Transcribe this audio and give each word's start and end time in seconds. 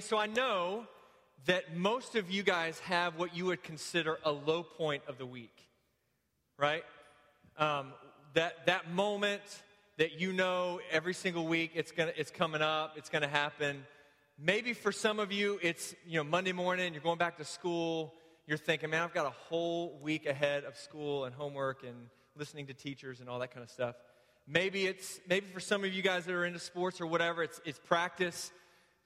So 0.00 0.16
I 0.16 0.26
know 0.26 0.86
that 1.46 1.76
most 1.76 2.14
of 2.14 2.30
you 2.30 2.42
guys 2.42 2.78
have 2.80 3.16
what 3.16 3.34
you 3.34 3.46
would 3.46 3.62
consider 3.62 4.18
a 4.24 4.30
low 4.30 4.62
point 4.62 5.02
of 5.08 5.18
the 5.18 5.26
week, 5.26 5.56
right? 6.56 6.84
Um, 7.56 7.92
that, 8.34 8.66
that 8.66 8.90
moment 8.92 9.42
that 9.96 10.20
you 10.20 10.32
know 10.32 10.80
every 10.92 11.14
single 11.14 11.46
week 11.46 11.72
it's, 11.74 11.90
gonna, 11.90 12.12
it's 12.16 12.30
coming 12.30 12.62
up, 12.62 12.94
it's 12.96 13.08
going 13.08 13.22
to 13.22 13.28
happen. 13.28 13.84
Maybe 14.38 14.72
for 14.72 14.92
some 14.92 15.18
of 15.18 15.32
you, 15.32 15.58
it's 15.62 15.96
you 16.06 16.18
know 16.18 16.24
Monday 16.24 16.52
morning, 16.52 16.92
you're 16.92 17.02
going 17.02 17.18
back 17.18 17.38
to 17.38 17.44
school, 17.44 18.14
you're 18.46 18.56
thinking, 18.56 18.90
man, 18.90 19.02
I've 19.02 19.14
got 19.14 19.26
a 19.26 19.34
whole 19.48 19.98
week 20.00 20.26
ahead 20.26 20.62
of 20.62 20.76
school 20.76 21.24
and 21.24 21.34
homework 21.34 21.82
and 21.82 22.06
listening 22.36 22.66
to 22.66 22.74
teachers 22.74 23.18
and 23.18 23.28
all 23.28 23.40
that 23.40 23.50
kind 23.50 23.64
of 23.64 23.70
stuff. 23.70 23.96
Maybe 24.46 24.86
it's 24.86 25.18
maybe 25.28 25.46
for 25.46 25.60
some 25.60 25.82
of 25.82 25.92
you 25.92 26.02
guys 26.02 26.24
that 26.26 26.34
are 26.34 26.44
into 26.44 26.60
sports 26.60 27.00
or 27.00 27.06
whatever, 27.08 27.42
it's 27.42 27.60
it's 27.64 27.80
practice. 27.80 28.52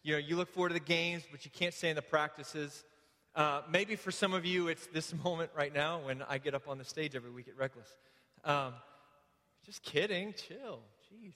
You 0.04 0.14
know, 0.14 0.18
you 0.18 0.36
look 0.36 0.48
forward 0.48 0.70
to 0.70 0.74
the 0.74 0.80
games, 0.80 1.22
but 1.30 1.44
you 1.44 1.50
can't 1.50 1.72
stay 1.72 1.88
in 1.88 1.96
the 1.96 2.02
practices. 2.02 2.84
Uh, 3.36 3.62
maybe 3.70 3.94
for 3.94 4.10
some 4.10 4.34
of 4.34 4.44
you, 4.44 4.68
it's 4.68 4.86
this 4.88 5.14
moment 5.24 5.50
right 5.56 5.72
now 5.72 6.00
when 6.04 6.22
I 6.28 6.38
get 6.38 6.54
up 6.54 6.68
on 6.68 6.78
the 6.78 6.84
stage 6.84 7.14
every 7.14 7.30
week 7.30 7.48
at 7.48 7.56
Reckless. 7.56 7.88
Um, 8.44 8.74
just 9.64 9.82
kidding, 9.82 10.34
chill, 10.34 10.80
jeez. 11.12 11.34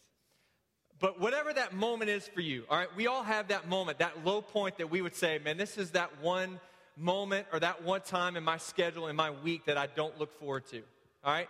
But 0.99 1.21
whatever 1.21 1.53
that 1.53 1.75
moment 1.75 2.11
is 2.11 2.27
for 2.27 2.41
you, 2.41 2.65
all 2.69 2.79
right, 2.79 2.89
we 2.97 3.07
all 3.07 3.23
have 3.23 3.49
that 3.49 3.69
moment, 3.69 3.99
that 3.99 4.25
low 4.25 4.41
point 4.41 4.79
that 4.79 4.91
we 4.91 5.03
would 5.03 5.15
say, 5.15 5.39
man, 5.39 5.59
this 5.59 5.77
is 5.77 5.93
that 5.93 6.21
one 6.21 6.59
moment 6.97 7.47
or 7.53 7.61
that 7.61 7.85
one 7.85 8.01
time 8.01 8.37
in 8.37 8.43
my 8.43 8.57
schedule, 8.57 9.07
in 9.07 9.15
my 9.15 9.31
week 9.31 9.67
that 9.67 9.77
I 9.77 9.87
don't 9.87 10.19
look 10.19 10.33
forward 10.41 10.67
to, 10.69 10.83
all 11.23 11.33
right? 11.33 11.49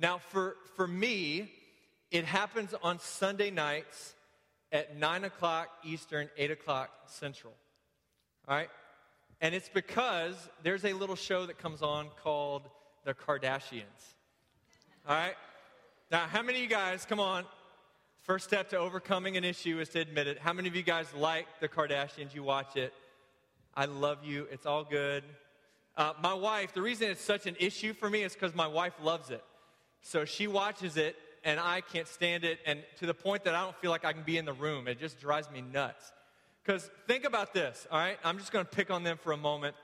Now, 0.00 0.18
for, 0.18 0.56
for 0.74 0.86
me, 0.86 1.52
it 2.10 2.24
happens 2.24 2.74
on 2.82 2.98
Sunday 2.98 3.50
nights 3.50 4.14
at 4.72 4.96
9 4.96 5.24
o'clock 5.24 5.68
Eastern, 5.84 6.28
8 6.36 6.50
o'clock 6.50 6.90
Central, 7.06 7.52
all 8.48 8.56
right? 8.56 8.68
And 9.40 9.54
it's 9.54 9.68
because 9.68 10.34
there's 10.62 10.84
a 10.84 10.92
little 10.92 11.16
show 11.16 11.46
that 11.46 11.58
comes 11.58 11.82
on 11.82 12.08
called 12.22 12.62
The 13.04 13.14
Kardashians, 13.14 14.14
all 15.08 15.16
right? 15.16 15.34
Now, 16.10 16.26
how 16.26 16.42
many 16.42 16.58
of 16.58 16.64
you 16.64 16.68
guys, 16.70 17.04
come 17.04 17.20
on, 17.20 17.44
First 18.22 18.44
step 18.44 18.68
to 18.70 18.76
overcoming 18.76 19.36
an 19.36 19.44
issue 19.44 19.80
is 19.80 19.88
to 19.88 19.98
admit 19.98 20.26
it. 20.26 20.38
How 20.38 20.52
many 20.52 20.68
of 20.68 20.76
you 20.76 20.82
guys 20.82 21.06
like 21.14 21.46
the 21.58 21.68
Kardashians? 21.68 22.34
You 22.34 22.42
watch 22.42 22.76
it. 22.76 22.92
I 23.74 23.86
love 23.86 24.18
you. 24.24 24.46
It's 24.52 24.66
all 24.66 24.84
good. 24.84 25.24
Uh, 25.96 26.12
my 26.22 26.34
wife, 26.34 26.74
the 26.74 26.82
reason 26.82 27.10
it's 27.10 27.22
such 27.22 27.46
an 27.46 27.56
issue 27.58 27.94
for 27.94 28.10
me 28.10 28.22
is 28.22 28.34
because 28.34 28.54
my 28.54 28.66
wife 28.66 28.92
loves 29.02 29.30
it. 29.30 29.42
So 30.02 30.24
she 30.24 30.46
watches 30.46 30.96
it, 30.96 31.16
and 31.44 31.58
I 31.58 31.80
can't 31.80 32.08
stand 32.08 32.44
it, 32.44 32.58
and 32.66 32.82
to 32.98 33.06
the 33.06 33.14
point 33.14 33.44
that 33.44 33.54
I 33.54 33.62
don't 33.62 33.76
feel 33.76 33.90
like 33.90 34.04
I 34.04 34.12
can 34.12 34.22
be 34.22 34.36
in 34.38 34.44
the 34.44 34.52
room. 34.52 34.88
It 34.88 34.98
just 34.98 35.20
drives 35.20 35.50
me 35.50 35.62
nuts. 35.62 36.12
Because 36.62 36.90
think 37.06 37.24
about 37.24 37.54
this, 37.54 37.86
all 37.90 37.98
right? 37.98 38.18
I'm 38.22 38.38
just 38.38 38.52
going 38.52 38.64
to 38.64 38.70
pick 38.70 38.90
on 38.90 39.02
them 39.02 39.16
for 39.16 39.32
a 39.32 39.36
moment, 39.36 39.74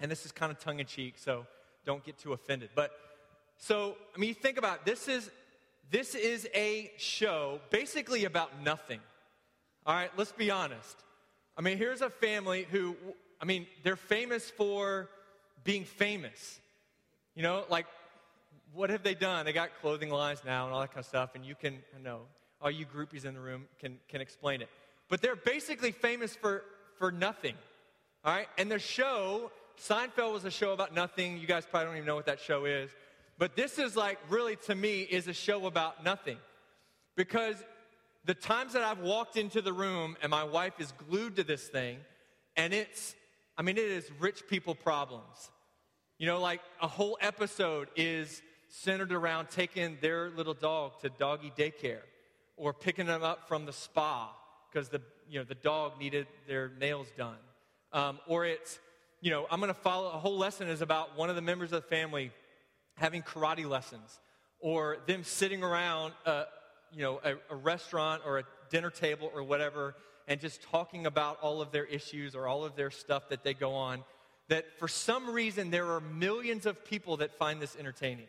and 0.00 0.10
this 0.10 0.24
is 0.24 0.32
kind 0.32 0.50
of 0.50 0.58
tongue 0.58 0.80
in 0.80 0.86
cheek, 0.86 1.14
so 1.18 1.46
don't 1.84 2.02
get 2.04 2.18
too 2.18 2.32
offended. 2.32 2.70
But 2.74 2.92
so, 3.58 3.96
I 4.14 4.18
mean, 4.18 4.34
think 4.34 4.56
about 4.58 4.76
it. 4.76 4.84
this 4.84 5.08
is 5.08 5.30
this 5.90 6.14
is 6.14 6.48
a 6.54 6.90
show 6.96 7.60
basically 7.70 8.24
about 8.24 8.62
nothing. 8.62 9.00
All 9.86 9.94
right, 9.94 10.10
let's 10.16 10.32
be 10.32 10.50
honest. 10.50 10.96
I 11.56 11.60
mean, 11.60 11.78
here's 11.78 12.00
a 12.00 12.10
family 12.10 12.66
who, 12.70 12.96
I 13.40 13.44
mean, 13.44 13.66
they're 13.82 13.96
famous 13.96 14.50
for 14.50 15.08
being 15.62 15.84
famous. 15.84 16.58
You 17.34 17.42
know, 17.42 17.64
like, 17.68 17.86
what 18.74 18.90
have 18.90 19.02
they 19.02 19.14
done? 19.14 19.46
They 19.46 19.52
got 19.52 19.70
clothing 19.80 20.10
lines 20.10 20.42
now 20.44 20.66
and 20.66 20.74
all 20.74 20.80
that 20.80 20.88
kind 20.90 21.00
of 21.00 21.06
stuff, 21.06 21.30
and 21.34 21.44
you 21.44 21.54
can, 21.54 21.78
I 21.96 22.02
know, 22.02 22.22
all 22.60 22.70
you 22.70 22.86
groupies 22.86 23.24
in 23.24 23.34
the 23.34 23.40
room 23.40 23.66
can, 23.78 23.98
can 24.08 24.20
explain 24.20 24.62
it. 24.62 24.68
But 25.08 25.22
they're 25.22 25.36
basically 25.36 25.92
famous 25.92 26.34
for, 26.34 26.64
for 26.98 27.12
nothing. 27.12 27.54
All 28.24 28.34
right, 28.34 28.48
and 28.58 28.70
their 28.70 28.78
show, 28.78 29.50
Seinfeld 29.80 30.32
was 30.32 30.44
a 30.44 30.50
show 30.50 30.72
about 30.72 30.94
nothing. 30.94 31.38
You 31.38 31.46
guys 31.46 31.66
probably 31.70 31.86
don't 31.86 31.96
even 31.96 32.06
know 32.06 32.14
what 32.14 32.26
that 32.26 32.40
show 32.40 32.64
is. 32.64 32.90
But 33.38 33.56
this 33.56 33.78
is 33.78 33.96
like, 33.96 34.18
really, 34.28 34.56
to 34.66 34.74
me, 34.74 35.02
is 35.02 35.28
a 35.28 35.32
show 35.32 35.66
about 35.66 36.04
nothing. 36.04 36.38
Because 37.16 37.56
the 38.24 38.34
times 38.34 38.72
that 38.72 38.82
I've 38.82 39.00
walked 39.00 39.36
into 39.36 39.60
the 39.60 39.72
room 39.72 40.16
and 40.22 40.30
my 40.30 40.44
wife 40.44 40.74
is 40.78 40.92
glued 41.08 41.36
to 41.36 41.44
this 41.44 41.68
thing, 41.68 41.98
and 42.56 42.72
it's, 42.72 43.14
I 43.58 43.62
mean, 43.62 43.76
it 43.76 43.84
is 43.84 44.10
rich 44.18 44.46
people 44.48 44.74
problems. 44.74 45.50
You 46.18 46.26
know, 46.26 46.40
like 46.40 46.60
a 46.80 46.88
whole 46.88 47.18
episode 47.20 47.88
is 47.96 48.40
centered 48.82 49.12
around 49.12 49.50
taking 49.50 49.96
their 50.00 50.30
little 50.30 50.54
dog 50.54 51.00
to 51.00 51.08
doggy 51.08 51.52
daycare 51.56 52.00
or 52.56 52.72
picking 52.72 53.06
them 53.06 53.22
up 53.22 53.46
from 53.46 53.66
the 53.66 53.72
spa 53.72 54.32
because 54.70 54.88
the, 54.88 55.00
you 55.28 55.38
know, 55.38 55.44
the 55.44 55.54
dog 55.54 55.98
needed 55.98 56.26
their 56.48 56.72
nails 56.80 57.06
done. 57.16 57.36
Um, 57.92 58.18
or 58.26 58.44
it's, 58.44 58.80
you 59.20 59.30
know, 59.30 59.46
I'm 59.50 59.60
going 59.60 59.72
to 59.72 59.80
follow 59.80 60.08
a 60.08 60.18
whole 60.18 60.36
lesson 60.36 60.68
is 60.68 60.80
about 60.80 61.16
one 61.16 61.30
of 61.30 61.36
the 61.36 61.42
members 61.42 61.72
of 61.72 61.82
the 61.82 61.88
family 61.88 62.32
having 62.96 63.22
karate 63.22 63.68
lessons 63.68 64.20
or 64.58 64.98
them 65.06 65.22
sitting 65.22 65.62
around 65.62 66.12
a, 66.26 66.44
you 66.92 67.02
know, 67.02 67.20
a, 67.24 67.34
a 67.50 67.56
restaurant 67.56 68.22
or 68.26 68.40
a 68.40 68.44
dinner 68.70 68.90
table 68.90 69.30
or 69.32 69.44
whatever 69.44 69.94
and 70.26 70.40
just 70.40 70.62
talking 70.62 71.06
about 71.06 71.38
all 71.40 71.62
of 71.62 71.70
their 71.70 71.84
issues 71.84 72.34
or 72.34 72.48
all 72.48 72.64
of 72.64 72.74
their 72.74 72.90
stuff 72.90 73.28
that 73.28 73.44
they 73.44 73.54
go 73.54 73.72
on 73.74 74.02
that 74.48 74.66
for 74.78 74.88
some 74.88 75.30
reason 75.30 75.70
there 75.70 75.92
are 75.92 76.00
millions 76.00 76.66
of 76.66 76.84
people 76.84 77.18
that 77.18 77.32
find 77.38 77.62
this 77.62 77.76
entertaining 77.78 78.26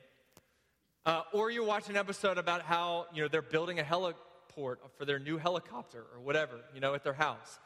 uh, 1.06 1.22
or 1.34 1.52
you 1.52 1.64
watch 1.64 1.90
an 1.90 1.98
episode 1.98 2.38
about 2.38 2.62
how 2.62 3.06
you 3.14 3.22
know 3.22 3.28
they're 3.28 3.42
building 3.42 3.80
a 3.80 3.84
heliport 3.84 4.78
for 4.98 5.06
their 5.06 5.20
new 5.20 5.38
helicopter 5.38 6.04
or 6.14 6.20
whatever 6.22 6.60
you 6.74 6.80
know 6.80 6.94
at 6.94 7.04
their 7.04 7.14
house 7.14 7.60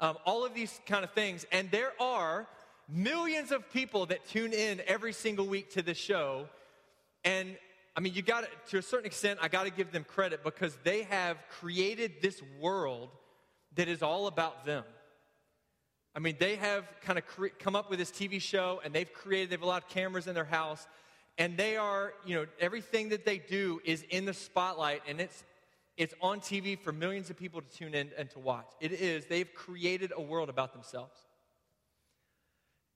um, 0.00 0.16
all 0.26 0.44
of 0.44 0.54
these 0.54 0.80
kind 0.86 1.04
of 1.04 1.10
things 1.12 1.46
and 1.52 1.70
there 1.70 1.92
are 2.00 2.46
millions 2.88 3.52
of 3.52 3.70
people 3.72 4.06
that 4.06 4.26
tune 4.26 4.52
in 4.52 4.82
every 4.86 5.12
single 5.12 5.46
week 5.46 5.72
to 5.72 5.82
this 5.82 5.98
show. 5.98 6.46
And 7.24 7.56
I 7.96 8.00
mean, 8.00 8.14
you 8.14 8.22
got 8.22 8.44
to, 8.68 8.78
a 8.78 8.82
certain 8.82 9.06
extent, 9.06 9.38
I 9.40 9.48
got 9.48 9.64
to 9.64 9.70
give 9.70 9.92
them 9.92 10.04
credit 10.04 10.42
because 10.44 10.76
they 10.84 11.04
have 11.04 11.38
created 11.48 12.14
this 12.20 12.42
world 12.60 13.10
that 13.76 13.88
is 13.88 14.02
all 14.02 14.26
about 14.26 14.64
them. 14.64 14.84
I 16.14 16.20
mean, 16.20 16.36
they 16.38 16.56
have 16.56 16.84
kind 17.00 17.18
of 17.18 17.26
cre- 17.26 17.48
come 17.58 17.74
up 17.74 17.90
with 17.90 17.98
this 17.98 18.10
TV 18.10 18.40
show 18.40 18.80
and 18.84 18.94
they've 18.94 19.12
created, 19.12 19.50
they 19.50 19.54
have 19.54 19.62
a 19.62 19.66
lot 19.66 19.82
of 19.82 19.88
cameras 19.88 20.26
in 20.26 20.34
their 20.34 20.44
house. 20.44 20.86
And 21.36 21.56
they 21.56 21.76
are, 21.76 22.12
you 22.24 22.36
know, 22.36 22.46
everything 22.60 23.08
that 23.08 23.24
they 23.24 23.38
do 23.38 23.80
is 23.84 24.04
in 24.10 24.24
the 24.24 24.34
spotlight 24.34 25.02
and 25.08 25.20
it's, 25.20 25.42
it's 25.96 26.14
on 26.20 26.40
TV 26.40 26.78
for 26.78 26.92
millions 26.92 27.30
of 27.30 27.36
people 27.36 27.60
to 27.60 27.68
tune 27.76 27.94
in 27.94 28.10
and 28.16 28.30
to 28.30 28.38
watch. 28.38 28.66
It 28.80 28.92
is, 28.92 29.26
they've 29.26 29.52
created 29.52 30.12
a 30.16 30.22
world 30.22 30.48
about 30.48 30.72
themselves. 30.72 31.16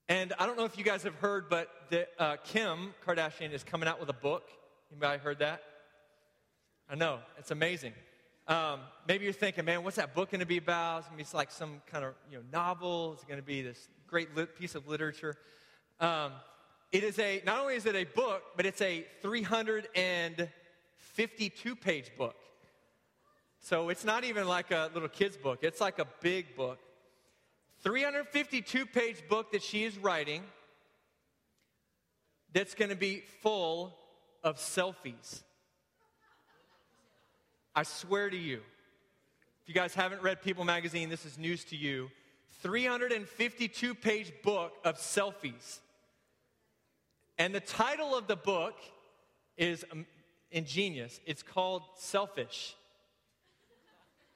And 0.07 0.33
I 0.39 0.45
don't 0.45 0.57
know 0.57 0.65
if 0.65 0.77
you 0.77 0.83
guys 0.83 1.03
have 1.03 1.15
heard, 1.15 1.49
but 1.49 1.69
the, 1.89 2.07
uh, 2.17 2.37
Kim 2.43 2.93
Kardashian 3.05 3.51
is 3.51 3.63
coming 3.63 3.87
out 3.87 3.99
with 3.99 4.09
a 4.09 4.13
book. 4.13 4.49
Anybody 4.91 5.19
heard 5.19 5.39
that? 5.39 5.61
I 6.89 6.95
know, 6.95 7.19
it's 7.37 7.51
amazing. 7.51 7.93
Um, 8.47 8.79
maybe 9.07 9.25
you're 9.25 9.33
thinking, 9.33 9.65
man, 9.65 9.83
what's 9.83 9.97
that 9.97 10.15
book 10.15 10.31
going 10.31 10.39
to 10.39 10.47
be 10.47 10.57
about? 10.57 10.99
It's 10.99 11.07
going 11.07 11.23
to 11.23 11.31
be 11.31 11.37
like 11.37 11.51
some 11.51 11.81
kind 11.91 12.03
of 12.03 12.15
you 12.31 12.37
know, 12.37 12.43
novel. 12.51 13.13
It's 13.13 13.23
going 13.23 13.39
to 13.39 13.45
be 13.45 13.61
this 13.61 13.87
great 14.07 14.29
piece 14.57 14.73
of 14.73 14.87
literature. 14.87 15.35
Um, 15.99 16.31
it 16.91 17.03
is 17.03 17.19
a, 17.19 17.43
not 17.45 17.59
only 17.59 17.75
is 17.75 17.85
it 17.85 17.95
a 17.95 18.05
book, 18.05 18.41
but 18.55 18.65
it's 18.65 18.81
a 18.81 19.05
352 19.21 21.75
page 21.75 22.09
book. 22.17 22.35
So 23.59 23.89
it's 23.89 24.05
not 24.05 24.23
even 24.23 24.47
like 24.47 24.71
a 24.71 24.89
little 24.93 25.09
kid's 25.09 25.37
book, 25.37 25.59
it's 25.61 25.81
like 25.81 25.99
a 25.99 26.07
big 26.21 26.55
book. 26.55 26.79
352 27.83 28.87
page 28.87 29.21
book 29.29 29.51
that 29.51 29.61
she 29.63 29.83
is 29.83 29.97
writing 29.97 30.43
that's 32.53 32.73
going 32.73 32.89
to 32.89 32.95
be 32.95 33.21
full 33.41 33.95
of 34.43 34.57
selfies. 34.57 35.43
I 37.75 37.83
swear 37.83 38.29
to 38.29 38.37
you, 38.37 38.61
if 39.61 39.69
you 39.69 39.73
guys 39.73 39.93
haven't 39.93 40.21
read 40.21 40.41
People 40.41 40.65
magazine, 40.65 41.09
this 41.09 41.25
is 41.25 41.37
news 41.37 41.63
to 41.65 41.77
you. 41.77 42.09
352 42.63 43.95
page 43.95 44.33
book 44.43 44.73
of 44.83 44.97
selfies. 44.97 45.79
And 47.39 47.55
the 47.55 47.61
title 47.61 48.13
of 48.13 48.27
the 48.27 48.35
book 48.35 48.75
is 49.57 49.85
um, 49.93 50.05
ingenious. 50.51 51.21
It's 51.25 51.41
called 51.41 51.83
Selfish. 51.97 52.75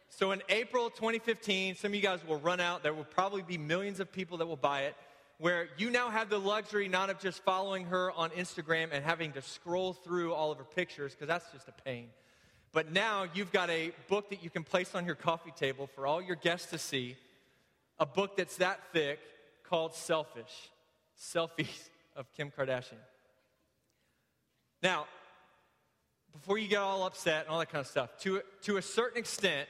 So 0.07 0.31
in 0.31 0.41
April 0.47 0.89
2015, 0.89 1.75
some 1.75 1.91
of 1.91 1.95
you 1.95 2.01
guys 2.01 2.25
will 2.25 2.39
run 2.39 2.61
out. 2.61 2.81
There 2.81 2.93
will 2.93 3.03
probably 3.03 3.41
be 3.41 3.57
millions 3.57 3.99
of 3.99 4.09
people 4.09 4.37
that 4.37 4.45
will 4.45 4.55
buy 4.55 4.83
it. 4.83 4.95
Where 5.37 5.67
you 5.77 5.89
now 5.89 6.09
have 6.11 6.29
the 6.29 6.39
luxury 6.39 6.87
not 6.87 7.09
of 7.09 7.19
just 7.19 7.43
following 7.43 7.87
her 7.87 8.09
on 8.13 8.29
Instagram 8.29 8.87
and 8.93 9.03
having 9.03 9.33
to 9.33 9.41
scroll 9.41 9.91
through 9.91 10.33
all 10.33 10.53
of 10.53 10.57
her 10.57 10.63
pictures, 10.63 11.11
because 11.11 11.27
that's 11.27 11.51
just 11.51 11.67
a 11.67 11.73
pain. 11.83 12.07
But 12.71 12.93
now 12.93 13.25
you've 13.33 13.51
got 13.51 13.69
a 13.69 13.91
book 14.07 14.29
that 14.29 14.41
you 14.41 14.49
can 14.49 14.63
place 14.63 14.95
on 14.95 15.05
your 15.05 15.15
coffee 15.15 15.51
table 15.51 15.87
for 15.93 16.07
all 16.07 16.21
your 16.21 16.37
guests 16.37 16.69
to 16.71 16.77
see. 16.77 17.17
A 17.99 18.05
book 18.05 18.37
that's 18.37 18.55
that 18.57 18.79
thick 18.93 19.19
called 19.67 19.93
Selfish 19.93 20.69
Selfies 21.19 21.89
of 22.15 22.31
Kim 22.33 22.51
Kardashian. 22.51 22.99
Now, 24.81 25.05
before 26.31 26.57
you 26.57 26.67
get 26.67 26.79
all 26.79 27.05
upset 27.05 27.41
and 27.41 27.49
all 27.49 27.59
that 27.59 27.71
kind 27.71 27.81
of 27.81 27.87
stuff, 27.87 28.09
to, 28.21 28.41
to 28.63 28.77
a 28.77 28.81
certain 28.81 29.19
extent, 29.19 29.67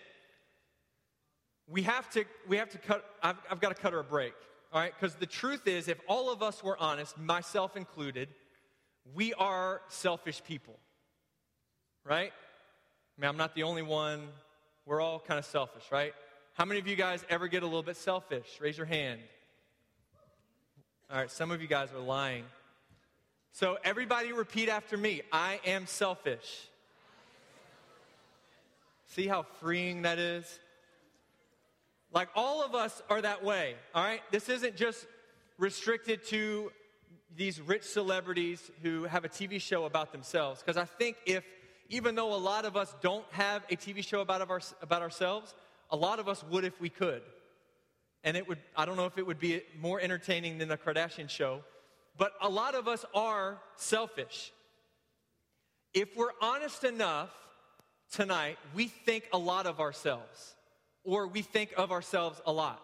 we 1.67 1.83
have 1.83 2.09
to, 2.11 2.25
we 2.47 2.57
have 2.57 2.69
to 2.71 2.77
cut, 2.77 3.05
I've, 3.21 3.37
I've 3.49 3.59
got 3.59 3.75
to 3.75 3.81
cut 3.81 3.93
her 3.93 3.99
a 3.99 4.03
break, 4.03 4.33
all 4.71 4.81
right? 4.81 4.93
Because 4.97 5.15
the 5.15 5.25
truth 5.25 5.67
is, 5.67 5.87
if 5.87 5.99
all 6.07 6.31
of 6.31 6.41
us 6.41 6.63
were 6.63 6.77
honest, 6.77 7.17
myself 7.17 7.77
included, 7.77 8.29
we 9.13 9.33
are 9.33 9.81
selfish 9.89 10.43
people, 10.43 10.75
right? 12.05 12.31
I 13.17 13.21
mean, 13.21 13.29
I'm 13.29 13.37
not 13.37 13.55
the 13.55 13.63
only 13.63 13.81
one. 13.81 14.27
We're 14.85 15.01
all 15.01 15.19
kind 15.19 15.37
of 15.37 15.45
selfish, 15.45 15.83
right? 15.91 16.13
How 16.53 16.65
many 16.65 16.79
of 16.79 16.87
you 16.87 16.95
guys 16.95 17.25
ever 17.29 17.47
get 17.47 17.63
a 17.63 17.65
little 17.65 17.83
bit 17.83 17.97
selfish? 17.97 18.47
Raise 18.59 18.77
your 18.77 18.85
hand. 18.85 19.19
All 21.11 21.17
right, 21.17 21.29
some 21.29 21.51
of 21.51 21.61
you 21.61 21.67
guys 21.67 21.89
are 21.93 21.99
lying. 21.99 22.45
So, 23.51 23.77
everybody 23.83 24.31
repeat 24.31 24.69
after 24.69 24.97
me 24.97 25.21
I 25.31 25.59
am 25.65 25.85
selfish. 25.85 26.67
See 29.07 29.27
how 29.27 29.43
freeing 29.59 30.03
that 30.03 30.17
is? 30.17 30.59
Like, 32.11 32.29
all 32.35 32.63
of 32.63 32.73
us 32.73 33.01
are 33.09 33.21
that 33.21 33.43
way, 33.43 33.75
all 33.93 34.03
right? 34.03 34.21
This 34.31 34.49
isn't 34.49 34.75
just 34.75 35.05
restricted 35.57 36.23
to 36.27 36.71
these 37.35 37.59
rich 37.61 37.83
celebrities 37.83 38.71
who 38.81 39.03
have 39.03 39.25
a 39.25 39.29
TV 39.29 39.61
show 39.61 39.85
about 39.85 40.11
themselves. 40.11 40.61
Because 40.61 40.77
I 40.77 40.85
think 40.85 41.17
if, 41.25 41.43
even 41.89 42.15
though 42.15 42.33
a 42.33 42.37
lot 42.37 42.65
of 42.65 42.77
us 42.77 42.95
don't 43.01 43.25
have 43.31 43.63
a 43.69 43.75
TV 43.75 44.03
show 44.03 44.21
about, 44.21 44.47
our, 44.49 44.61
about 44.81 45.01
ourselves, 45.01 45.53
a 45.91 45.95
lot 45.95 46.19
of 46.19 46.27
us 46.27 46.43
would 46.49 46.63
if 46.63 46.79
we 46.79 46.89
could. 46.89 47.21
And 48.23 48.37
it 48.37 48.47
would, 48.47 48.59
I 48.75 48.85
don't 48.85 48.95
know 48.95 49.05
if 49.05 49.17
it 49.17 49.25
would 49.25 49.39
be 49.39 49.61
more 49.79 49.99
entertaining 49.99 50.57
than 50.57 50.69
the 50.69 50.77
Kardashian 50.77 51.29
show, 51.29 51.61
but 52.17 52.33
a 52.41 52.49
lot 52.49 52.75
of 52.75 52.87
us 52.87 53.05
are 53.13 53.59
selfish. 53.75 54.51
If 55.93 56.15
we're 56.15 56.31
honest 56.41 56.83
enough 56.83 57.29
tonight, 58.11 58.57
we 58.73 58.87
think 58.87 59.27
a 59.33 59.37
lot 59.37 59.65
of 59.65 59.79
ourselves, 59.79 60.55
or 61.03 61.27
we 61.27 61.41
think 61.41 61.73
of 61.77 61.91
ourselves 61.91 62.41
a 62.45 62.51
lot. 62.51 62.81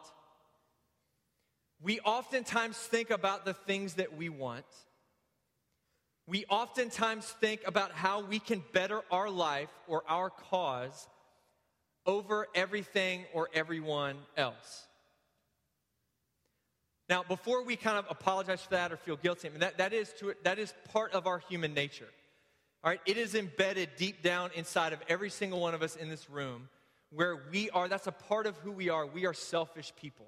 We 1.82 2.02
oftentimes 2.02 2.78
think 2.78 3.10
about 3.10 3.46
the 3.46 3.54
things 3.54 3.94
that 3.94 4.18
we 4.18 4.28
want. 4.28 4.66
We 6.28 6.46
oftentimes 6.50 7.26
think 7.26 7.62
about 7.66 7.94
how 7.94 8.22
we 8.22 8.40
can 8.40 8.62
better 8.74 9.02
our 9.10 9.30
life 9.30 9.70
or 9.88 10.04
our 10.08 10.30
cause 10.30 11.08
over 12.06 12.48
everything 12.54 13.26
or 13.34 13.50
everyone 13.54 14.18
else. 14.36 14.88
Now, 17.10 17.24
before 17.28 17.64
we 17.64 17.76
kind 17.76 17.98
of 17.98 18.06
apologize 18.10 18.62
for 18.62 18.70
that 18.70 18.92
or 18.92 18.98
feel 18.98 19.16
guilty, 19.16 19.48
I 19.48 19.52
mean, 19.52 19.62
that, 19.62 19.80
that, 19.80 19.94
is 19.94 20.14
to, 20.20 20.36
that 20.44 20.60
is 20.60 20.74
part 20.94 21.12
of 21.14 21.26
our 21.26 21.40
human 21.40 21.74
nature. 21.74 22.08
All 22.84 22.92
right, 22.92 23.02
it 23.06 23.18
is 23.18 23.34
embedded 23.34 23.90
deep 23.98 24.22
down 24.22 24.52
inside 24.56 24.94
of 24.94 25.00
every 25.10 25.32
single 25.32 25.60
one 25.60 25.74
of 25.74 25.82
us 25.82 25.96
in 25.96 26.08
this 26.08 26.30
room 26.30 26.70
where 27.12 27.40
we 27.52 27.70
are, 27.72 27.88
that's 27.88 28.08
a 28.08 28.12
part 28.12 28.46
of 28.46 28.56
who 28.58 28.72
we 28.72 28.90
are. 28.90 29.08
We 29.08 29.26
are 29.26 29.34
selfish 29.34 29.92
people. 30.00 30.28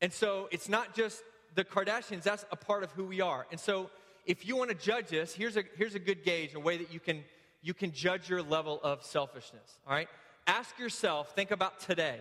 And 0.00 0.12
so 0.12 0.48
it's 0.50 0.68
not 0.68 0.94
just 0.94 1.22
the 1.54 1.64
Kardashians, 1.64 2.24
that's 2.24 2.44
a 2.50 2.56
part 2.56 2.82
of 2.82 2.90
who 2.92 3.04
we 3.04 3.20
are. 3.20 3.46
And 3.50 3.60
so 3.60 3.90
if 4.26 4.46
you 4.46 4.56
want 4.56 4.70
to 4.70 4.76
judge 4.76 5.14
us, 5.14 5.32
here's 5.32 5.56
a, 5.56 5.62
here's 5.76 5.94
a 5.94 6.00
good 6.00 6.24
gauge, 6.24 6.54
a 6.54 6.60
way 6.60 6.76
that 6.76 6.92
you 6.92 7.00
can, 7.00 7.24
you 7.62 7.74
can 7.74 7.92
judge 7.92 8.28
your 8.28 8.42
level 8.42 8.80
of 8.82 9.04
selfishness. 9.04 9.78
All 9.86 9.94
right? 9.94 10.08
Ask 10.46 10.78
yourself, 10.78 11.34
think 11.34 11.52
about 11.52 11.80
today. 11.80 12.18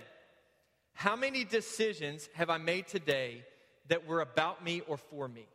How 0.98 1.16
many 1.16 1.44
decisions 1.44 2.28
have 2.34 2.50
I 2.50 2.58
made 2.58 2.88
today 2.88 3.44
that 3.88 4.08
were 4.08 4.20
about 4.20 4.64
me 4.64 4.82
or 4.88 4.98
for 4.98 5.28
me? 5.28 5.46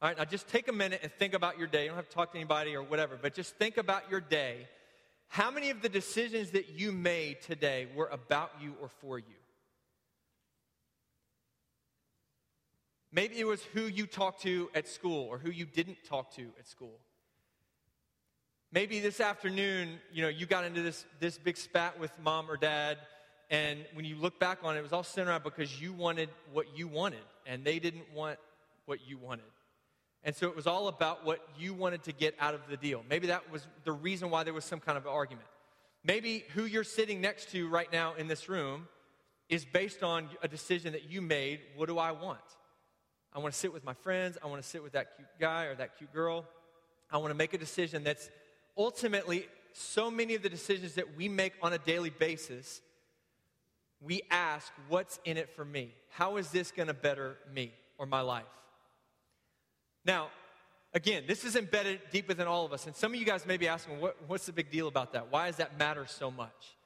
All 0.00 0.08
right, 0.08 0.16
now 0.16 0.24
just 0.24 0.46
take 0.46 0.68
a 0.68 0.72
minute 0.72 1.00
and 1.02 1.10
think 1.10 1.34
about 1.34 1.58
your 1.58 1.66
day. 1.66 1.82
You 1.82 1.88
don't 1.88 1.96
have 1.96 2.08
to 2.08 2.14
talk 2.14 2.30
to 2.30 2.38
anybody 2.38 2.76
or 2.76 2.84
whatever, 2.84 3.18
but 3.20 3.34
just 3.34 3.56
think 3.56 3.76
about 3.76 4.08
your 4.08 4.20
day. 4.20 4.68
How 5.26 5.50
many 5.50 5.70
of 5.70 5.82
the 5.82 5.88
decisions 5.88 6.52
that 6.52 6.68
you 6.78 6.92
made 6.92 7.42
today 7.42 7.88
were 7.96 8.06
about 8.06 8.52
you 8.60 8.76
or 8.80 8.88
for 9.00 9.18
you? 9.18 9.24
Maybe 13.10 13.40
it 13.40 13.46
was 13.46 13.60
who 13.74 13.86
you 13.86 14.06
talked 14.06 14.42
to 14.42 14.70
at 14.76 14.86
school 14.86 15.26
or 15.26 15.38
who 15.38 15.50
you 15.50 15.66
didn't 15.66 15.98
talk 16.08 16.32
to 16.36 16.42
at 16.60 16.68
school. 16.68 17.00
Maybe 18.70 19.00
this 19.00 19.18
afternoon, 19.18 19.98
you 20.12 20.22
know, 20.22 20.28
you 20.28 20.46
got 20.46 20.64
into 20.64 20.82
this, 20.82 21.04
this 21.18 21.38
big 21.38 21.56
spat 21.56 21.98
with 21.98 22.12
mom 22.22 22.48
or 22.48 22.56
dad, 22.56 22.98
and 23.54 23.84
when 23.92 24.04
you 24.04 24.16
look 24.16 24.40
back 24.40 24.58
on 24.64 24.74
it, 24.74 24.80
it 24.80 24.82
was 24.82 24.92
all 24.92 25.04
centered 25.04 25.30
around 25.30 25.44
because 25.44 25.80
you 25.80 25.92
wanted 25.92 26.28
what 26.52 26.76
you 26.76 26.88
wanted, 26.88 27.22
and 27.46 27.64
they 27.64 27.78
didn't 27.78 28.12
want 28.12 28.38
what 28.86 28.98
you 29.06 29.16
wanted. 29.16 29.44
And 30.24 30.34
so 30.34 30.48
it 30.48 30.56
was 30.56 30.66
all 30.66 30.88
about 30.88 31.24
what 31.24 31.46
you 31.56 31.72
wanted 31.72 32.02
to 32.04 32.12
get 32.12 32.34
out 32.40 32.54
of 32.54 32.62
the 32.68 32.76
deal. 32.76 33.04
Maybe 33.08 33.28
that 33.28 33.52
was 33.52 33.64
the 33.84 33.92
reason 33.92 34.28
why 34.30 34.42
there 34.42 34.54
was 34.54 34.64
some 34.64 34.80
kind 34.80 34.98
of 34.98 35.06
argument. 35.06 35.46
Maybe 36.02 36.44
who 36.54 36.64
you're 36.64 36.82
sitting 36.82 37.20
next 37.20 37.50
to 37.52 37.68
right 37.68 37.90
now 37.92 38.14
in 38.14 38.26
this 38.26 38.48
room 38.48 38.88
is 39.48 39.64
based 39.64 40.02
on 40.02 40.28
a 40.42 40.48
decision 40.48 40.92
that 40.92 41.08
you 41.08 41.22
made. 41.22 41.60
What 41.76 41.86
do 41.86 41.98
I 41.98 42.10
want? 42.10 42.40
I 43.32 43.38
want 43.38 43.54
to 43.54 43.60
sit 43.60 43.72
with 43.72 43.84
my 43.84 43.94
friends. 43.94 44.36
I 44.42 44.48
want 44.48 44.62
to 44.62 44.68
sit 44.68 44.82
with 44.82 44.92
that 44.92 45.14
cute 45.16 45.28
guy 45.38 45.64
or 45.66 45.76
that 45.76 45.96
cute 45.96 46.12
girl. 46.12 46.44
I 47.10 47.18
want 47.18 47.30
to 47.30 47.36
make 47.36 47.54
a 47.54 47.58
decision 47.58 48.02
that's 48.02 48.30
ultimately 48.76 49.46
so 49.74 50.10
many 50.10 50.34
of 50.34 50.42
the 50.42 50.48
decisions 50.48 50.94
that 50.94 51.16
we 51.16 51.28
make 51.28 51.52
on 51.62 51.72
a 51.72 51.78
daily 51.78 52.10
basis. 52.10 52.80
We 54.04 54.22
ask, 54.30 54.70
what's 54.88 55.18
in 55.24 55.36
it 55.36 55.50
for 55.56 55.64
me? 55.64 55.94
How 56.10 56.36
is 56.36 56.50
this 56.50 56.70
going 56.70 56.88
to 56.88 56.94
better 56.94 57.36
me 57.52 57.72
or 57.98 58.06
my 58.06 58.20
life? 58.20 58.44
Now, 60.04 60.28
again, 60.92 61.24
this 61.26 61.44
is 61.44 61.56
embedded 61.56 62.00
deep 62.12 62.28
within 62.28 62.46
all 62.46 62.66
of 62.66 62.72
us. 62.72 62.86
And 62.86 62.94
some 62.94 63.14
of 63.14 63.18
you 63.18 63.24
guys 63.24 63.46
may 63.46 63.56
be 63.56 63.66
asking, 63.66 64.00
what, 64.00 64.16
what's 64.26 64.46
the 64.46 64.52
big 64.52 64.70
deal 64.70 64.88
about 64.88 65.14
that? 65.14 65.32
Why 65.32 65.46
does 65.46 65.56
that 65.56 65.78
matter 65.78 66.04
so 66.06 66.30
much? 66.30 66.76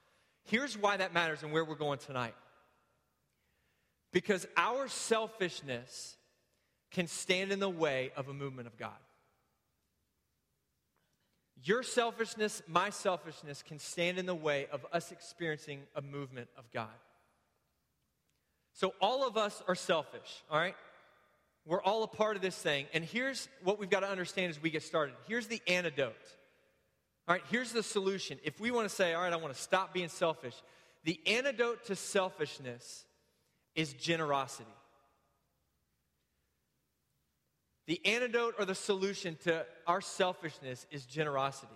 Here's 0.44 0.78
why 0.78 0.96
that 0.96 1.12
matters 1.12 1.42
and 1.42 1.52
where 1.52 1.64
we're 1.64 1.74
going 1.74 1.98
tonight. 1.98 2.34
Because 4.12 4.46
our 4.56 4.88
selfishness 4.88 6.16
can 6.90 7.06
stand 7.06 7.52
in 7.52 7.58
the 7.58 7.68
way 7.68 8.12
of 8.16 8.28
a 8.28 8.32
movement 8.32 8.66
of 8.66 8.78
God. 8.78 8.96
Your 11.64 11.82
selfishness, 11.82 12.62
my 12.68 12.90
selfishness, 12.90 13.62
can 13.62 13.78
stand 13.78 14.18
in 14.18 14.26
the 14.26 14.34
way 14.34 14.68
of 14.72 14.86
us 14.92 15.10
experiencing 15.10 15.80
a 15.96 16.00
movement 16.00 16.48
of 16.56 16.70
God. 16.72 16.88
So, 18.78 18.94
all 19.00 19.26
of 19.26 19.36
us 19.36 19.60
are 19.66 19.74
selfish, 19.74 20.44
all 20.48 20.56
right? 20.56 20.76
We're 21.66 21.82
all 21.82 22.04
a 22.04 22.06
part 22.06 22.36
of 22.36 22.42
this 22.42 22.56
thing. 22.56 22.86
And 22.94 23.02
here's 23.02 23.48
what 23.64 23.80
we've 23.80 23.90
got 23.90 24.00
to 24.00 24.08
understand 24.08 24.50
as 24.50 24.62
we 24.62 24.70
get 24.70 24.84
started. 24.84 25.16
Here's 25.26 25.48
the 25.48 25.60
antidote. 25.66 26.14
All 27.26 27.34
right, 27.34 27.42
here's 27.50 27.72
the 27.72 27.82
solution. 27.82 28.38
If 28.44 28.60
we 28.60 28.70
want 28.70 28.88
to 28.88 28.94
say, 28.94 29.14
all 29.14 29.22
right, 29.22 29.32
I 29.32 29.36
want 29.36 29.52
to 29.52 29.60
stop 29.60 29.92
being 29.92 30.08
selfish, 30.08 30.54
the 31.02 31.18
antidote 31.26 31.86
to 31.86 31.96
selfishness 31.96 33.04
is 33.74 33.94
generosity. 33.94 34.70
The 37.88 38.00
antidote 38.06 38.54
or 38.60 38.64
the 38.64 38.76
solution 38.76 39.36
to 39.42 39.66
our 39.88 40.00
selfishness 40.00 40.86
is 40.92 41.04
generosity. 41.04 41.74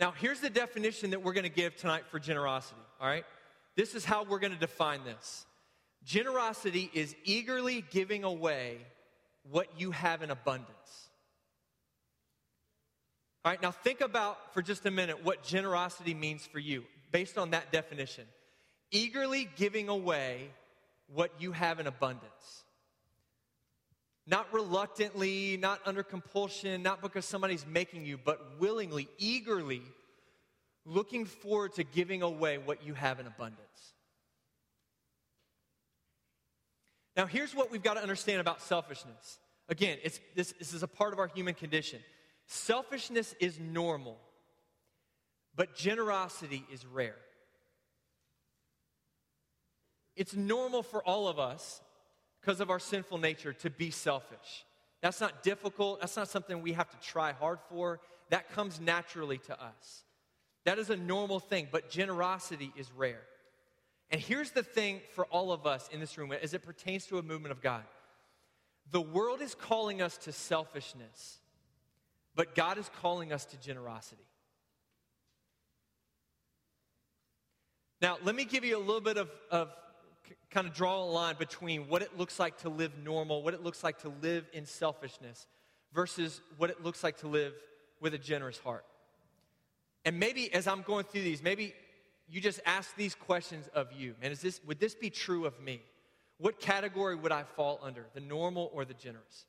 Now, 0.00 0.10
here's 0.10 0.40
the 0.40 0.50
definition 0.50 1.10
that 1.10 1.22
we're 1.22 1.34
going 1.34 1.44
to 1.44 1.50
give 1.50 1.76
tonight 1.76 2.02
for 2.10 2.18
generosity, 2.18 2.80
all 3.00 3.06
right? 3.06 3.24
This 3.76 3.94
is 3.94 4.04
how 4.04 4.24
we're 4.24 4.38
going 4.38 4.52
to 4.52 4.58
define 4.58 5.04
this. 5.04 5.46
Generosity 6.04 6.90
is 6.92 7.14
eagerly 7.24 7.84
giving 7.90 8.24
away 8.24 8.78
what 9.50 9.68
you 9.78 9.90
have 9.90 10.22
in 10.22 10.30
abundance. 10.30 10.70
All 13.44 13.52
right, 13.52 13.62
now 13.62 13.70
think 13.70 14.00
about 14.00 14.52
for 14.52 14.60
just 14.60 14.84
a 14.84 14.90
minute 14.90 15.24
what 15.24 15.42
generosity 15.42 16.12
means 16.14 16.46
for 16.46 16.58
you 16.58 16.84
based 17.10 17.38
on 17.38 17.50
that 17.50 17.72
definition. 17.72 18.24
Eagerly 18.90 19.48
giving 19.56 19.88
away 19.88 20.50
what 21.12 21.32
you 21.38 21.52
have 21.52 21.80
in 21.80 21.86
abundance. 21.86 22.64
Not 24.26 24.52
reluctantly, 24.52 25.56
not 25.56 25.80
under 25.86 26.02
compulsion, 26.02 26.82
not 26.82 27.00
because 27.00 27.24
somebody's 27.24 27.66
making 27.66 28.04
you, 28.04 28.18
but 28.22 28.60
willingly, 28.60 29.08
eagerly 29.18 29.82
looking 30.84 31.24
forward 31.24 31.74
to 31.74 31.84
giving 31.84 32.22
away 32.22 32.58
what 32.58 32.84
you 32.84 32.94
have 32.94 33.20
in 33.20 33.26
abundance. 33.26 33.60
Now, 37.16 37.26
here's 37.26 37.54
what 37.54 37.70
we've 37.70 37.82
got 37.82 37.94
to 37.94 38.02
understand 38.02 38.40
about 38.40 38.62
selfishness. 38.62 39.38
Again, 39.68 39.98
it's, 40.02 40.20
this, 40.34 40.52
this 40.58 40.72
is 40.72 40.82
a 40.82 40.88
part 40.88 41.12
of 41.12 41.18
our 41.18 41.28
human 41.28 41.54
condition. 41.54 42.00
Selfishness 42.46 43.34
is 43.40 43.58
normal, 43.60 44.18
but 45.54 45.76
generosity 45.76 46.64
is 46.72 46.84
rare. 46.86 47.16
It's 50.16 50.34
normal 50.34 50.82
for 50.82 51.02
all 51.02 51.28
of 51.28 51.38
us 51.38 51.80
because 52.40 52.60
of 52.60 52.70
our 52.70 52.78
sinful 52.78 53.18
nature 53.18 53.52
to 53.52 53.70
be 53.70 53.90
selfish. 53.90 54.64
That's 55.02 55.20
not 55.20 55.42
difficult. 55.42 56.00
That's 56.00 56.16
not 56.16 56.28
something 56.28 56.62
we 56.62 56.72
have 56.72 56.90
to 56.90 56.96
try 57.06 57.32
hard 57.32 57.58
for. 57.68 58.00
That 58.30 58.50
comes 58.52 58.80
naturally 58.80 59.38
to 59.38 59.52
us. 59.62 60.04
That 60.64 60.78
is 60.78 60.90
a 60.90 60.96
normal 60.96 61.40
thing, 61.40 61.68
but 61.70 61.90
generosity 61.90 62.72
is 62.76 62.90
rare. 62.96 63.22
And 64.10 64.20
here's 64.20 64.50
the 64.50 64.62
thing 64.62 65.00
for 65.14 65.24
all 65.26 65.52
of 65.52 65.66
us 65.66 65.88
in 65.92 66.00
this 66.00 66.18
room 66.18 66.32
as 66.32 66.52
it 66.52 66.62
pertains 66.62 67.06
to 67.06 67.18
a 67.18 67.22
movement 67.22 67.52
of 67.52 67.62
God 67.62 67.84
the 68.90 69.00
world 69.00 69.40
is 69.40 69.54
calling 69.54 70.02
us 70.02 70.16
to 70.18 70.32
selfishness, 70.32 71.38
but 72.34 72.54
God 72.54 72.78
is 72.78 72.90
calling 73.00 73.32
us 73.32 73.44
to 73.46 73.56
generosity. 73.60 74.24
Now, 78.02 78.18
let 78.24 78.34
me 78.34 78.44
give 78.44 78.64
you 78.64 78.76
a 78.76 78.80
little 78.80 79.00
bit 79.00 79.18
of, 79.18 79.30
of 79.50 79.68
kind 80.50 80.66
of 80.66 80.74
draw 80.74 81.02
a 81.02 81.04
line 81.04 81.36
between 81.38 81.88
what 81.88 82.02
it 82.02 82.16
looks 82.16 82.38
like 82.38 82.58
to 82.58 82.68
live 82.68 82.92
normal, 82.98 83.42
what 83.42 83.54
it 83.54 83.62
looks 83.62 83.84
like 83.84 83.98
to 84.00 84.12
live 84.22 84.46
in 84.52 84.64
selfishness, 84.66 85.46
versus 85.92 86.40
what 86.56 86.70
it 86.70 86.82
looks 86.82 87.04
like 87.04 87.18
to 87.18 87.28
live 87.28 87.52
with 88.00 88.14
a 88.14 88.18
generous 88.18 88.58
heart. 88.58 88.84
And 90.04 90.18
maybe 90.18 90.52
as 90.52 90.66
I'm 90.66 90.82
going 90.82 91.04
through 91.04 91.22
these, 91.22 91.42
maybe 91.42 91.74
you 92.28 92.40
just 92.40 92.60
ask 92.64 92.94
these 92.96 93.14
questions 93.14 93.68
of 93.74 93.92
you. 93.92 94.14
Man, 94.22 94.30
is 94.30 94.40
this, 94.40 94.60
would 94.66 94.80
this 94.80 94.94
be 94.94 95.10
true 95.10 95.44
of 95.44 95.60
me? 95.60 95.82
What 96.38 96.60
category 96.60 97.16
would 97.16 97.32
I 97.32 97.42
fall 97.42 97.80
under, 97.82 98.06
the 98.14 98.20
normal 98.20 98.70
or 98.72 98.84
the 98.84 98.94
generous? 98.94 99.44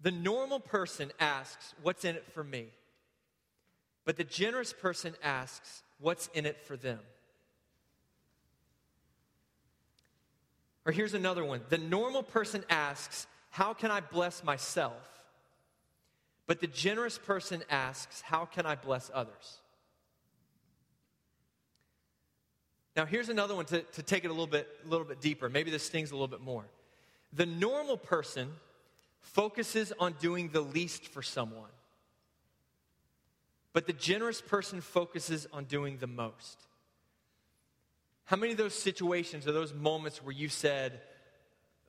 The 0.00 0.10
normal 0.10 0.60
person 0.60 1.12
asks, 1.20 1.74
What's 1.82 2.04
in 2.04 2.16
it 2.16 2.24
for 2.32 2.42
me? 2.42 2.66
But 4.04 4.16
the 4.16 4.24
generous 4.24 4.72
person 4.72 5.14
asks, 5.22 5.82
What's 5.98 6.28
in 6.28 6.46
it 6.46 6.60
for 6.62 6.76
them? 6.76 7.00
Or 10.86 10.92
here's 10.92 11.14
another 11.14 11.44
one. 11.44 11.62
The 11.68 11.78
normal 11.78 12.22
person 12.22 12.64
asks, 12.68 13.26
How 13.50 13.74
can 13.74 13.90
I 13.90 14.00
bless 14.00 14.44
myself? 14.44 15.13
But 16.46 16.60
the 16.60 16.66
generous 16.66 17.18
person 17.18 17.62
asks, 17.70 18.20
How 18.20 18.44
can 18.44 18.66
I 18.66 18.74
bless 18.74 19.10
others? 19.14 19.60
Now, 22.96 23.06
here's 23.06 23.28
another 23.28 23.56
one 23.56 23.64
to, 23.66 23.82
to 23.82 24.02
take 24.02 24.24
it 24.24 24.28
a 24.28 24.32
little 24.32 24.46
bit, 24.46 24.68
a 24.84 24.88
little 24.88 25.06
bit 25.06 25.20
deeper. 25.20 25.48
Maybe 25.48 25.70
this 25.70 25.82
stings 25.82 26.10
a 26.10 26.14
little 26.14 26.28
bit 26.28 26.40
more. 26.40 26.64
The 27.32 27.46
normal 27.46 27.96
person 27.96 28.52
focuses 29.20 29.92
on 29.98 30.14
doing 30.20 30.50
the 30.50 30.60
least 30.60 31.06
for 31.08 31.22
someone, 31.22 31.70
but 33.72 33.86
the 33.86 33.92
generous 33.92 34.40
person 34.40 34.80
focuses 34.80 35.48
on 35.52 35.64
doing 35.64 35.98
the 35.98 36.06
most. 36.06 36.58
How 38.26 38.36
many 38.36 38.52
of 38.52 38.58
those 38.58 38.74
situations 38.74 39.48
or 39.48 39.52
those 39.52 39.74
moments 39.74 40.22
where 40.22 40.32
you 40.32 40.48
said, 40.48 41.00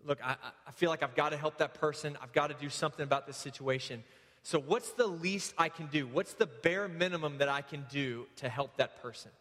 Look, 0.03 0.19
I, 0.24 0.35
I 0.67 0.71
feel 0.71 0.91
like 0.91 1.01
I've 1.01 1.15
got 1.15 1.29
to 1.29 1.38
help 1.38 1.57
that 1.57 1.75
person, 1.75 2.17
I've 2.21 2.33
got 2.33 2.47
to 2.47 2.55
do 2.55 2.69
something 2.69 3.03
about 3.03 3.27
this 3.27 3.38
situation. 3.38 4.03
So, 4.46 4.60
what's 4.60 4.92
the 4.92 5.08
least 5.08 5.56
I 5.58 5.70
can 5.70 5.88
do? 5.88 6.06
What's 6.06 6.34
the 6.34 6.46
bare 6.46 6.88
minimum 6.88 7.40
that 7.40 7.50
I 7.50 7.62
can 7.62 7.84
do 7.90 8.28
to 8.36 8.48
help 8.48 8.78
that 8.78 9.02
person? 9.02 9.32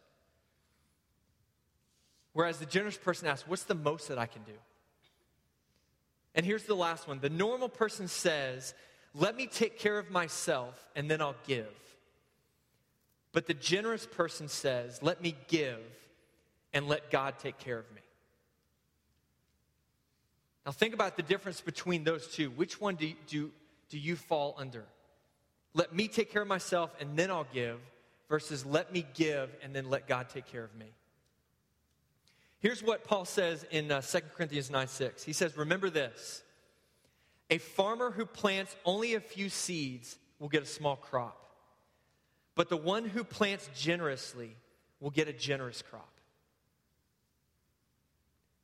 Whereas 2.33 2.57
the 2.57 2.65
generous 2.65 2.97
person 2.97 3.27
asks, 3.27 3.47
What's 3.47 3.65
the 3.65 3.75
most 3.75 4.07
that 4.07 4.17
I 4.17 4.25
can 4.25 4.41
do? 4.41 4.53
And 6.33 6.43
here's 6.43 6.63
the 6.63 6.75
last 6.75 7.07
one 7.07 7.19
the 7.19 7.29
normal 7.29 7.69
person 7.69 8.07
says, 8.07 8.73
Let 9.13 9.35
me 9.35 9.45
take 9.45 9.77
care 9.77 9.99
of 9.99 10.09
myself 10.09 10.83
and 10.95 11.09
then 11.09 11.21
I'll 11.21 11.35
give. 11.45 11.67
But 13.31 13.45
the 13.45 13.53
generous 13.53 14.07
person 14.07 14.47
says, 14.47 15.03
Let 15.03 15.21
me 15.21 15.35
give 15.49 15.83
and 16.73 16.87
let 16.87 17.11
God 17.11 17.35
take 17.37 17.59
care 17.59 17.77
of 17.77 17.85
me. 17.93 18.01
Now, 20.65 20.71
think 20.71 20.95
about 20.95 21.15
the 21.15 21.21
difference 21.21 21.61
between 21.61 22.03
those 22.03 22.25
two. 22.27 22.49
Which 22.49 22.81
one 22.81 22.95
do, 22.95 23.13
do, 23.27 23.51
do 23.89 23.99
you 23.99 24.15
fall 24.15 24.55
under? 24.57 24.83
Let 25.75 25.93
me 25.93 26.07
take 26.07 26.31
care 26.31 26.41
of 26.41 26.47
myself 26.47 26.95
and 26.99 27.15
then 27.15 27.29
I'll 27.29 27.47
give, 27.53 27.79
versus 28.29 28.65
let 28.65 28.91
me 28.91 29.05
give 29.13 29.55
and 29.61 29.75
then 29.75 29.89
let 29.89 30.07
God 30.07 30.29
take 30.29 30.47
care 30.47 30.63
of 30.63 30.73
me. 30.75 30.87
Here's 32.59 32.81
what 32.81 33.03
Paul 33.03 33.25
says 33.25 33.63
in 33.69 33.91
uh, 33.91 34.01
2 34.01 34.19
Corinthians 34.35 34.71
9 34.71 34.87
6. 34.87 35.23
He 35.23 35.33
says, 35.33 35.55
Remember 35.55 35.89
this 35.91 36.41
a 37.51 37.59
farmer 37.59 38.09
who 38.09 38.25
plants 38.25 38.75
only 38.85 39.13
a 39.13 39.19
few 39.19 39.49
seeds 39.49 40.17
will 40.39 40.49
get 40.49 40.63
a 40.63 40.65
small 40.65 40.95
crop, 40.95 41.45
but 42.55 42.69
the 42.69 42.77
one 42.77 43.05
who 43.05 43.23
plants 43.23 43.69
generously 43.75 44.55
will 44.99 45.11
get 45.11 45.27
a 45.27 45.33
generous 45.33 45.81
crop. 45.81 46.09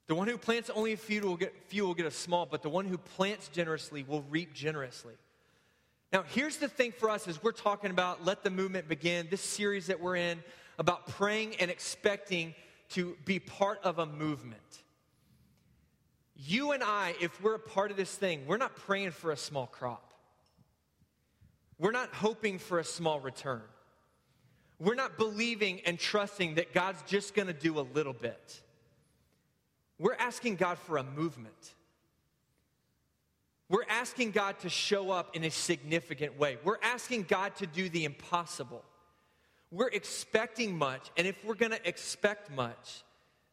The 0.08 0.16
one 0.16 0.28
who 0.28 0.38
plants 0.38 0.70
only 0.74 0.94
a 0.94 0.98
few 0.98 1.22
will, 1.22 1.38
get, 1.38 1.54
few 1.68 1.86
will 1.86 1.94
get 1.94 2.06
a 2.06 2.12
small, 2.12 2.46
but 2.46 2.64
the 2.64 2.70
one 2.70 2.86
who 2.86 2.98
plants 2.98 3.50
generously 3.50 4.04
will 4.04 4.24
reap 4.24 4.54
generously. 4.54 5.14
Now, 6.12 6.24
here's 6.28 6.58
the 6.58 6.68
thing 6.68 6.92
for 6.92 7.10
us 7.10 7.28
as 7.30 7.42
we're 7.42 7.54
talking 7.54 7.90
about 7.90 8.26
Let 8.26 8.44
the 8.44 8.50
Movement 8.50 8.90
Begin, 8.90 9.28
this 9.32 9.42
series 9.42 9.88
that 9.88 10.02
we're 10.02 10.18
in, 10.18 10.44
about 10.78 11.08
praying 11.08 11.56
and 11.62 11.72
expecting 11.72 12.54
to 12.90 13.16
be 13.24 13.40
part 13.40 13.80
of 13.84 13.98
a 13.98 14.06
movement. 14.06 14.60
You 16.36 16.74
and 16.74 16.84
I, 16.84 17.16
if 17.22 17.42
we're 17.42 17.56
a 17.56 17.60
part 17.60 17.92
of 17.92 17.98
this 17.98 18.14
thing, 18.14 18.46
we're 18.46 18.58
not 18.58 18.76
praying 18.76 19.12
for 19.12 19.32
a 19.32 19.38
small 19.38 19.68
crop. 19.68 20.14
We're 21.80 21.92
not 21.92 22.10
hoping 22.14 22.60
for 22.60 22.80
a 22.80 22.84
small 22.84 23.22
return. 23.22 23.62
We're 24.80 24.96
not 24.96 25.18
believing 25.18 25.80
and 25.86 25.98
trusting 25.98 26.56
that 26.56 26.74
God's 26.74 27.02
just 27.04 27.36
going 27.36 27.48
to 27.48 27.54
do 27.54 27.80
a 27.80 27.88
little 27.94 28.14
bit. 28.14 28.62
We're 29.98 30.16
asking 30.16 30.58
God 30.58 30.78
for 30.78 30.98
a 30.98 31.04
movement. 31.04 31.74
We're 33.72 33.86
asking 33.88 34.32
God 34.32 34.60
to 34.60 34.70
show 34.70 35.12
up 35.12 35.34
in 35.34 35.46
a 35.46 35.50
significant 35.50 36.38
way. 36.38 36.58
We're 36.62 36.82
asking 36.84 37.24
God 37.24 37.56
to 37.56 37.66
do 37.66 37.88
the 37.88 38.04
impossible. 38.04 38.84
We're 39.72 39.88
expecting 39.88 40.78
much, 40.78 41.10
and 41.16 41.26
if 41.26 41.46
we're 41.46 41.56
going 41.56 41.72
to 41.72 41.88
expect 41.88 42.52
much, 42.52 43.04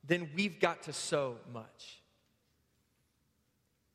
then 0.04 0.28
we've 0.34 0.58
got 0.58 0.82
to 0.82 0.92
sow 0.92 1.36
much. 1.54 2.02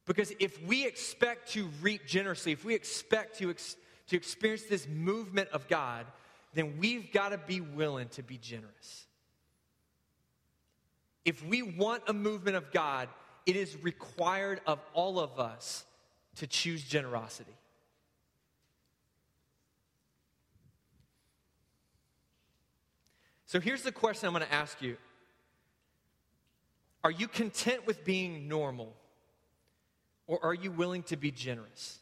Because 0.06 0.32
if 0.39 0.63
we 0.63 0.86
expect 0.86 1.51
to 1.51 1.68
reap 1.82 2.08
generously, 2.08 2.53
if 2.53 2.63
we 2.63 2.74
expect 2.74 3.39
to, 3.39 3.50
ex- 3.50 3.75
to 4.08 4.15
experience 4.15 4.63
this 4.63 4.88
movement 4.88 5.50
of 5.50 5.68
God, 5.68 6.06
then 6.53 6.75
we've 6.80 7.12
got 7.12 7.30
to 7.30 7.38
be 7.38 7.60
willing 7.60 8.08
to 8.10 8.24
be 8.24 8.38
generous. 8.38 9.08
If 11.25 11.46
we 11.46 11.63
want 11.63 12.03
a 12.08 12.13
movement 12.13 12.56
of 12.56 12.72
God, 12.72 13.10
it 13.46 13.58
is 13.58 13.75
required 13.84 14.62
of 14.65 14.80
all 14.94 15.20
of 15.20 15.38
us 15.38 15.84
to 16.38 16.48
choose 16.48 16.84
generosity. 16.84 17.56
So 23.46 23.60
here's 23.60 23.84
the 23.84 23.92
question 23.92 24.28
I'm 24.28 24.34
going 24.34 24.46
to 24.46 24.54
ask 24.54 24.82
you 24.82 24.98
Are 27.04 27.12
you 27.12 27.28
content 27.28 27.86
with 27.86 28.04
being 28.04 28.48
normal, 28.48 28.96
or 30.28 30.44
are 30.44 30.54
you 30.54 30.72
willing 30.72 31.04
to 31.04 31.18
be 31.18 31.30
generous? 31.30 32.00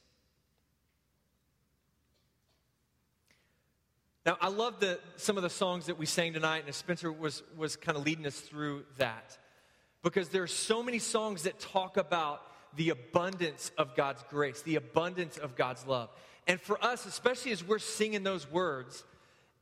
Now, 4.26 4.38
I 4.40 4.50
love 4.50 4.80
the, 4.80 5.00
some 5.16 5.36
of 5.38 5.44
the 5.44 5.50
songs 5.50 5.88
that 5.88 5.98
we 5.98 6.06
sang 6.06 6.34
tonight, 6.34 6.64
and 6.68 6.76
Spencer 6.76 7.12
was, 7.12 7.42
was 7.58 7.76
kind 7.76 7.98
of 7.98 8.06
leading 8.06 8.28
us 8.28 8.40
through 8.40 8.86
that. 8.98 9.38
Because 10.04 10.30
there 10.30 10.44
are 10.44 10.48
so 10.48 10.84
many 10.84 11.00
songs 11.00 11.44
that 11.44 11.60
talk 11.60 11.98
about 11.98 12.44
the 12.76 12.90
abundance 12.90 13.72
of 13.78 13.96
God's 13.96 14.24
grace, 14.30 14.62
the 14.62 14.76
abundance 14.76 15.38
of 15.38 15.56
God's 15.56 15.86
love. 15.86 16.10
And 16.48 16.60
for 16.60 16.84
us, 16.84 17.06
especially 17.06 17.52
as 17.52 17.64
we're 17.64 17.80
singing 17.80 18.24
those 18.24 18.50
words, 18.50 19.04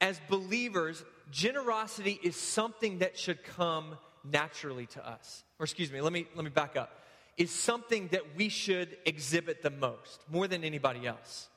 as 0.02 0.20
believers, 0.30 1.04
generosity 1.32 2.20
is 2.24 2.36
something 2.36 3.00
that 3.00 3.18
should 3.18 3.44
come 3.44 3.98
naturally 4.24 4.86
to 4.88 5.08
us. 5.08 5.44
Or 5.60 5.66
excuse 5.66 5.92
me, 5.92 6.02
let 6.02 6.14
me 6.14 6.28
let 6.36 6.44
me 6.44 6.52
back 6.52 6.78
up. 6.78 7.04
Is 7.38 7.52
something 7.52 8.10
that 8.10 8.36
we 8.36 8.50
should 8.50 8.98
exhibit 9.06 9.62
the 9.62 9.70
most, 9.70 10.24
more 10.30 10.48
than 10.48 10.64
anybody 10.64 11.08
else. 11.08 11.48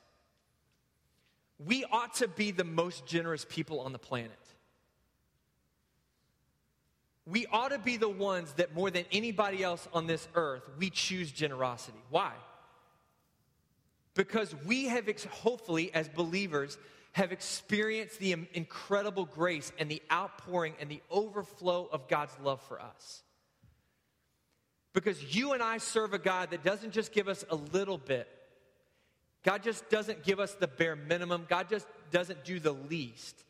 We 1.59 1.85
ought 1.85 2.15
to 2.15 2.29
be 2.29 2.51
the 2.51 2.65
most 2.65 3.07
generous 3.07 3.47
people 3.49 3.81
on 3.81 3.93
the 3.93 3.99
planet. 3.99 4.31
We 7.27 7.47
ought 7.47 7.69
to 7.69 7.79
be 7.79 7.97
the 7.97 8.09
ones 8.09 8.53
that 8.55 8.75
more 8.75 8.91
than 8.91 9.05
anybody 9.13 9.63
else 9.63 9.87
on 9.93 10.07
this 10.07 10.27
earth, 10.35 10.63
we 10.79 10.91
choose 10.91 11.31
generosity. 11.31 11.99
Why? 12.11 12.33
Because 14.15 14.55
we 14.67 14.87
have, 14.87 15.09
hopefully, 15.31 15.93
as 15.95 16.09
believers, 16.09 16.79
have 17.13 17.31
experienced 17.31 18.19
the 18.19 18.35
incredible 18.55 19.27
grace 19.27 19.73
and 19.79 19.91
the 19.91 20.03
outpouring 20.11 20.75
and 20.81 20.91
the 20.91 21.01
overflow 21.11 21.89
of 21.93 22.09
God's 22.09 22.37
love 22.43 22.61
for 22.63 22.81
us. 22.81 23.23
Because 24.95 25.35
you 25.35 25.53
and 25.53 25.63
I 25.63 25.79
serve 25.79 26.13
a 26.13 26.19
God 26.19 26.51
that 26.51 26.65
doesn't 26.65 26.93
just 26.93 27.13
give 27.13 27.29
us 27.29 27.45
a 27.51 27.57
little 27.57 27.99
bit, 27.99 28.29
God 29.43 29.63
just 29.63 29.89
doesn't 29.91 30.23
give 30.23 30.41
us 30.41 30.55
the 30.55 30.69
bare 30.69 30.97
minimum, 30.97 31.47
God 31.49 31.69
just 31.69 31.87
doesn't 32.11 32.45
do 32.45 32.61
the 32.61 32.73
least. 32.73 33.45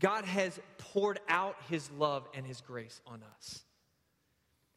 God 0.00 0.24
has 0.24 0.58
poured 0.78 1.20
out 1.28 1.56
his 1.68 1.90
love 1.92 2.26
and 2.34 2.46
his 2.46 2.60
grace 2.60 3.00
on 3.06 3.22
us. 3.36 3.60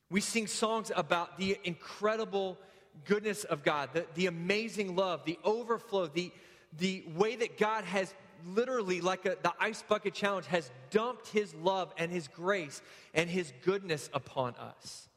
We 0.09 0.21
sing 0.21 0.47
songs 0.47 0.91
about 0.95 1.37
the 1.37 1.57
incredible 1.63 2.57
goodness 3.05 3.45
of 3.45 3.63
God, 3.63 3.89
the, 3.93 4.05
the 4.13 4.27
amazing 4.27 4.95
love, 4.95 5.25
the 5.25 5.39
overflow, 5.43 6.07
the, 6.07 6.31
the 6.77 7.03
way 7.15 7.35
that 7.37 7.57
God 7.57 7.85
has 7.85 8.13
literally, 8.45 9.01
like 9.01 9.25
a, 9.25 9.37
the 9.41 9.53
ice 9.59 9.81
bucket 9.81 10.13
challenge, 10.13 10.45
has 10.47 10.69
dumped 10.91 11.29
his 11.29 11.55
love 11.55 11.93
and 11.97 12.11
his 12.11 12.27
grace 12.27 12.81
and 13.13 13.29
his 13.29 13.51
goodness 13.63 14.09
upon 14.13 14.55
us. 14.55 15.07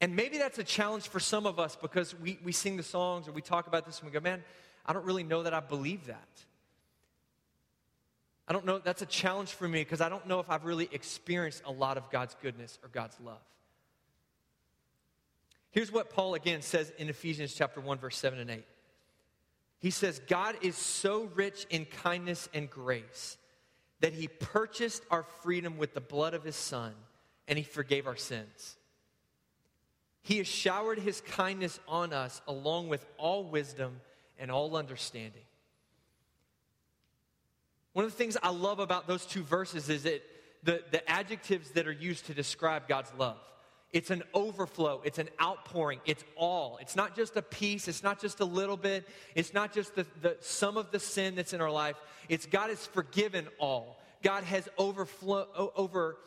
And 0.00 0.16
maybe 0.16 0.38
that's 0.38 0.58
a 0.58 0.64
challenge 0.64 1.08
for 1.08 1.20
some 1.20 1.44
of 1.44 1.58
us 1.58 1.76
because 1.76 2.18
we, 2.18 2.38
we 2.42 2.52
sing 2.52 2.78
the 2.78 2.82
songs 2.82 3.28
or 3.28 3.32
we 3.32 3.42
talk 3.42 3.66
about 3.66 3.84
this 3.84 4.00
and 4.00 4.08
we 4.08 4.12
go, 4.12 4.20
man, 4.20 4.42
I 4.86 4.94
don't 4.94 5.04
really 5.04 5.24
know 5.24 5.42
that 5.42 5.52
I 5.52 5.60
believe 5.60 6.06
that. 6.06 6.44
I 8.50 8.52
don't 8.52 8.66
know, 8.66 8.78
that's 8.78 9.00
a 9.00 9.06
challenge 9.06 9.50
for 9.50 9.68
me 9.68 9.80
because 9.80 10.00
I 10.00 10.08
don't 10.08 10.26
know 10.26 10.40
if 10.40 10.50
I've 10.50 10.64
really 10.64 10.88
experienced 10.90 11.62
a 11.64 11.70
lot 11.70 11.96
of 11.96 12.10
God's 12.10 12.34
goodness 12.42 12.80
or 12.82 12.88
God's 12.88 13.16
love. 13.20 13.38
Here's 15.70 15.92
what 15.92 16.10
Paul 16.10 16.34
again 16.34 16.60
says 16.60 16.92
in 16.98 17.08
Ephesians 17.08 17.54
chapter 17.54 17.80
1 17.80 17.98
verse 17.98 18.16
7 18.16 18.40
and 18.40 18.50
8. 18.50 18.64
He 19.78 19.90
says, 19.90 20.20
God 20.26 20.56
is 20.62 20.74
so 20.74 21.30
rich 21.36 21.64
in 21.70 21.84
kindness 21.84 22.48
and 22.52 22.68
grace 22.68 23.38
that 24.00 24.14
he 24.14 24.26
purchased 24.26 25.04
our 25.12 25.22
freedom 25.42 25.78
with 25.78 25.94
the 25.94 26.00
blood 26.00 26.34
of 26.34 26.42
his 26.42 26.56
son 26.56 26.92
and 27.46 27.56
he 27.56 27.62
forgave 27.62 28.08
our 28.08 28.16
sins. 28.16 28.76
He 30.22 30.38
has 30.38 30.48
showered 30.48 30.98
his 30.98 31.20
kindness 31.20 31.78
on 31.86 32.12
us 32.12 32.42
along 32.48 32.88
with 32.88 33.06
all 33.16 33.44
wisdom 33.44 34.00
and 34.40 34.50
all 34.50 34.76
understanding. 34.76 35.42
One 37.92 38.04
of 38.04 38.10
the 38.10 38.16
things 38.16 38.36
I 38.42 38.50
love 38.50 38.78
about 38.78 39.06
those 39.06 39.26
two 39.26 39.42
verses 39.42 39.88
is 39.88 40.04
that 40.04 40.22
the, 40.62 40.82
the 40.90 41.08
adjectives 41.10 41.70
that 41.72 41.86
are 41.86 41.92
used 41.92 42.26
to 42.26 42.34
describe 42.34 42.86
God's 42.86 43.12
love. 43.18 43.38
It's 43.92 44.10
an 44.10 44.22
overflow, 44.34 45.00
it's 45.04 45.18
an 45.18 45.28
outpouring, 45.42 45.98
it's 46.06 46.22
all. 46.36 46.78
It's 46.80 46.94
not 46.94 47.16
just 47.16 47.36
a 47.36 47.42
piece, 47.42 47.88
it's 47.88 48.04
not 48.04 48.20
just 48.20 48.38
a 48.38 48.44
little 48.44 48.76
bit, 48.76 49.08
it's 49.34 49.52
not 49.52 49.74
just 49.74 49.96
the, 49.96 50.06
the 50.22 50.36
some 50.40 50.76
of 50.76 50.92
the 50.92 51.00
sin 51.00 51.34
that's 51.34 51.52
in 51.52 51.60
our 51.60 51.70
life. 51.72 51.96
It's 52.28 52.46
God 52.46 52.70
has 52.70 52.86
forgiven 52.86 53.48
all. 53.58 54.00
God 54.22 54.44
has 54.44 54.68
overflow, 54.78 55.72
over, 55.74 56.18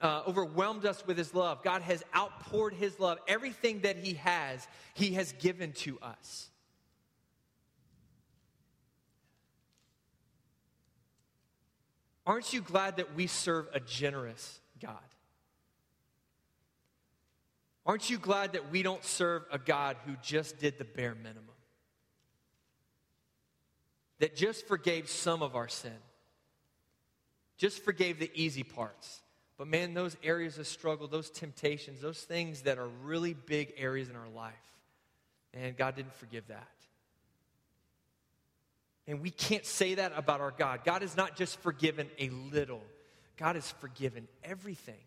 uh, 0.00 0.22
overwhelmed 0.26 0.84
us 0.84 1.06
with 1.06 1.16
his 1.16 1.32
love. 1.32 1.62
God 1.62 1.82
has 1.82 2.02
outpoured 2.16 2.74
his 2.74 2.98
love. 2.98 3.18
Everything 3.28 3.82
that 3.82 3.98
he 3.98 4.14
has, 4.14 4.66
he 4.94 5.12
has 5.12 5.32
given 5.34 5.72
to 5.72 6.00
us. 6.00 6.48
Aren't 12.24 12.52
you 12.52 12.60
glad 12.60 12.96
that 12.98 13.14
we 13.14 13.26
serve 13.26 13.68
a 13.72 13.80
generous 13.80 14.60
God? 14.80 14.98
Aren't 17.84 18.10
you 18.10 18.18
glad 18.18 18.52
that 18.52 18.70
we 18.70 18.82
don't 18.82 19.04
serve 19.04 19.42
a 19.50 19.58
God 19.58 19.96
who 20.06 20.14
just 20.22 20.58
did 20.58 20.78
the 20.78 20.84
bare 20.84 21.16
minimum? 21.16 21.48
That 24.20 24.36
just 24.36 24.68
forgave 24.68 25.08
some 25.08 25.42
of 25.42 25.56
our 25.56 25.66
sin, 25.66 25.96
just 27.56 27.82
forgave 27.82 28.20
the 28.20 28.30
easy 28.34 28.62
parts. 28.62 29.20
But 29.58 29.66
man, 29.66 29.94
those 29.94 30.16
areas 30.22 30.58
of 30.58 30.66
struggle, 30.68 31.08
those 31.08 31.28
temptations, 31.28 32.00
those 32.00 32.20
things 32.20 32.62
that 32.62 32.78
are 32.78 32.88
really 33.02 33.34
big 33.34 33.74
areas 33.76 34.08
in 34.08 34.16
our 34.16 34.28
life, 34.28 34.54
and 35.52 35.76
God 35.76 35.96
didn't 35.96 36.14
forgive 36.14 36.46
that. 36.48 36.68
And 39.06 39.20
we 39.20 39.30
can't 39.30 39.66
say 39.66 39.94
that 39.94 40.12
about 40.16 40.40
our 40.40 40.52
God. 40.52 40.80
God 40.84 41.02
has 41.02 41.16
not 41.16 41.36
just 41.36 41.60
forgiven 41.60 42.08
a 42.18 42.28
little, 42.30 42.82
God 43.36 43.56
has 43.56 43.70
forgiven 43.72 44.28
everything. 44.44 45.00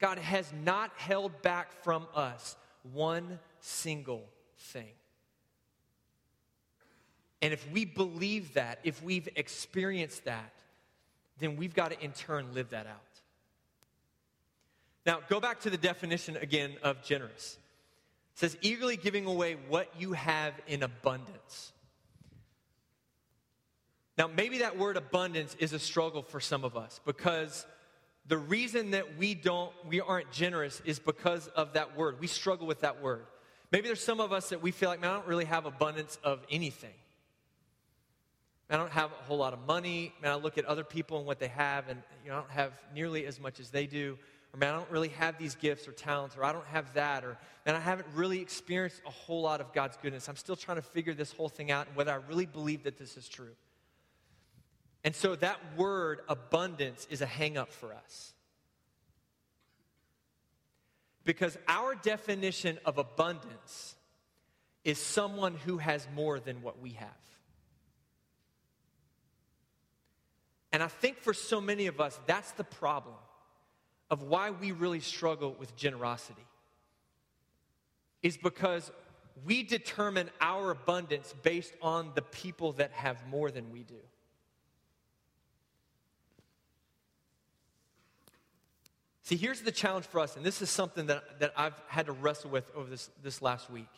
God 0.00 0.18
has 0.18 0.52
not 0.64 0.90
held 0.96 1.40
back 1.42 1.82
from 1.82 2.06
us 2.14 2.56
one 2.92 3.38
single 3.60 4.24
thing. 4.58 4.92
And 7.40 7.52
if 7.52 7.70
we 7.70 7.84
believe 7.84 8.54
that, 8.54 8.78
if 8.84 9.02
we've 9.02 9.28
experienced 9.36 10.24
that, 10.24 10.52
then 11.38 11.56
we've 11.56 11.74
got 11.74 11.90
to 11.90 12.02
in 12.02 12.12
turn 12.12 12.54
live 12.54 12.70
that 12.70 12.86
out. 12.86 13.00
Now, 15.06 15.20
go 15.28 15.40
back 15.40 15.60
to 15.60 15.70
the 15.70 15.76
definition 15.76 16.36
again 16.36 16.74
of 16.82 17.02
generous. 17.02 17.58
It 18.32 18.38
says, 18.38 18.56
eagerly 18.62 18.96
giving 18.96 19.26
away 19.26 19.56
what 19.68 19.88
you 19.98 20.14
have 20.14 20.54
in 20.66 20.82
abundance. 20.82 21.72
Now, 24.16 24.28
maybe 24.28 24.58
that 24.58 24.78
word 24.78 24.96
abundance 24.96 25.56
is 25.58 25.72
a 25.72 25.78
struggle 25.78 26.22
for 26.22 26.40
some 26.40 26.64
of 26.64 26.76
us 26.76 27.00
because 27.04 27.66
the 28.26 28.38
reason 28.38 28.92
that 28.92 29.18
we 29.18 29.34
don't 29.34 29.72
we 29.86 30.00
aren't 30.00 30.30
generous 30.30 30.80
is 30.84 30.98
because 30.98 31.48
of 31.48 31.74
that 31.74 31.96
word. 31.96 32.20
We 32.20 32.26
struggle 32.26 32.66
with 32.66 32.80
that 32.80 33.02
word. 33.02 33.26
Maybe 33.72 33.88
there's 33.88 34.02
some 34.02 34.20
of 34.20 34.32
us 34.32 34.50
that 34.50 34.62
we 34.62 34.70
feel 34.70 34.88
like, 34.88 35.00
man, 35.00 35.10
I 35.10 35.14
don't 35.14 35.26
really 35.26 35.46
have 35.46 35.66
abundance 35.66 36.18
of 36.22 36.40
anything. 36.48 36.94
I 38.70 38.76
don't 38.76 38.92
have 38.92 39.10
a 39.10 39.24
whole 39.24 39.36
lot 39.36 39.52
of 39.52 39.66
money. 39.66 40.14
Man, 40.22 40.30
I 40.30 40.36
look 40.36 40.58
at 40.58 40.64
other 40.64 40.84
people 40.84 41.18
and 41.18 41.26
what 41.26 41.38
they 41.38 41.48
have, 41.48 41.88
and 41.88 42.02
you 42.24 42.30
know, 42.30 42.36
I 42.36 42.40
don't 42.40 42.50
have 42.50 42.72
nearly 42.94 43.26
as 43.26 43.38
much 43.38 43.60
as 43.60 43.70
they 43.70 43.86
do. 43.86 44.16
Or 44.52 44.58
man, 44.58 44.74
I 44.74 44.78
don't 44.78 44.90
really 44.90 45.08
have 45.08 45.36
these 45.38 45.54
gifts 45.54 45.86
or 45.86 45.92
talents, 45.92 46.36
or 46.36 46.44
I 46.44 46.52
don't 46.52 46.66
have 46.66 46.94
that, 46.94 47.24
or 47.24 47.36
man, 47.66 47.74
I 47.74 47.80
haven't 47.80 48.08
really 48.14 48.40
experienced 48.40 49.02
a 49.06 49.10
whole 49.10 49.42
lot 49.42 49.60
of 49.60 49.72
God's 49.72 49.98
goodness. 50.00 50.28
I'm 50.28 50.36
still 50.36 50.56
trying 50.56 50.76
to 50.76 50.82
figure 50.82 51.12
this 51.12 51.32
whole 51.32 51.48
thing 51.48 51.70
out 51.70 51.88
and 51.88 51.96
whether 51.96 52.12
I 52.12 52.20
really 52.28 52.46
believe 52.46 52.84
that 52.84 52.96
this 52.96 53.16
is 53.16 53.28
true. 53.28 53.54
And 55.04 55.14
so 55.14 55.36
that 55.36 55.60
word 55.76 56.20
abundance 56.28 57.06
is 57.10 57.20
a 57.20 57.26
hang 57.26 57.58
up 57.58 57.70
for 57.70 57.92
us. 57.92 58.32
Because 61.24 61.56
our 61.68 61.94
definition 61.94 62.78
of 62.86 62.96
abundance 62.98 63.94
is 64.82 64.98
someone 64.98 65.54
who 65.54 65.78
has 65.78 66.06
more 66.14 66.40
than 66.40 66.62
what 66.62 66.80
we 66.80 66.90
have. 66.92 67.08
And 70.72 70.82
I 70.82 70.88
think 70.88 71.18
for 71.18 71.32
so 71.32 71.60
many 71.60 71.86
of 71.86 72.00
us, 72.00 72.18
that's 72.26 72.50
the 72.52 72.64
problem 72.64 73.14
of 74.10 74.22
why 74.22 74.50
we 74.50 74.72
really 74.72 75.00
struggle 75.00 75.54
with 75.58 75.76
generosity. 75.76 76.44
Is 78.22 78.36
because 78.36 78.90
we 79.44 79.62
determine 79.62 80.30
our 80.40 80.70
abundance 80.70 81.34
based 81.42 81.74
on 81.80 82.10
the 82.14 82.22
people 82.22 82.72
that 82.72 82.92
have 82.92 83.26
more 83.28 83.50
than 83.50 83.70
we 83.70 83.82
do. 83.82 84.00
See, 89.24 89.36
here's 89.36 89.62
the 89.62 89.72
challenge 89.72 90.04
for 90.04 90.20
us, 90.20 90.36
and 90.36 90.44
this 90.44 90.60
is 90.60 90.68
something 90.68 91.06
that, 91.06 91.40
that 91.40 91.54
I've 91.56 91.80
had 91.88 92.06
to 92.06 92.12
wrestle 92.12 92.50
with 92.50 92.70
over 92.76 92.90
this, 92.90 93.08
this 93.22 93.40
last 93.40 93.70
week. 93.70 93.88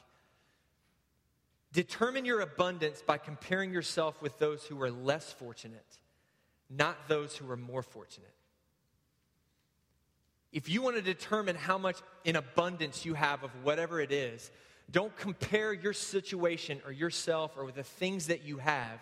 Determine 1.72 2.24
your 2.24 2.40
abundance 2.40 3.02
by 3.04 3.18
comparing 3.18 3.72
yourself 3.72 4.22
with 4.22 4.38
those 4.38 4.64
who 4.64 4.80
are 4.82 4.90
less 4.90 5.32
fortunate, 5.32 5.84
not 6.70 7.08
those 7.08 7.36
who 7.36 7.50
are 7.50 7.56
more 7.56 7.82
fortunate. 7.82 8.32
If 10.52 10.68
you 10.68 10.80
want 10.80 10.94
to 10.94 11.02
determine 11.02 11.56
how 11.56 11.76
much 11.76 11.96
in 12.24 12.36
abundance 12.36 13.04
you 13.04 13.14
have 13.14 13.42
of 13.42 13.50
whatever 13.64 14.00
it 14.00 14.12
is, 14.12 14.52
don't 14.92 15.14
compare 15.16 15.72
your 15.72 15.92
situation 15.92 16.80
or 16.86 16.92
yourself 16.92 17.56
or 17.58 17.72
the 17.72 17.82
things 17.82 18.28
that 18.28 18.44
you 18.44 18.58
have 18.58 19.00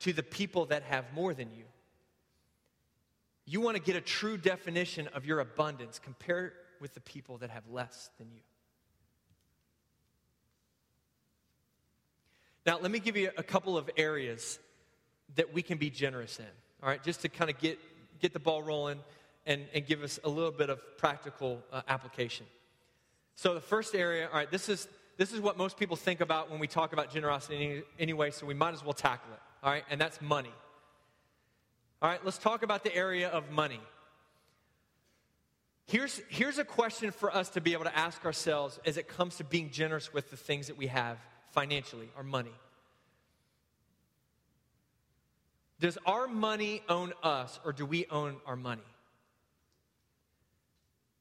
to 0.00 0.14
the 0.14 0.22
people 0.22 0.64
that 0.66 0.84
have 0.84 1.04
more 1.14 1.34
than 1.34 1.50
you 1.50 1.64
you 3.46 3.60
want 3.60 3.76
to 3.76 3.82
get 3.82 3.96
a 3.96 4.00
true 4.00 4.36
definition 4.36 5.08
of 5.14 5.24
your 5.24 5.40
abundance, 5.40 6.00
compare 6.02 6.52
with 6.80 6.94
the 6.94 7.00
people 7.00 7.38
that 7.38 7.50
have 7.50 7.62
less 7.70 8.10
than 8.18 8.28
you. 8.30 8.40
Now, 12.66 12.80
let 12.80 12.90
me 12.90 12.98
give 12.98 13.16
you 13.16 13.30
a 13.36 13.44
couple 13.44 13.78
of 13.78 13.88
areas 13.96 14.58
that 15.36 15.54
we 15.54 15.62
can 15.62 15.78
be 15.78 15.88
generous 15.88 16.40
in, 16.40 16.46
all 16.82 16.88
right, 16.88 17.02
just 17.02 17.22
to 17.22 17.28
kind 17.28 17.48
of 17.48 17.58
get, 17.58 17.78
get 18.20 18.32
the 18.32 18.40
ball 18.40 18.62
rolling 18.62 18.98
and, 19.46 19.62
and 19.72 19.86
give 19.86 20.02
us 20.02 20.18
a 20.24 20.28
little 20.28 20.50
bit 20.50 20.68
of 20.68 20.80
practical 20.98 21.62
uh, 21.72 21.82
application. 21.86 22.44
So, 23.36 23.54
the 23.54 23.60
first 23.60 23.94
area, 23.94 24.26
all 24.26 24.34
right, 24.34 24.50
this 24.50 24.68
is, 24.68 24.88
this 25.16 25.32
is 25.32 25.40
what 25.40 25.56
most 25.56 25.76
people 25.76 25.94
think 25.94 26.20
about 26.20 26.50
when 26.50 26.58
we 26.58 26.66
talk 26.66 26.92
about 26.92 27.12
generosity 27.12 27.84
anyway, 28.00 28.32
so 28.32 28.46
we 28.46 28.54
might 28.54 28.74
as 28.74 28.82
well 28.82 28.94
tackle 28.94 29.32
it, 29.32 29.40
all 29.62 29.70
right, 29.70 29.84
and 29.88 30.00
that's 30.00 30.20
money. 30.20 30.52
All 32.02 32.10
right, 32.10 32.22
let's 32.24 32.38
talk 32.38 32.62
about 32.62 32.84
the 32.84 32.94
area 32.94 33.28
of 33.28 33.50
money. 33.50 33.80
Here's, 35.86 36.20
here's 36.28 36.58
a 36.58 36.64
question 36.64 37.10
for 37.10 37.34
us 37.34 37.50
to 37.50 37.60
be 37.60 37.72
able 37.72 37.84
to 37.84 37.96
ask 37.96 38.24
ourselves 38.24 38.78
as 38.84 38.96
it 38.96 39.08
comes 39.08 39.36
to 39.36 39.44
being 39.44 39.70
generous 39.70 40.12
with 40.12 40.30
the 40.30 40.36
things 40.36 40.66
that 40.66 40.76
we 40.76 40.88
have 40.88 41.18
financially, 41.52 42.10
our 42.16 42.22
money. 42.22 42.52
Does 45.78 45.96
our 46.04 46.26
money 46.26 46.82
own 46.88 47.12
us 47.22 47.60
or 47.64 47.72
do 47.72 47.86
we 47.86 48.06
own 48.10 48.36
our 48.46 48.56
money? 48.56 48.82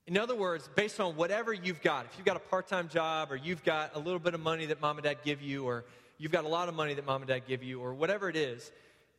In 0.08 0.18
other 0.18 0.36
words, 0.36 0.70
based 0.76 1.00
on 1.00 1.16
whatever 1.16 1.54
you've 1.54 1.82
got, 1.82 2.06
if 2.06 2.18
you've 2.18 2.26
got 2.26 2.38
a 2.38 2.42
part 2.42 2.68
time 2.68 2.90
job 2.90 3.32
or 3.32 3.36
you've 3.36 3.64
got 3.64 3.96
a 3.96 4.00
little 4.00 4.20
bit 4.20 4.34
of 4.34 4.40
money 4.40 4.66
that 4.68 4.82
mom 4.82 4.98
and 4.98 5.04
dad 5.04 5.18
give 5.24 5.42
you, 5.42 5.66
or 5.66 5.86
you've 6.18 6.32
got 6.32 6.44
a 6.44 6.48
lot 6.48 6.70
of 6.70 6.76
money 6.76 6.94
that 6.94 7.06
mom 7.06 7.22
and 7.22 7.28
dad 7.28 7.44
give 7.48 7.64
you, 7.64 7.82
or 7.82 7.94
whatever 7.94 8.30
it 8.30 8.36
is, 8.36 8.72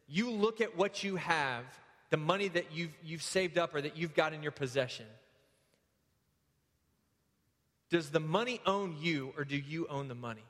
you 0.09 0.31
look 0.31 0.61
at 0.61 0.77
what 0.77 1.03
you 1.03 1.16
have, 1.16 1.64
the 2.11 2.16
money 2.16 2.49
that 2.49 2.73
you've, 2.73 2.97
you've 3.03 3.23
saved 3.23 3.59
up 3.59 3.75
or 3.75 3.81
that 3.81 3.97
you've 3.97 4.14
got 4.14 4.33
in 4.33 4.42
your 4.42 4.53
possession. 4.53 5.07
Does 7.90 8.11
the 8.11 8.21
money 8.21 8.61
own 8.66 8.97
you 9.01 9.33
or 9.37 9.45
do 9.45 9.57
you 9.57 9.87
own 9.88 10.09
the 10.09 10.14
money? 10.14 10.45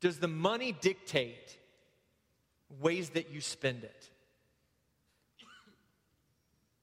Does 0.00 0.18
the 0.18 0.28
money 0.28 0.72
dictate 0.72 1.56
ways 2.80 3.10
that 3.10 3.30
you 3.30 3.40
spend 3.40 3.84
it? 3.84 4.10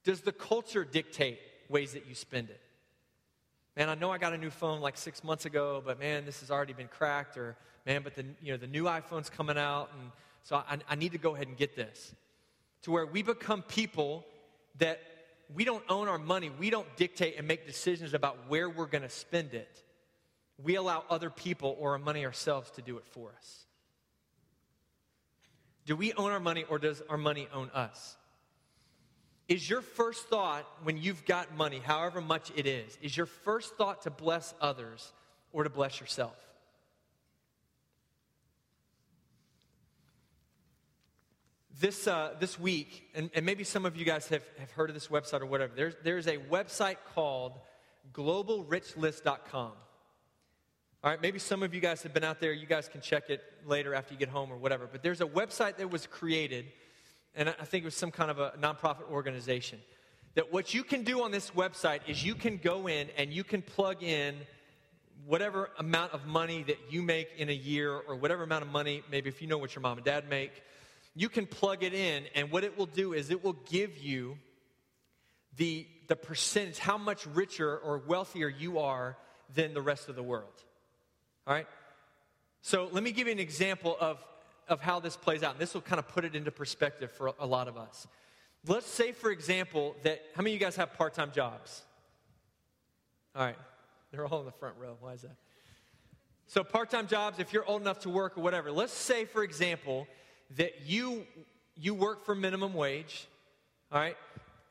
Does 0.04 0.22
the 0.22 0.32
culture 0.32 0.86
dictate 0.86 1.40
ways 1.68 1.94
that 1.94 2.08
you 2.08 2.16
spend 2.16 2.50
it? 2.50 2.62
Man, 3.76 3.90
I 3.90 3.96
know 3.96 4.12
I 4.12 4.18
got 4.18 4.34
a 4.34 4.38
new 4.38 4.50
phone 4.50 4.82
like 4.82 4.98
six 4.98 5.24
months 5.24 5.46
ago, 5.46 5.82
but 5.86 6.00
man, 6.00 6.26
this 6.26 6.40
has 6.42 6.52
already 6.52 6.74
been 6.74 6.88
cracked. 6.88 7.38
Or 7.38 7.56
man, 7.86 8.02
but 8.04 8.16
the 8.16 8.26
you 8.42 8.52
know 8.52 8.58
the 8.58 8.68
new 8.68 8.86
iPhone's 8.86 9.30
coming 9.30 9.58
out, 9.58 9.90
and 9.98 10.12
so 10.44 10.56
I, 10.56 10.78
I 10.90 10.96
need 10.96 11.12
to 11.14 11.18
go 11.18 11.36
ahead 11.36 11.48
and 11.48 11.58
get 11.58 11.76
this. 11.76 12.14
to 12.84 12.92
where 12.92 13.06
we 13.06 13.22
become 13.22 13.62
people 13.62 14.26
that 14.78 15.00
we 15.54 15.64
don't 15.64 15.84
own 15.90 16.08
our 16.08 16.18
money. 16.18 16.50
We 16.60 16.70
don't 16.70 16.88
dictate 16.96 17.36
and 17.38 17.48
make 17.48 17.66
decisions 17.66 18.14
about 18.14 18.38
where 18.48 18.70
we're 18.70 18.86
going 18.86 19.02
to 19.04 19.10
spend 19.10 19.54
it. 19.54 19.84
We 20.64 20.76
allow 20.76 21.04
other 21.10 21.30
people 21.30 21.76
or 21.80 21.94
our 21.94 21.98
money 21.98 22.26
ourselves 22.26 22.70
to 22.72 22.82
do 22.82 22.98
it 22.98 23.06
for 23.08 23.32
us. 23.38 23.66
Do 25.86 25.96
we 25.96 26.14
own 26.14 26.32
our 26.32 26.40
money 26.40 26.66
or 26.70 26.78
does 26.78 27.02
our 27.10 27.18
money 27.18 27.48
own 27.54 27.70
us? 27.74 28.16
Is 29.48 29.68
your 29.68 29.82
first 29.82 30.28
thought 30.28 30.68
when 30.84 30.98
you've 30.98 31.26
got 31.26 31.56
money, 31.56 31.80
however 31.84 32.22
much 32.22 32.52
it 32.56 32.68
is, 32.68 32.96
is 33.02 33.18
your 33.18 33.26
first 33.26 33.76
thought 33.76 34.04
to 34.04 34.12
bless 34.12 34.54
others 34.62 35.12
or 35.52 35.64
to 35.64 35.70
bless 35.72 36.00
yourself? 36.00 36.36
This, 41.80 42.08
uh, 42.08 42.36
this 42.42 42.60
week, 42.60 43.10
and, 43.16 43.30
and 43.34 43.46
maybe 43.46 43.64
some 43.64 43.86
of 43.86 43.96
you 43.96 44.04
guys 44.04 44.28
have, 44.28 44.44
have 44.60 44.70
heard 44.72 44.90
of 44.90 44.94
this 44.94 45.08
website 45.08 45.40
or 45.40 45.46
whatever, 45.46 45.72
there's, 45.74 45.96
there's 46.04 46.28
a 46.28 46.36
website 46.36 46.98
called 47.16 47.54
globalrichlist.com. 48.14 49.72
All 51.02 51.10
right, 51.10 51.22
maybe 51.22 51.40
some 51.40 51.64
of 51.64 51.74
you 51.74 51.80
guys 51.80 52.04
have 52.04 52.14
been 52.14 52.26
out 52.26 52.42
there. 52.42 52.52
You 52.52 52.68
guys 52.68 52.90
can 52.90 53.00
check 53.00 53.30
it 53.30 53.42
later 53.66 53.96
after 53.96 54.14
you 54.14 54.20
get 54.20 54.28
home 54.28 54.52
or 54.52 54.58
whatever. 54.58 54.90
But 54.92 55.04
there's 55.04 55.22
a 55.22 55.26
website 55.26 55.78
that 55.78 55.90
was 55.90 56.06
created, 56.06 56.66
and 57.34 57.48
I 57.48 57.64
think 57.64 57.84
it 57.84 57.88
was 57.88 57.96
some 57.96 58.12
kind 58.12 58.30
of 58.30 58.40
a 58.40 58.52
nonprofit 58.60 59.10
organization. 59.10 59.80
That 60.36 60.52
what 60.52 60.74
you 60.74 60.84
can 60.84 61.04
do 61.04 61.24
on 61.24 61.32
this 61.32 61.52
website 61.52 62.02
is 62.08 62.26
you 62.26 62.36
can 62.36 62.58
go 62.58 62.90
in 62.90 63.08
and 63.18 63.32
you 63.32 63.46
can 63.46 63.62
plug 63.62 64.04
in 64.04 64.36
whatever 65.26 65.70
amount 65.78 66.12
of 66.12 66.26
money 66.26 66.64
that 66.64 66.78
you 66.90 67.02
make 67.02 67.30
in 67.38 67.48
a 67.48 67.54
year 67.54 67.94
or 67.94 68.18
whatever 68.18 68.44
amount 68.44 68.66
of 68.66 68.70
money, 68.70 69.02
maybe 69.10 69.30
if 69.30 69.42
you 69.42 69.48
know 69.48 69.58
what 69.58 69.76
your 69.76 69.82
mom 69.82 69.98
and 69.98 70.06
dad 70.06 70.30
make, 70.30 70.52
you 71.16 71.30
can 71.30 71.46
plug 71.46 71.84
it 71.84 71.94
in. 71.94 72.26
And 72.36 72.52
what 72.52 72.64
it 72.64 72.78
will 72.78 72.86
do 72.86 73.14
is 73.14 73.30
it 73.30 73.44
will 73.44 73.58
give 73.70 73.98
you 73.98 74.38
the, 75.58 75.88
the 76.08 76.16
percentage, 76.16 76.80
how 76.80 76.98
much 76.98 77.26
richer 77.28 77.78
or 77.78 77.98
wealthier 77.98 78.48
you 78.48 78.80
are 78.80 79.18
than 79.54 79.74
the 79.74 79.82
rest 79.82 80.10
of 80.10 80.16
the 80.16 80.24
world. 80.24 80.64
All 81.48 81.54
right? 81.54 81.68
So 82.62 82.90
let 82.92 83.04
me 83.04 83.12
give 83.12 83.28
you 83.28 83.34
an 83.34 83.40
example 83.40 83.98
of, 84.00 84.24
of 84.68 84.82
how 84.82 85.00
this 85.00 85.18
plays 85.18 85.44
out. 85.44 85.52
And 85.54 85.60
this 85.60 85.74
will 85.74 85.82
kind 85.82 86.00
of 86.00 86.08
put 86.08 86.26
it 86.26 86.36
into 86.36 86.52
perspective 86.52 87.12
for 87.12 87.34
a 87.40 87.46
lot 87.46 87.68
of 87.68 87.78
us. 87.78 88.08
Let's 88.68 88.88
say, 88.88 89.14
for 89.14 89.32
example, 89.32 89.96
that 90.04 90.22
how 90.36 90.42
many 90.42 90.56
of 90.56 90.60
you 90.60 90.66
guys 90.66 90.76
have 90.76 90.94
part 90.94 91.14
time 91.14 91.32
jobs? 91.32 91.82
All 93.36 93.46
right. 93.46 93.56
They're 94.12 94.26
all 94.26 94.40
in 94.40 94.46
the 94.46 94.52
front 94.52 94.76
row. 94.78 94.98
Why 95.00 95.14
is 95.14 95.22
that? 95.22 95.36
So, 96.48 96.64
part 96.64 96.90
time 96.90 97.08
jobs, 97.08 97.40
if 97.40 97.54
you're 97.54 97.66
old 97.66 97.82
enough 97.82 98.00
to 98.00 98.10
work 98.10 98.38
or 98.38 98.42
whatever, 98.42 98.72
let's 98.72 98.94
say, 98.94 99.26
for 99.26 99.44
example, 99.44 100.08
that 100.58 100.86
you, 100.86 101.26
you 101.76 101.94
work 101.94 102.26
for 102.26 102.36
minimum 102.36 102.74
wage, 102.74 103.28
all 103.92 104.00
right, 104.00 104.18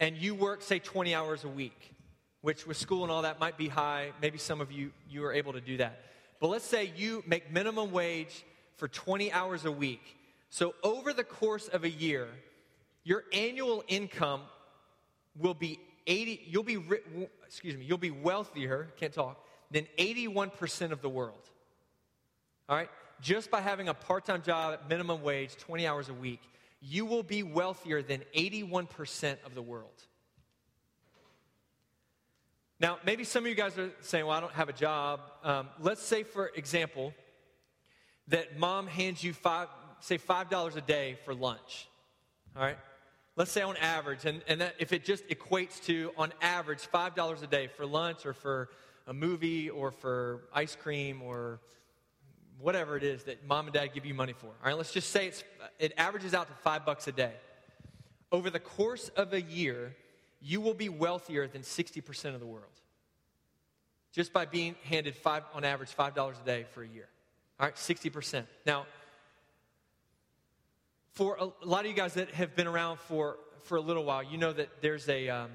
and 0.00 0.16
you 0.16 0.34
work, 0.34 0.62
say, 0.62 0.78
20 0.78 1.14
hours 1.14 1.44
a 1.44 1.48
week, 1.48 1.94
which 2.40 2.66
with 2.66 2.76
school 2.76 3.02
and 3.02 3.12
all 3.12 3.22
that 3.22 3.40
might 3.40 3.56
be 3.56 3.68
high. 3.68 4.12
Maybe 4.22 4.38
some 4.38 4.60
of 4.60 4.70
you, 4.70 4.92
you 5.08 5.24
are 5.24 5.32
able 5.32 5.52
to 5.52 5.60
do 5.60 5.76
that. 5.78 6.00
But 6.40 6.48
let's 6.48 6.64
say 6.64 6.92
you 6.96 7.22
make 7.26 7.52
minimum 7.52 7.90
wage 7.90 8.44
for 8.76 8.86
20 8.88 9.32
hours 9.32 9.64
a 9.64 9.72
week. 9.72 10.16
So 10.50 10.74
over 10.82 11.12
the 11.12 11.24
course 11.24 11.68
of 11.68 11.84
a 11.84 11.90
year, 11.90 12.28
your 13.04 13.24
annual 13.32 13.82
income 13.88 14.42
will 15.36 15.54
be 15.54 15.78
80 16.06 16.46
you'll 16.46 16.62
be 16.62 16.78
excuse 17.46 17.76
me, 17.76 17.84
you'll 17.84 17.98
be 17.98 18.10
wealthier, 18.10 18.88
can't 18.98 19.12
talk, 19.12 19.44
than 19.70 19.86
81% 19.98 20.90
of 20.90 21.02
the 21.02 21.08
world. 21.08 21.50
All 22.68 22.76
right? 22.76 22.88
Just 23.20 23.50
by 23.50 23.60
having 23.60 23.88
a 23.88 23.94
part-time 23.94 24.42
job 24.42 24.74
at 24.74 24.88
minimum 24.88 25.22
wage, 25.22 25.56
20 25.56 25.86
hours 25.86 26.08
a 26.08 26.14
week, 26.14 26.40
you 26.80 27.04
will 27.04 27.22
be 27.22 27.42
wealthier 27.42 28.02
than 28.02 28.22
81% 28.36 29.36
of 29.44 29.54
the 29.54 29.62
world. 29.62 30.02
Now, 32.80 32.98
maybe 33.04 33.24
some 33.24 33.42
of 33.42 33.48
you 33.48 33.56
guys 33.56 33.76
are 33.76 33.90
saying, 34.02 34.24
well, 34.24 34.36
I 34.36 34.40
don't 34.40 34.52
have 34.52 34.68
a 34.68 34.72
job. 34.72 35.20
Um, 35.42 35.68
let's 35.80 36.02
say, 36.02 36.22
for 36.22 36.52
example, 36.54 37.12
that 38.28 38.56
mom 38.56 38.86
hands 38.86 39.24
you 39.24 39.32
five, 39.32 39.68
say 40.00 40.16
$5 40.16 40.76
a 40.76 40.80
day 40.80 41.18
for 41.24 41.34
lunch. 41.34 41.88
All 42.56 42.62
right? 42.62 42.78
Let's 43.34 43.50
say 43.50 43.62
on 43.62 43.76
average, 43.76 44.24
and, 44.24 44.42
and 44.46 44.60
that 44.60 44.74
if 44.78 44.92
it 44.92 45.04
just 45.04 45.26
equates 45.28 45.82
to, 45.84 46.12
on 46.16 46.32
average, 46.40 46.88
$5 46.92 47.42
a 47.42 47.46
day 47.46 47.66
for 47.66 47.84
lunch 47.84 48.26
or 48.26 48.32
for 48.32 48.68
a 49.08 49.14
movie 49.14 49.70
or 49.70 49.90
for 49.90 50.42
ice 50.52 50.76
cream 50.76 51.20
or 51.22 51.60
whatever 52.60 52.96
it 52.96 53.04
is 53.04 53.24
that 53.24 53.46
mom 53.46 53.66
and 53.66 53.74
dad 53.74 53.88
give 53.94 54.04
you 54.04 54.14
money 54.14 54.32
for. 54.32 54.46
All 54.46 54.54
right, 54.64 54.76
let's 54.76 54.92
just 54.92 55.10
say 55.10 55.28
it's, 55.28 55.44
it 55.78 55.92
averages 55.96 56.34
out 56.34 56.48
to 56.48 56.54
five 56.62 56.84
bucks 56.84 57.06
a 57.06 57.12
day. 57.12 57.32
Over 58.30 58.50
the 58.50 58.60
course 58.60 59.08
of 59.10 59.32
a 59.32 59.40
year, 59.40 59.94
you 60.40 60.60
will 60.60 60.74
be 60.74 60.88
wealthier 60.88 61.46
than 61.46 61.62
60% 61.62 62.34
of 62.34 62.40
the 62.40 62.46
world 62.46 62.72
just 64.12 64.32
by 64.32 64.44
being 64.44 64.74
handed 64.84 65.14
five, 65.14 65.44
on 65.54 65.64
average 65.64 65.94
$5 65.96 66.40
a 66.40 66.44
day 66.44 66.66
for 66.72 66.82
a 66.82 66.88
year. 66.88 67.08
All 67.60 67.66
right, 67.66 67.74
60%. 67.74 68.44
Now, 68.66 68.86
for 71.12 71.36
a, 71.36 71.66
lot 71.66 71.84
of 71.84 71.90
you 71.90 71.96
guys 71.96 72.14
that 72.14 72.30
have 72.30 72.54
been 72.54 72.66
around 72.66 72.98
for, 73.00 73.36
for 73.62 73.76
a 73.76 73.80
little 73.80 74.04
while, 74.04 74.22
you 74.22 74.38
know 74.38 74.52
that 74.52 74.68
there's 74.80 75.08
a, 75.08 75.28
um, 75.28 75.50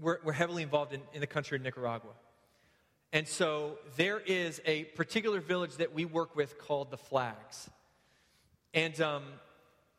we're, 0.00 0.18
we're 0.24 0.32
heavily 0.32 0.62
involved 0.62 0.92
in, 0.92 1.00
in 1.12 1.20
the 1.20 1.26
country 1.26 1.56
of 1.56 1.62
Nicaragua. 1.62 2.12
And 3.12 3.26
so 3.26 3.78
there 3.96 4.20
is 4.20 4.60
a 4.66 4.84
particular 4.84 5.40
village 5.40 5.76
that 5.76 5.94
we 5.94 6.04
work 6.04 6.36
with 6.36 6.58
called 6.58 6.90
the 6.90 6.98
Flags. 6.98 7.70
And 8.74 9.00
um, 9.00 9.24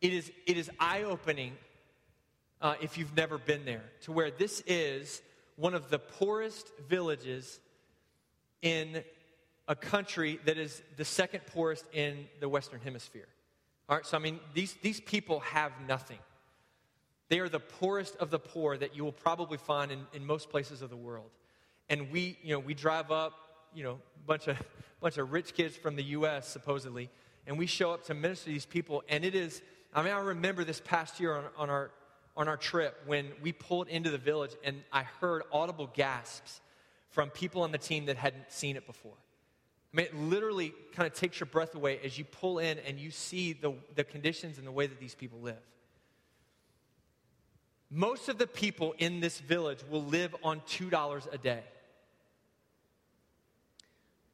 it 0.02 0.14
is, 0.14 0.32
it 0.46 0.58
is 0.58 0.70
eye 0.80 1.04
opening 1.04 1.58
uh, 2.62 2.76
if 2.82 2.98
you've 2.98 3.16
never 3.16 3.38
been 3.38 3.66
there, 3.66 3.84
to 4.02 4.12
where 4.12 4.32
this 4.32 4.62
is 4.68 5.22
one 5.56 5.74
of 5.74 5.90
the 5.90 6.00
poorest 6.00 6.70
villages 6.88 7.60
in 8.62 9.04
a 9.68 9.76
country 9.76 10.40
that 10.46 10.58
is 10.58 10.82
the 10.98 11.06
second 11.06 11.42
poorest 11.48 11.86
in 11.94 12.28
the 12.40 12.50
Western 12.50 12.80
Hemisphere. 12.82 13.28
All 13.88 13.96
right, 13.96 14.06
so 14.06 14.18
I 14.18 14.20
mean, 14.20 14.40
these, 14.54 14.76
these 14.82 15.00
people 15.00 15.40
have 15.40 15.72
nothing. 15.88 16.20
They 17.30 17.40
are 17.40 17.50
the 17.50 17.60
poorest 17.60 18.16
of 18.18 18.30
the 18.30 18.40
poor 18.40 18.78
that 18.78 18.96
you 18.96 19.04
will 19.04 19.12
probably 19.12 19.58
find 19.58 19.92
in, 19.92 20.00
in 20.14 20.26
most 20.26 20.50
places 20.50 20.82
of 20.82 20.90
the 20.90 20.98
world. 20.98 21.30
And 21.90 22.12
we, 22.12 22.38
you 22.44 22.54
know, 22.54 22.60
we 22.60 22.74
drive 22.74 23.12
up, 23.12 23.34
you 23.74 23.84
know, 23.84 24.00
a 24.24 24.28
bunch 24.28 24.48
of, 24.48 24.58
bunch 25.02 25.18
of 25.18 25.32
rich 25.32 25.54
kids 25.54 25.76
from 25.76 25.96
the 25.96 26.04
U.S., 26.04 26.48
supposedly, 26.48 27.10
and 27.48 27.58
we 27.58 27.66
show 27.66 27.92
up 27.92 28.06
to 28.06 28.14
minister 28.14 28.46
to 28.46 28.52
these 28.52 28.66
people. 28.66 29.04
And 29.10 29.26
it 29.26 29.36
is, 29.36 29.62
I 29.94 30.04
mean, 30.04 30.14
I 30.14 30.20
remember 30.20 30.64
this 30.64 30.82
past 30.84 31.20
year 31.20 31.36
on, 31.36 31.46
on 31.58 31.70
our 31.70 31.92
on 32.40 32.48
our 32.48 32.56
trip 32.56 32.98
when 33.06 33.28
we 33.42 33.52
pulled 33.52 33.90
into 33.90 34.10
the 34.10 34.18
village 34.18 34.52
and 34.64 34.82
I 34.94 35.04
heard 35.04 35.44
audible 35.52 35.90
gasps 35.94 36.62
from 37.10 37.30
people 37.30 37.64
on 37.64 37.74
the 37.74 37.78
team 37.78 38.06
that 38.06 38.16
hadn't 38.16 38.50
seen 38.50 38.78
it 38.78 38.88
before. 38.88 39.18
I 39.94 39.98
mean, 39.98 40.06
it 40.06 40.16
literally 40.16 40.74
kind 40.94 41.06
of 41.06 41.14
takes 41.14 41.40
your 41.40 41.48
breath 41.48 41.76
away 41.76 42.00
as 42.02 42.18
you 42.18 42.24
pull 42.24 42.60
in 42.60 42.80
and 42.80 42.98
you 42.98 43.12
see 43.12 43.52
the, 43.52 43.74
the 43.96 44.06
conditions 44.06 44.58
and 44.58 44.66
the 44.66 44.72
way 44.72 44.88
that 44.88 45.02
these 45.02 45.16
people 45.16 45.40
live. 45.40 45.60
Most 47.92 48.30
of 48.30 48.38
the 48.38 48.48
people 48.48 48.94
in 49.00 49.20
this 49.20 49.40
village 49.40 49.80
will 49.90 50.06
live 50.06 50.34
on 50.42 50.62
$2 50.62 51.34
a 51.34 51.38
day. 51.40 51.64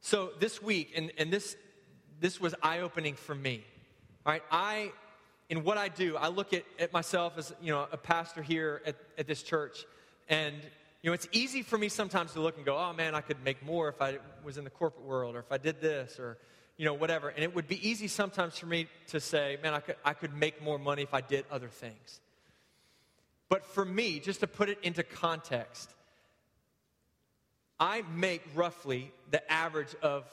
So 0.06 0.30
this 0.38 0.62
week, 0.62 0.92
and, 0.94 1.10
and 1.18 1.32
this, 1.32 1.56
this 2.20 2.40
was 2.40 2.54
eye 2.62 2.78
opening 2.78 3.16
for 3.16 3.34
me. 3.34 3.64
All 4.24 4.32
right, 4.32 4.42
I 4.52 4.92
in 5.48 5.64
what 5.64 5.78
I 5.78 5.88
do, 5.88 6.16
I 6.16 6.28
look 6.28 6.52
at, 6.52 6.62
at 6.78 6.92
myself 6.92 7.36
as, 7.36 7.52
you 7.60 7.72
know, 7.72 7.88
a 7.90 7.96
pastor 7.96 8.40
here 8.40 8.82
at, 8.86 8.94
at 9.18 9.26
this 9.26 9.42
church. 9.42 9.84
And, 10.28 10.54
you 11.02 11.10
know, 11.10 11.12
it's 11.12 11.26
easy 11.32 11.62
for 11.62 11.76
me 11.76 11.88
sometimes 11.88 12.34
to 12.34 12.40
look 12.40 12.56
and 12.56 12.64
go, 12.64 12.78
oh 12.78 12.92
man, 12.92 13.16
I 13.16 13.20
could 13.20 13.42
make 13.42 13.64
more 13.64 13.88
if 13.88 14.00
I 14.00 14.18
was 14.44 14.58
in 14.58 14.62
the 14.62 14.70
corporate 14.70 15.04
world 15.04 15.34
or 15.34 15.40
if 15.40 15.50
I 15.50 15.58
did 15.58 15.80
this 15.80 16.20
or, 16.20 16.38
you 16.76 16.84
know, 16.84 16.94
whatever. 16.94 17.30
And 17.30 17.42
it 17.42 17.52
would 17.52 17.66
be 17.66 17.88
easy 17.88 18.06
sometimes 18.06 18.56
for 18.56 18.66
me 18.66 18.86
to 19.08 19.18
say, 19.18 19.58
man, 19.60 19.74
I 19.74 19.80
could, 19.80 19.96
I 20.04 20.12
could 20.12 20.34
make 20.34 20.62
more 20.62 20.78
money 20.78 21.02
if 21.02 21.14
I 21.14 21.20
did 21.20 21.46
other 21.50 21.68
things. 21.68 22.20
But 23.48 23.66
for 23.66 23.84
me, 23.84 24.20
just 24.20 24.38
to 24.38 24.46
put 24.46 24.68
it 24.68 24.78
into 24.84 25.02
context, 25.02 25.95
I 27.78 28.02
make 28.14 28.42
roughly 28.54 29.12
the 29.30 29.50
average 29.52 29.94
of 30.02 30.24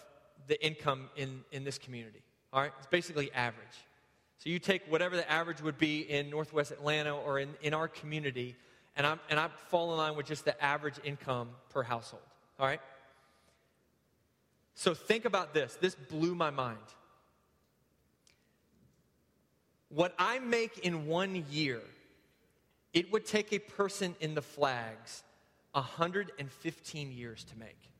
the 0.47 0.63
income 0.65 1.09
in, 1.15 1.43
in 1.51 1.63
this 1.63 1.77
community. 1.77 2.21
All 2.51 2.61
right? 2.61 2.71
It's 2.77 2.87
basically 2.87 3.31
average. 3.33 3.65
So 4.39 4.49
you 4.49 4.59
take 4.59 4.83
whatever 4.89 5.15
the 5.15 5.29
average 5.29 5.61
would 5.61 5.77
be 5.77 6.01
in 6.01 6.29
Northwest 6.29 6.71
Atlanta 6.71 7.15
or 7.15 7.39
in, 7.39 7.49
in 7.61 7.73
our 7.73 7.87
community, 7.87 8.55
and, 8.95 9.07
I'm, 9.07 9.19
and 9.29 9.39
I 9.39 9.49
fall 9.69 9.91
in 9.91 9.97
line 9.97 10.15
with 10.15 10.25
just 10.25 10.45
the 10.45 10.61
average 10.63 10.95
income 11.03 11.49
per 11.69 11.83
household. 11.83 12.23
All 12.59 12.67
right? 12.67 12.81
So 14.75 14.93
think 14.93 15.25
about 15.25 15.53
this. 15.53 15.77
This 15.79 15.95
blew 15.95 16.35
my 16.35 16.49
mind. 16.49 16.77
What 19.89 20.13
I 20.17 20.39
make 20.39 20.79
in 20.79 21.05
one 21.05 21.45
year, 21.51 21.81
it 22.93 23.11
would 23.11 23.25
take 23.25 23.53
a 23.53 23.59
person 23.59 24.15
in 24.19 24.33
the 24.33 24.41
flags 24.41 25.23
115 25.73 27.11
years 27.11 27.43
to 27.45 27.57
make. 27.57 27.93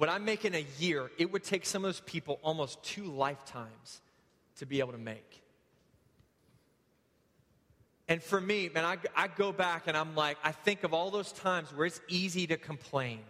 what 0.00 0.08
I 0.08 0.16
make 0.16 0.46
in 0.46 0.54
a 0.54 0.64
year, 0.78 1.10
it 1.18 1.30
would 1.30 1.44
take 1.44 1.66
some 1.66 1.84
of 1.84 1.88
those 1.88 2.00
people 2.00 2.40
almost 2.42 2.82
two 2.82 3.04
lifetimes 3.04 4.00
to 4.56 4.64
be 4.64 4.80
able 4.80 4.92
to 4.92 4.98
make. 4.98 5.42
And 8.08 8.22
for 8.22 8.40
me, 8.40 8.70
man, 8.74 8.86
I, 8.86 8.96
I 9.14 9.28
go 9.28 9.52
back 9.52 9.88
and 9.88 9.96
I'm 9.98 10.16
like, 10.16 10.38
I 10.42 10.52
think 10.52 10.84
of 10.84 10.94
all 10.94 11.10
those 11.10 11.32
times 11.32 11.68
where 11.74 11.84
it's 11.84 12.00
easy 12.08 12.46
to 12.46 12.56
complain. 12.56 13.20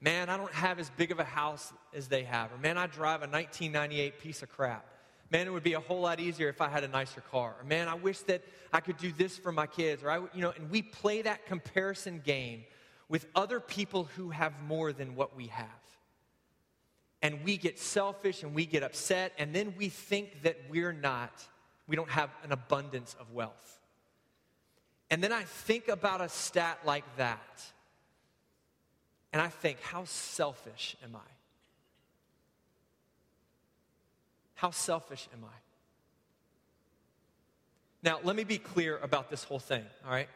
Man, 0.00 0.30
I 0.30 0.38
don't 0.38 0.52
have 0.54 0.78
as 0.78 0.88
big 0.88 1.12
of 1.12 1.18
a 1.18 1.24
house 1.24 1.70
as 1.94 2.08
they 2.08 2.22
have. 2.24 2.50
Or 2.50 2.56
man, 2.56 2.78
I 2.78 2.86
drive 2.86 3.20
a 3.20 3.28
1998 3.28 4.20
piece 4.20 4.42
of 4.42 4.48
crap. 4.48 4.86
Man, 5.30 5.46
it 5.46 5.50
would 5.50 5.62
be 5.62 5.74
a 5.74 5.80
whole 5.80 6.00
lot 6.00 6.18
easier 6.18 6.48
if 6.48 6.60
I 6.60 6.68
had 6.68 6.82
a 6.82 6.88
nicer 6.88 7.20
car. 7.20 7.54
Or 7.58 7.64
man, 7.64 7.88
I 7.88 7.94
wish 7.94 8.18
that 8.20 8.42
I 8.72 8.80
could 8.80 8.96
do 8.96 9.12
this 9.12 9.38
for 9.38 9.52
my 9.52 9.66
kids. 9.66 10.02
Or 10.02 10.10
I, 10.10 10.16
you 10.34 10.40
know, 10.40 10.52
and 10.56 10.70
we 10.70 10.82
play 10.82 11.22
that 11.22 11.46
comparison 11.46 12.20
game 12.24 12.64
with 13.08 13.26
other 13.34 13.60
people 13.60 14.08
who 14.16 14.30
have 14.30 14.52
more 14.66 14.92
than 14.92 15.14
what 15.14 15.36
we 15.36 15.46
have. 15.48 15.66
And 17.22 17.44
we 17.44 17.58
get 17.58 17.78
selfish 17.78 18.42
and 18.42 18.54
we 18.54 18.64
get 18.64 18.82
upset, 18.82 19.32
and 19.38 19.54
then 19.54 19.74
we 19.76 19.88
think 19.90 20.42
that 20.42 20.56
we're 20.70 20.92
not, 20.92 21.30
we 21.86 21.94
don't 21.94 22.08
have 22.08 22.30
an 22.44 22.52
abundance 22.52 23.14
of 23.20 23.30
wealth. 23.32 23.78
And 25.10 25.22
then 25.22 25.32
I 25.32 25.42
think 25.42 25.88
about 25.88 26.20
a 26.22 26.28
stat 26.28 26.78
like 26.86 27.04
that, 27.18 27.62
and 29.32 29.42
I 29.42 29.48
think, 29.48 29.80
how 29.82 30.04
selfish 30.04 30.96
am 31.04 31.14
I? 31.14 31.30
How 34.60 34.72
selfish 34.72 35.26
am 35.32 35.42
I? 35.42 35.56
Now, 38.02 38.20
let 38.22 38.36
me 38.36 38.44
be 38.44 38.58
clear 38.58 38.98
about 38.98 39.30
this 39.30 39.42
whole 39.42 39.58
thing, 39.58 39.82
all 40.04 40.12
right? 40.12 40.28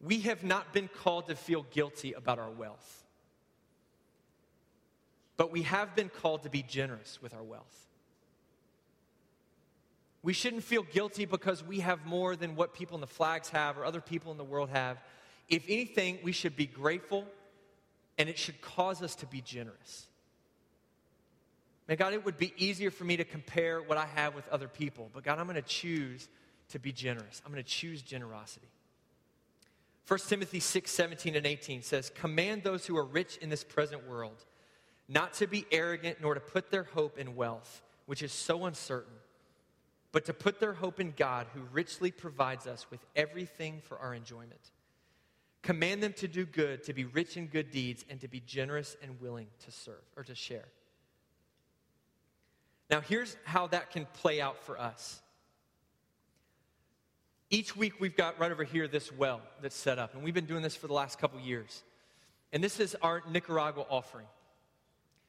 We 0.00 0.20
have 0.20 0.42
not 0.42 0.72
been 0.72 0.88
called 0.88 1.26
to 1.26 1.36
feel 1.36 1.66
guilty 1.70 2.14
about 2.14 2.38
our 2.38 2.48
wealth, 2.48 3.04
but 5.36 5.52
we 5.52 5.64
have 5.64 5.94
been 5.94 6.08
called 6.08 6.44
to 6.44 6.48
be 6.48 6.62
generous 6.62 7.18
with 7.20 7.34
our 7.34 7.42
wealth. 7.42 7.88
We 10.22 10.32
shouldn't 10.32 10.64
feel 10.64 10.84
guilty 10.84 11.26
because 11.26 11.62
we 11.62 11.80
have 11.80 12.06
more 12.06 12.36
than 12.36 12.56
what 12.56 12.72
people 12.72 12.94
in 12.94 13.02
the 13.02 13.06
flags 13.06 13.50
have 13.50 13.76
or 13.76 13.84
other 13.84 14.00
people 14.00 14.32
in 14.32 14.38
the 14.38 14.44
world 14.44 14.70
have. 14.70 14.96
If 15.50 15.66
anything, 15.68 16.20
we 16.22 16.32
should 16.32 16.56
be 16.56 16.64
grateful 16.64 17.26
and 18.16 18.30
it 18.30 18.38
should 18.38 18.62
cause 18.62 19.02
us 19.02 19.14
to 19.16 19.26
be 19.26 19.42
generous. 19.42 20.06
Man, 21.88 21.96
God, 21.96 22.14
it 22.14 22.24
would 22.24 22.38
be 22.38 22.54
easier 22.56 22.90
for 22.90 23.04
me 23.04 23.16
to 23.16 23.24
compare 23.24 23.82
what 23.82 23.98
I 23.98 24.06
have 24.06 24.34
with 24.34 24.48
other 24.48 24.68
people, 24.68 25.10
but 25.12 25.22
God, 25.22 25.38
I'm 25.38 25.46
going 25.46 25.56
to 25.56 25.62
choose 25.62 26.28
to 26.70 26.78
be 26.78 26.92
generous. 26.92 27.42
I'm 27.44 27.52
going 27.52 27.62
to 27.62 27.68
choose 27.68 28.00
generosity. 28.00 28.68
1 30.08 30.18
Timothy 30.28 30.60
6, 30.60 30.90
17 30.90 31.36
and 31.36 31.46
18 31.46 31.82
says, 31.82 32.10
Command 32.14 32.62
those 32.62 32.86
who 32.86 32.96
are 32.96 33.04
rich 33.04 33.36
in 33.38 33.50
this 33.50 33.64
present 33.64 34.08
world 34.08 34.44
not 35.08 35.34
to 35.34 35.46
be 35.46 35.66
arrogant 35.70 36.18
nor 36.22 36.34
to 36.34 36.40
put 36.40 36.70
their 36.70 36.84
hope 36.84 37.18
in 37.18 37.36
wealth, 37.36 37.82
which 38.06 38.22
is 38.22 38.32
so 38.32 38.64
uncertain 38.64 39.12
but 40.14 40.26
to 40.26 40.32
put 40.32 40.60
their 40.60 40.74
hope 40.74 41.00
in 41.00 41.12
God, 41.16 41.48
who 41.54 41.62
richly 41.72 42.12
provides 42.12 42.68
us 42.68 42.86
with 42.88 43.04
everything 43.16 43.82
for 43.82 43.98
our 43.98 44.14
enjoyment. 44.14 44.70
Command 45.60 46.04
them 46.04 46.12
to 46.18 46.28
do 46.28 46.46
good, 46.46 46.84
to 46.84 46.92
be 46.92 47.04
rich 47.04 47.36
in 47.36 47.48
good 47.48 47.72
deeds, 47.72 48.04
and 48.08 48.20
to 48.20 48.28
be 48.28 48.38
generous 48.38 48.96
and 49.02 49.20
willing 49.20 49.48
to 49.64 49.72
serve 49.72 50.04
or 50.16 50.22
to 50.22 50.36
share. 50.36 50.66
Now, 52.90 53.00
here's 53.00 53.36
how 53.44 53.66
that 53.68 53.90
can 53.90 54.06
play 54.14 54.40
out 54.40 54.58
for 54.64 54.78
us. 54.78 55.20
Each 57.50 57.76
week, 57.76 58.00
we've 58.00 58.16
got 58.16 58.38
right 58.38 58.50
over 58.50 58.64
here 58.64 58.88
this 58.88 59.12
well 59.12 59.40
that's 59.62 59.76
set 59.76 59.98
up, 59.98 60.14
and 60.14 60.22
we've 60.22 60.34
been 60.34 60.46
doing 60.46 60.62
this 60.62 60.76
for 60.76 60.86
the 60.86 60.92
last 60.92 61.18
couple 61.18 61.38
years. 61.40 61.82
And 62.52 62.62
this 62.62 62.80
is 62.80 62.96
our 63.02 63.22
Nicaragua 63.30 63.84
offering. 63.88 64.26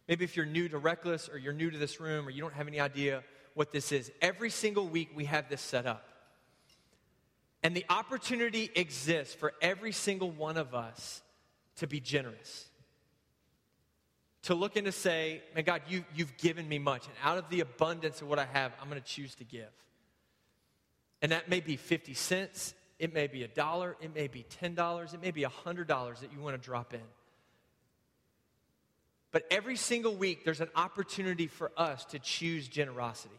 Maybe 0.08 0.24
if 0.24 0.36
you're 0.36 0.46
new 0.46 0.70
to 0.70 0.78
Reckless 0.78 1.30
or 1.30 1.38
you're 1.38 1.54
new 1.54 1.72
to 1.72 1.78
this 1.78 2.00
room 2.00 2.28
or 2.28 2.30
you 2.30 2.41
don't 2.41 2.54
have 2.54 2.68
any 2.68 2.80
idea 2.80 3.24
what 3.56 3.72
this 3.72 3.91
is. 3.91 4.12
Every 4.22 4.50
single 4.50 4.88
week, 4.88 5.10
we 5.15 5.26
have 5.26 5.50
this 5.50 5.62
set 5.62 5.86
up. 5.86 6.08
And 7.63 7.76
the 7.76 7.86
opportunity 7.89 8.70
exists 8.76 9.34
for 9.34 9.54
every 9.62 9.91
single 9.91 10.30
one 10.30 10.58
of 10.58 10.76
us 10.76 11.24
to 11.78 11.88
be 11.88 12.00
generous. 12.00 12.70
To 14.46 14.56
look 14.56 14.76
and 14.76 14.86
to 14.86 14.92
say, 14.92 15.42
man, 15.54 15.64
God, 15.64 15.82
you, 15.88 16.06
you've 16.16 16.38
given 16.38 16.68
me 16.68 16.80
much. 16.80 17.06
And 17.06 17.16
out 17.24 17.38
of 17.38 17.50
the 17.50 17.62
abundance 17.62 18.22
of 18.22 18.28
what 18.28 18.40
I 18.40 18.46
have, 18.46 18.72
I'm 18.82 18.90
going 18.90 19.02
to 19.02 19.08
choose 19.08 19.36
to 19.36 19.44
give. 19.44 19.70
And 21.22 21.32
that 21.32 21.50
may 21.50 21.60
be 21.60 21.76
50 21.76 22.14
cents, 22.14 22.74
it 23.00 23.14
may 23.14 23.28
be 23.28 23.44
a 23.44 23.48
dollar, 23.48 23.96
it 24.02 24.14
may 24.14 24.28
be 24.28 24.46
$10, 24.62 25.14
it 25.14 25.22
may 25.22 25.32
be 25.32 25.42
$100 25.42 25.88
that 26.20 26.32
you 26.34 26.40
want 26.40 26.56
to 26.56 26.64
drop 26.64 26.94
in. 26.94 27.02
But 29.32 29.46
every 29.52 29.76
single 29.76 30.16
week, 30.16 30.46
there's 30.46 30.62
an 30.62 30.70
opportunity 30.76 31.48
for 31.48 31.72
us 31.76 32.06
to 32.06 32.20
choose 32.20 32.68
generosity 32.68 33.36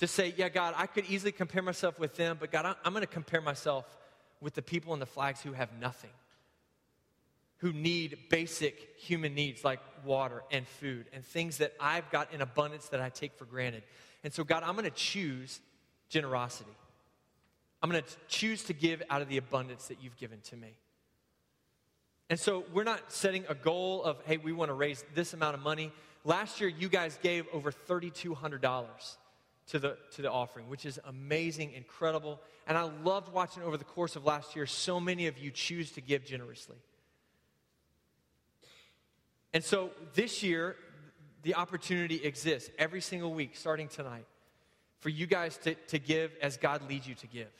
to 0.00 0.06
say, 0.06 0.32
yeah, 0.36 0.48
God, 0.48 0.74
I 0.78 0.86
could 0.86 1.04
easily 1.10 1.32
compare 1.32 1.62
myself 1.62 1.98
with 1.98 2.16
them, 2.16 2.38
but 2.40 2.50
God, 2.50 2.74
I'm 2.84 2.92
going 2.94 3.02
to 3.02 3.06
compare 3.06 3.42
myself 3.42 3.84
with 4.40 4.54
the 4.54 4.62
people 4.62 4.94
in 4.94 5.00
the 5.00 5.06
flags 5.06 5.42
who 5.42 5.52
have 5.52 5.68
nothing, 5.78 6.10
who 7.60 7.72
need 7.72 8.18
basic 8.30 8.96
human 8.96 9.34
needs 9.34 9.64
like 9.64 9.80
water 10.04 10.42
and 10.50 10.66
food 10.66 11.06
and 11.12 11.24
things 11.24 11.58
that 11.58 11.74
I've 11.78 12.10
got 12.10 12.32
in 12.32 12.40
abundance 12.40 12.88
that 12.88 13.00
I 13.00 13.10
take 13.10 13.34
for 13.34 13.44
granted. 13.44 13.82
And 14.24 14.32
so, 14.32 14.44
God, 14.44 14.62
I'm 14.62 14.72
going 14.72 14.84
to 14.84 14.90
choose 14.90 15.60
generosity. 16.08 16.70
I'm 17.82 17.90
going 17.90 18.02
to 18.02 18.08
choose 18.28 18.64
to 18.64 18.72
give 18.72 19.02
out 19.10 19.20
of 19.20 19.28
the 19.28 19.36
abundance 19.36 19.88
that 19.88 19.98
you've 20.02 20.16
given 20.16 20.40
to 20.44 20.56
me. 20.56 20.74
And 22.30 22.40
so, 22.40 22.64
we're 22.72 22.84
not 22.84 23.12
setting 23.12 23.44
a 23.48 23.54
goal 23.54 24.02
of, 24.04 24.16
hey, 24.24 24.38
we 24.38 24.52
want 24.52 24.70
to 24.70 24.74
raise 24.74 25.04
this 25.14 25.34
amount 25.34 25.54
of 25.54 25.60
money. 25.60 25.92
Last 26.24 26.60
year, 26.60 26.70
you 26.70 26.88
guys 26.88 27.18
gave 27.22 27.46
over 27.52 27.70
$3,200 27.70 28.86
to 29.68 29.78
the, 29.78 29.98
to 30.12 30.22
the 30.22 30.30
offering, 30.30 30.68
which 30.68 30.86
is 30.86 30.98
amazing, 31.06 31.72
incredible. 31.72 32.40
And 32.66 32.78
I 32.78 32.90
loved 33.04 33.32
watching 33.32 33.62
over 33.64 33.76
the 33.76 33.84
course 33.84 34.16
of 34.16 34.24
last 34.24 34.56
year, 34.56 34.64
so 34.64 34.98
many 34.98 35.26
of 35.26 35.38
you 35.38 35.50
choose 35.50 35.92
to 35.92 36.00
give 36.00 36.24
generously. 36.24 36.76
And 39.52 39.64
so 39.64 39.90
this 40.14 40.42
year, 40.42 40.76
the 41.42 41.54
opportunity 41.54 42.16
exists 42.16 42.70
every 42.78 43.00
single 43.00 43.32
week, 43.32 43.56
starting 43.56 43.88
tonight, 43.88 44.26
for 44.98 45.08
you 45.08 45.26
guys 45.26 45.56
to, 45.58 45.74
to 45.88 45.98
give 45.98 46.32
as 46.42 46.56
God 46.56 46.88
leads 46.88 47.06
you 47.06 47.14
to 47.16 47.26
give. 47.26 47.50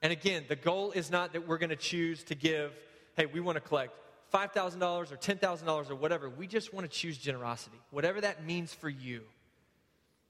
And 0.00 0.12
again, 0.12 0.44
the 0.48 0.56
goal 0.56 0.92
is 0.92 1.10
not 1.10 1.32
that 1.32 1.46
we're 1.46 1.58
going 1.58 1.70
to 1.70 1.76
choose 1.76 2.24
to 2.24 2.34
give, 2.34 2.72
hey, 3.16 3.26
we 3.26 3.40
want 3.40 3.56
to 3.56 3.60
collect 3.60 3.92
$5,000 4.32 5.12
or 5.12 5.16
$10,000 5.16 5.90
or 5.90 5.94
whatever. 5.94 6.30
We 6.30 6.46
just 6.46 6.72
want 6.72 6.90
to 6.90 6.96
choose 6.96 7.18
generosity, 7.18 7.78
whatever 7.90 8.20
that 8.20 8.44
means 8.44 8.72
for 8.72 8.88
you 8.88 9.22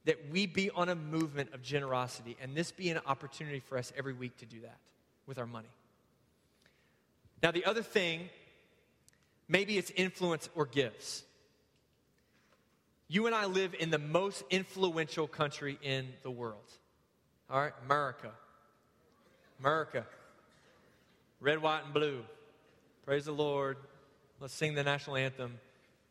that 0.04 0.16
we 0.30 0.46
be 0.46 0.70
on 0.70 0.88
a 0.88 0.94
movement 0.94 1.54
of 1.54 1.62
generosity 1.62 2.36
and 2.42 2.56
this 2.56 2.72
be 2.72 2.90
an 2.90 2.98
opportunity 3.06 3.60
for 3.60 3.78
us 3.78 3.92
every 3.96 4.12
week 4.12 4.36
to 4.38 4.46
do 4.46 4.60
that 4.60 4.78
with 5.26 5.38
our 5.38 5.46
money. 5.46 5.68
Now, 7.42 7.52
the 7.52 7.64
other 7.64 7.82
thing, 7.82 8.28
maybe 9.48 9.78
it's 9.78 9.90
influence 9.90 10.48
or 10.54 10.66
gifts. 10.66 11.24
You 13.08 13.26
and 13.26 13.34
I 13.34 13.44
live 13.44 13.74
in 13.78 13.90
the 13.90 13.98
most 13.98 14.42
influential 14.50 15.26
country 15.26 15.78
in 15.82 16.08
the 16.22 16.30
world. 16.30 16.64
All 17.50 17.60
right, 17.60 17.72
America. 17.84 18.30
America. 19.60 20.06
Red, 21.40 21.60
white, 21.60 21.84
and 21.84 21.92
blue. 21.92 22.22
Praise 23.04 23.26
the 23.26 23.32
Lord. 23.32 23.76
Let's 24.40 24.54
sing 24.54 24.74
the 24.74 24.82
national 24.82 25.16
anthem, 25.16 25.58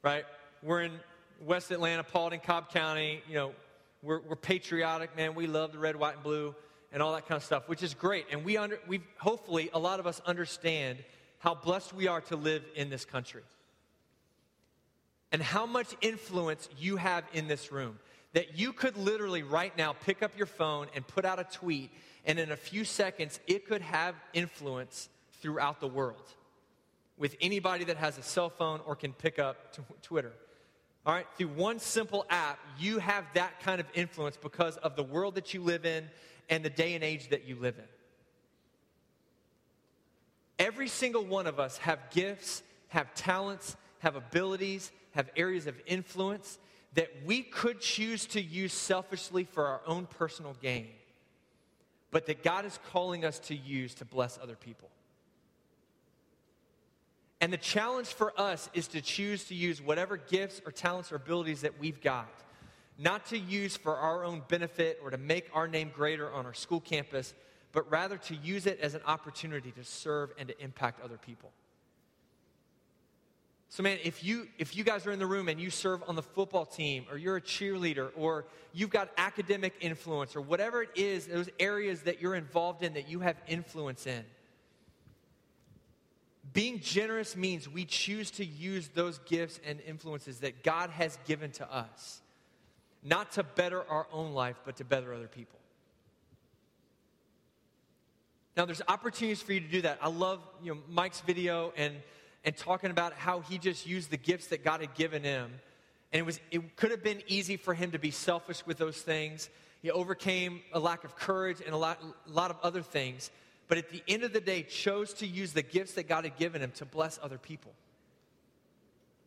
right? 0.04 0.26
We're 0.62 0.82
in 0.82 0.92
West 1.42 1.72
Atlanta, 1.72 2.04
Paulding, 2.04 2.40
Cobb 2.40 2.72
County. 2.72 3.24
You 3.28 3.34
know, 3.34 3.52
we're, 4.04 4.20
we're 4.22 4.36
patriotic, 4.36 5.16
man. 5.18 5.34
We 5.36 5.48
love 5.48 5.72
the 5.72 5.80
red, 5.80 5.96
white, 5.96 6.16
and 6.16 6.24
blue 6.24 6.54
and 6.92 7.02
all 7.02 7.14
that 7.14 7.28
kind 7.28 7.38
of 7.38 7.44
stuff, 7.44 7.68
which 7.68 7.84
is 7.84 7.94
great. 7.94 8.26
And 8.32 8.44
we 8.44 8.58
under, 8.58 8.80
we've, 8.88 9.04
hopefully, 9.18 9.70
a 9.74 9.80
lot 9.80 10.00
of 10.00 10.08
us 10.08 10.22
understand 10.26 11.00
how 11.42 11.56
blessed 11.56 11.94
we 11.94 12.08
are 12.08 12.22
to 12.22 12.36
live 12.36 12.64
in 12.76 12.90
this 12.90 13.04
country 13.04 13.42
and 15.32 15.42
how 15.42 15.66
much 15.66 15.88
influence 16.02 16.70
you 16.78 16.98
have 16.98 17.24
in 17.34 17.48
this 17.48 17.72
room. 17.72 18.00
That 18.34 18.58
you 18.58 18.72
could 18.72 18.96
literally 18.96 19.44
right 19.44 19.76
now 19.78 19.94
pick 19.94 20.24
up 20.24 20.38
your 20.38 20.46
phone 20.46 20.88
and 20.96 21.06
put 21.06 21.26
out 21.26 21.40
a 21.40 21.44
tweet, 21.44 21.92
and 22.26 22.40
in 22.40 22.52
a 22.52 22.56
few 22.56 22.86
seconds, 22.86 23.40
it 23.48 23.68
could 23.68 23.82
have 23.82 24.16
influence 24.34 25.10
throughout 25.42 25.82
the 25.82 25.88
world 25.88 26.30
with 27.18 27.36
anybody 27.42 27.84
that 27.86 27.98
has 27.98 28.18
a 28.18 28.24
cell 28.24 28.50
phone 28.50 28.80
or 28.86 28.96
can 28.96 29.12
pick 29.12 29.38
up 29.38 29.74
t- 29.74 29.82
Twitter. 30.02 30.32
All 31.06 31.14
right, 31.14 31.26
through 31.38 31.50
one 31.50 31.80
simple 31.80 32.26
app, 32.30 32.60
you 32.80 33.00
have 33.00 33.26
that 33.34 33.60
kind 33.62 33.82
of 33.82 33.88
influence 33.96 34.38
because 34.38 34.78
of 34.78 34.96
the 34.96 35.04
world 35.04 35.36
that 35.36 35.54
you 35.54 35.62
live 35.62 35.86
in 35.86 36.08
and 36.50 36.64
the 36.64 36.70
day 36.70 36.94
and 36.94 37.04
age 37.04 37.30
that 37.30 37.46
you 37.46 37.56
live 37.56 37.78
in. 37.80 37.86
Every 40.62 40.90
single 40.90 41.26
one 41.26 41.48
of 41.48 41.60
us 41.60 41.80
have 41.80 42.12
gifts, 42.12 42.62
have 42.90 43.16
talents, 43.16 43.76
have 43.98 44.16
abilities, 44.16 44.92
have 45.16 45.28
areas 45.36 45.66
of 45.66 45.74
influence 45.88 46.60
that 46.94 47.10
we 47.26 47.42
could 47.42 47.82
choose 47.82 48.28
to 48.28 48.40
use 48.40 48.72
selfishly 48.72 49.44
for 49.44 49.66
our 49.66 49.82
own 49.88 50.06
personal 50.06 50.56
gain, 50.62 50.90
but 52.12 52.28
that 52.28 52.44
God 52.44 52.66
is 52.66 52.78
calling 52.92 53.26
us 53.26 53.40
to 53.40 53.56
use 53.56 53.96
to 53.96 54.06
bless 54.06 54.38
other 54.38 54.56
people. 54.56 54.92
And 57.40 57.52
the 57.52 57.58
challenge 57.58 58.10
for 58.10 58.32
us 58.40 58.70
is 58.76 58.88
to 58.90 59.02
choose 59.02 59.46
to 59.46 59.56
use 59.56 59.82
whatever 59.82 60.16
gifts 60.16 60.62
or 60.64 60.72
talents 60.72 61.12
or 61.12 61.16
abilities 61.16 61.62
that 61.62 61.80
we've 61.80 62.02
got, 62.02 62.30
not 63.00 63.26
to 63.28 63.38
use 63.40 63.78
for 63.78 63.98
our 63.98 64.24
own 64.24 64.44
benefit 64.48 65.00
or 65.02 65.10
to 65.10 65.18
make 65.18 65.50
our 65.56 65.68
name 65.68 65.90
greater 65.92 66.32
on 66.32 66.46
our 66.46 66.54
school 66.54 66.82
campus, 66.82 67.34
but 67.72 67.90
rather 67.92 68.18
to 68.18 68.36
use 68.36 68.66
it 68.66 68.80
as 68.82 68.96
an 68.96 69.02
opportunity 69.06 69.72
to 69.72 69.84
serve 69.84 70.32
and 70.38 70.50
to 70.50 70.64
impact 70.64 71.02
other 71.02 71.18
people. 71.18 71.52
So, 73.70 73.84
man, 73.84 74.00
if 74.04 74.22
you, 74.22 74.50
if 74.58 74.76
you 74.76 74.84
guys 74.84 75.08
are 75.08 75.14
in 75.14 75.20
the 75.20 75.26
room 75.26 75.48
and 75.48 75.58
you 75.58 75.70
serve 75.70 76.04
on 76.06 76.18
the 76.18 76.22
football 76.22 76.66
team, 76.66 77.06
or 77.10 77.18
you're 77.18 77.38
a 77.38 77.42
cheerleader, 77.42 78.10
or 78.18 78.44
you've 78.74 78.90
got 78.90 79.10
academic 79.18 79.74
influence, 79.80 80.36
or 80.36 80.42
whatever 80.42 80.84
it 80.84 80.90
is, 80.96 81.28
those 81.28 81.48
areas 81.58 82.02
that 82.02 82.22
you're 82.22 82.36
involved 82.36 82.84
in 82.84 82.96
that 82.96 83.08
you 83.08 83.22
have 83.22 83.38
influence 83.48 84.06
in, 84.06 84.26
being 86.52 86.82
generous 86.82 87.38
means 87.38 87.70
we 87.70 87.86
choose 87.86 88.30
to 88.32 88.46
use 88.46 88.90
those 88.90 89.20
gifts 89.20 89.62
and 89.66 89.80
influences 89.88 90.40
that 90.40 90.64
God 90.64 90.90
has 90.90 91.18
given 91.26 91.52
to 91.52 91.74
us, 91.74 92.20
not 93.02 93.32
to 93.34 93.44
better 93.44 93.90
our 93.90 94.06
own 94.12 94.34
life, 94.34 94.58
but 94.66 94.76
to 94.78 94.84
better 94.84 95.14
other 95.14 95.30
people. 95.30 95.61
Now, 98.58 98.66
there's 98.66 98.82
opportunities 98.88 99.42
for 99.42 99.54
you 99.54 99.62
to 99.62 99.68
do 99.68 99.82
that. 99.84 100.00
I 100.02 100.10
love 100.10 100.40
you 100.62 100.76
know, 100.76 100.82
Mike's 100.90 101.22
video 101.22 101.74
and 101.78 101.96
and 102.44 102.56
talking 102.56 102.92
about 102.92 103.14
how 103.14 103.42
he 103.42 103.58
just 103.58 103.86
used 103.86 104.10
the 104.10 104.18
gifts 104.18 104.48
that 104.48 104.64
God 104.64 104.82
had 104.82 104.94
given 104.96 105.24
him. 105.24 105.52
And 106.12 106.20
it, 106.20 106.26
was, 106.26 106.40
it 106.50 106.76
could 106.76 106.92
have 106.92 107.04
been 107.04 107.22
easy 107.28 107.56
for 107.58 107.74
him 107.74 107.92
to 107.92 108.00
be 108.00 108.12
selfish 108.12 108.66
with 108.66 108.78
those 108.78 108.98
things. 108.98 109.50
He 109.82 109.92
overcame 109.92 110.62
a 110.74 110.80
lack 110.80 111.04
of 111.04 111.16
courage 111.16 111.62
and 111.64 111.74
a 111.74 111.78
lot, 111.78 112.00
a 112.02 112.30
lot 112.30 112.52
of 112.52 112.58
other 112.64 112.82
things. 112.82 113.32
But 113.68 113.78
at 113.78 113.90
the 113.90 114.04
end 114.08 114.24
of 114.24 114.34
the 114.34 114.42
day, 114.42 114.64
chose 114.64 115.14
to 115.16 115.28
use 115.28 115.54
the 115.54 115.62
gifts 115.62 115.94
that 115.94 116.08
God 116.08 116.26
had 116.26 116.38
given 116.38 116.62
him 116.62 116.72
to 116.72 116.86
bless 116.86 117.20
other 117.22 117.38
people. 117.38 117.72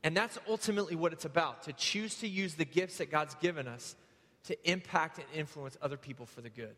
And 0.03 0.15
that's 0.15 0.39
ultimately 0.47 0.97
what 0.97 1.13
it's 1.15 1.25
about 1.25 1.63
to 1.63 1.73
choose 1.73 2.17
to 2.17 2.29
use 2.29 2.55
the 2.55 2.67
gifts 2.67 2.99
that 2.99 3.11
God's 3.11 3.35
given 3.37 3.67
us 3.67 3.97
to 4.45 4.71
impact 4.71 5.17
and 5.19 5.27
influence 5.35 5.79
other 5.81 5.97
people 5.97 6.27
for 6.27 6.43
the 6.43 6.51
good. 6.51 6.75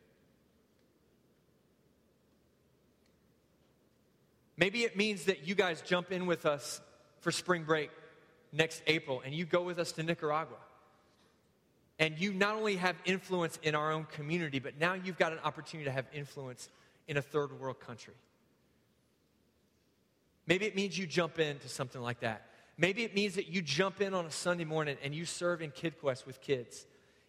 Maybe 4.57 4.85
it 4.85 4.97
means 4.97 5.25
that 5.25 5.47
you 5.47 5.55
guys 5.55 5.83
jump 5.83 6.11
in 6.11 6.27
with 6.27 6.47
us 6.47 6.81
for 7.21 7.31
spring 7.31 7.64
break 7.64 7.90
next 8.53 8.83
April 8.87 9.23
and 9.25 9.35
you 9.35 9.45
go 9.45 9.62
with 9.62 9.79
us 9.79 9.92
to 9.92 10.03
Nicaragua. 10.03 10.57
And 11.99 12.19
you 12.19 12.33
not 12.33 12.57
only 12.57 12.77
have 12.77 12.97
influence 13.05 13.59
in 13.62 13.75
our 13.75 13.90
own 13.90 14.05
community, 14.05 14.59
but 14.59 14.79
now 14.79 14.95
you've 14.95 15.19
got 15.19 15.33
an 15.33 15.38
opportunity 15.45 15.87
to 15.87 15.92
have 15.92 16.07
influence 16.12 16.69
in 17.09 17.16
a 17.16 17.23
third 17.23 17.59
world 17.59 17.81
country. 17.81 18.14
Maybe 20.47 20.66
it 20.66 20.77
means 20.77 20.99
you 20.99 21.07
jump 21.07 21.38
into 21.38 21.69
something 21.69 22.01
like 22.01 22.21
that. 22.21 22.51
Maybe 22.79 23.03
it 23.05 23.14
means 23.14 23.35
that 23.37 23.49
you 23.49 23.62
jump 23.62 24.01
in 24.01 24.12
on 24.12 24.27
a 24.27 24.31
Sunday 24.31 24.64
morning 24.64 24.97
and 25.03 25.14
you 25.14 25.25
serve 25.25 25.62
in 25.62 25.71
KidQuest 25.71 26.27
with 26.27 26.40
kids 26.40 26.87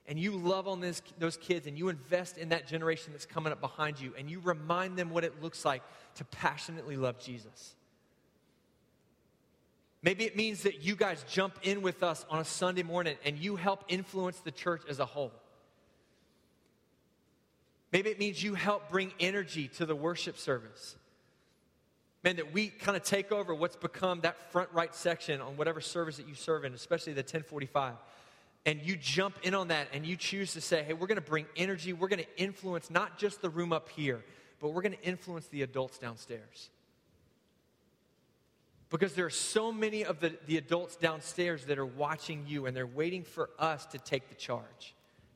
and 0.08 0.18
you 0.18 0.32
love 0.32 0.68
on 0.68 0.80
this, 0.80 1.02
those 1.20 1.36
kids 1.36 1.68
and 1.68 1.78
you 1.78 1.90
invest 1.90 2.38
in 2.38 2.50
that 2.50 2.68
generation 2.68 3.12
that's 3.12 3.26
coming 3.26 3.52
up 3.52 3.60
behind 3.60 4.00
you 4.00 4.14
and 4.18 4.30
you 4.30 4.40
remind 4.40 4.98
them 4.98 5.10
what 5.10 5.26
it 5.26 5.42
looks 5.42 5.66
like 5.66 5.84
to 6.16 6.24
passionately 6.26 6.96
love 6.96 7.20
Jesus. 7.20 7.76
Maybe 10.02 10.24
it 10.24 10.38
means 10.38 10.64
that 10.64 10.84
you 10.84 10.96
guys 10.96 11.26
jump 11.30 11.60
in 11.64 11.82
with 11.82 12.04
us 12.04 12.26
on 12.30 12.40
a 12.40 12.46
Sunday 12.46 12.84
morning 12.84 13.18
and 13.26 13.38
you 13.38 13.58
help 13.58 13.84
influence 13.90 14.40
the 14.40 14.52
church 14.52 14.84
as 14.88 15.00
a 15.00 15.06
whole. 15.06 15.34
Maybe 17.92 18.10
it 18.10 18.20
means 18.20 18.42
you 18.42 18.54
help 18.54 18.90
bring 18.90 19.12
energy 19.20 19.68
to 19.78 19.86
the 19.86 19.96
worship 19.96 20.38
service. 20.38 20.96
Man, 22.24 22.38
that 22.38 22.54
we 22.54 22.68
kind 22.68 22.96
of 22.96 23.04
take 23.04 23.32
over 23.32 23.54
what's 23.54 23.76
become 23.76 24.22
that 24.22 24.52
front 24.52 24.70
right 24.72 24.94
section 24.94 25.42
on 25.42 25.58
whatever 25.58 25.82
service 25.82 26.18
that 26.18 26.28
you 26.28 26.36
serve 26.36 26.64
in, 26.64 26.74
especially 26.74 27.14
the 27.14 27.22
1045 27.22 27.96
and 28.68 28.82
you 28.84 28.98
jump 28.98 29.38
in 29.44 29.56
on 29.56 29.70
that 29.70 29.88
and 29.94 30.06
you 30.06 30.18
choose 30.18 30.52
to 30.54 30.62
say, 30.62 30.84
hey, 30.84 30.92
we're 30.92 31.08
going 31.08 31.16
to 31.16 31.22
bring 31.22 31.46
energy, 31.56 31.94
we're 31.94 32.10
going 32.10 32.20
to 32.20 32.38
influence 32.38 32.92
not 32.92 33.18
just 33.18 33.42
the 33.42 33.50
room 33.50 33.72
up 33.72 33.88
here, 33.88 34.22
but 34.60 34.74
we're 34.74 34.82
going 34.82 34.92
to 34.92 35.04
influence 35.04 35.48
the 35.48 35.62
adults 35.62 35.98
downstairs. 35.98 36.70
Because 38.90 39.14
there 39.14 39.26
are 39.26 39.30
so 39.30 39.72
many 39.72 40.04
of 40.04 40.20
the, 40.20 40.38
the 40.48 40.58
adults 40.58 40.98
downstairs 40.98 41.64
that 41.66 41.80
are 41.80 41.86
watching 41.86 42.44
you 42.46 42.66
and 42.66 42.76
they're 42.76 42.86
waiting 42.86 43.24
for 43.24 43.50
us 43.58 43.86
to 43.88 43.98
take 44.00 44.28
the 44.28 44.36
charge, 44.36 44.96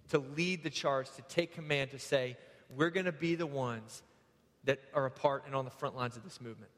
to 0.10 0.20
lead 0.20 0.62
the 0.62 0.70
charge, 0.70 1.10
to 1.12 1.22
take 1.24 1.56
command, 1.56 1.91
to 1.91 2.00
say, 2.00 2.36
we're 2.76 2.89
going 2.89 3.06
to 3.06 3.13
be 3.13 3.36
the 3.36 3.48
ones 3.48 4.04
that 4.65 4.80
are 4.94 5.06
a 5.06 5.12
part 5.12 5.44
and 5.46 5.56
on 5.56 5.63
the 5.63 5.72
front 5.72 5.96
lines 5.96 6.17
of 6.17 6.26
this 6.26 6.41
movement. 6.41 6.72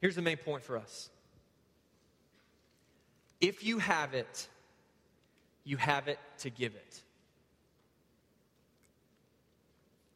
Here's 0.00 0.16
the 0.16 0.22
main 0.22 0.36
point 0.36 0.64
for 0.64 0.76
us 0.76 1.10
if 3.40 3.64
you 3.64 3.78
have 3.78 4.14
it, 4.14 4.48
you 5.64 5.76
have 5.76 6.08
it 6.08 6.18
to 6.38 6.50
give 6.50 6.74
it. 6.74 7.02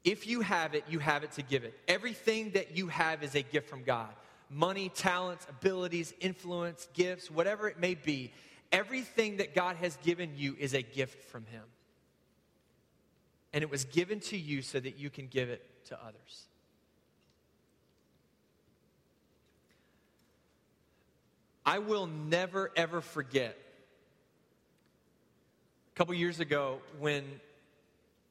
If 0.04 0.26
you 0.26 0.40
have 0.40 0.74
it, 0.74 0.84
you 0.88 1.00
have 1.00 1.24
it 1.24 1.32
to 1.32 1.42
give 1.42 1.64
it. 1.64 1.78
Everything 1.86 2.52
that 2.52 2.76
you 2.76 2.88
have 2.88 3.22
is 3.22 3.34
a 3.34 3.42
gift 3.42 3.68
from 3.68 3.82
God 3.82 4.08
money, 4.50 4.88
talents, 4.88 5.46
abilities, 5.50 6.14
influence, 6.20 6.88
gifts, 6.94 7.30
whatever 7.30 7.68
it 7.68 7.78
may 7.78 7.94
be. 7.94 8.32
Everything 8.72 9.38
that 9.38 9.54
God 9.54 9.76
has 9.76 9.96
given 9.98 10.32
you 10.36 10.56
is 10.58 10.74
a 10.74 10.82
gift 10.82 11.24
from 11.24 11.44
Him. 11.46 11.64
And 13.52 13.62
it 13.62 13.70
was 13.70 13.84
given 13.84 14.20
to 14.20 14.36
you 14.36 14.62
so 14.62 14.78
that 14.80 14.98
you 14.98 15.10
can 15.10 15.26
give 15.26 15.48
it 15.48 15.62
to 15.86 15.98
others. 16.02 16.48
I 21.68 21.80
will 21.80 22.06
never, 22.06 22.72
ever 22.76 23.02
forget 23.02 23.54
a 25.92 25.98
couple 25.98 26.14
years 26.14 26.40
ago 26.40 26.78
when 26.98 27.24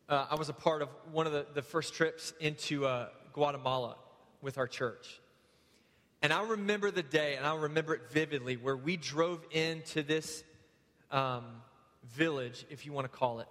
uh, 0.10 0.26
I 0.32 0.34
was 0.34 0.50
a 0.50 0.54
part 0.54 0.82
of 0.82 0.90
one 1.12 1.28
of 1.28 1.34
the, 1.34 1.46
the 1.54 1.62
first 1.62 1.94
trips 1.94 2.34
into 2.40 2.88
uh, 2.88 3.10
Guatemala 3.34 3.98
with 4.42 4.58
our 4.58 4.66
church. 4.66 5.22
And 6.24 6.34
I 6.34 6.42
remember 6.48 6.90
the 6.90 7.04
day, 7.04 7.36
and 7.36 7.46
I 7.46 7.56
remember 7.56 7.94
it 7.94 8.10
vividly, 8.10 8.58
where 8.58 8.76
we 8.76 8.98
drove 8.98 9.46
into 9.52 10.02
this 10.02 10.44
um, 11.12 11.44
village, 12.16 12.66
if 12.72 12.88
you 12.88 12.92
want 12.92 13.06
to 13.06 13.16
call 13.16 13.40
it, 13.42 13.48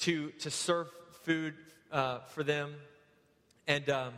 to, 0.00 0.28
to 0.40 0.50
serve 0.50 0.88
food 1.22 1.54
uh, 1.90 2.18
for 2.18 2.42
them. 2.42 2.74
And 3.66 3.88
um, 3.88 4.12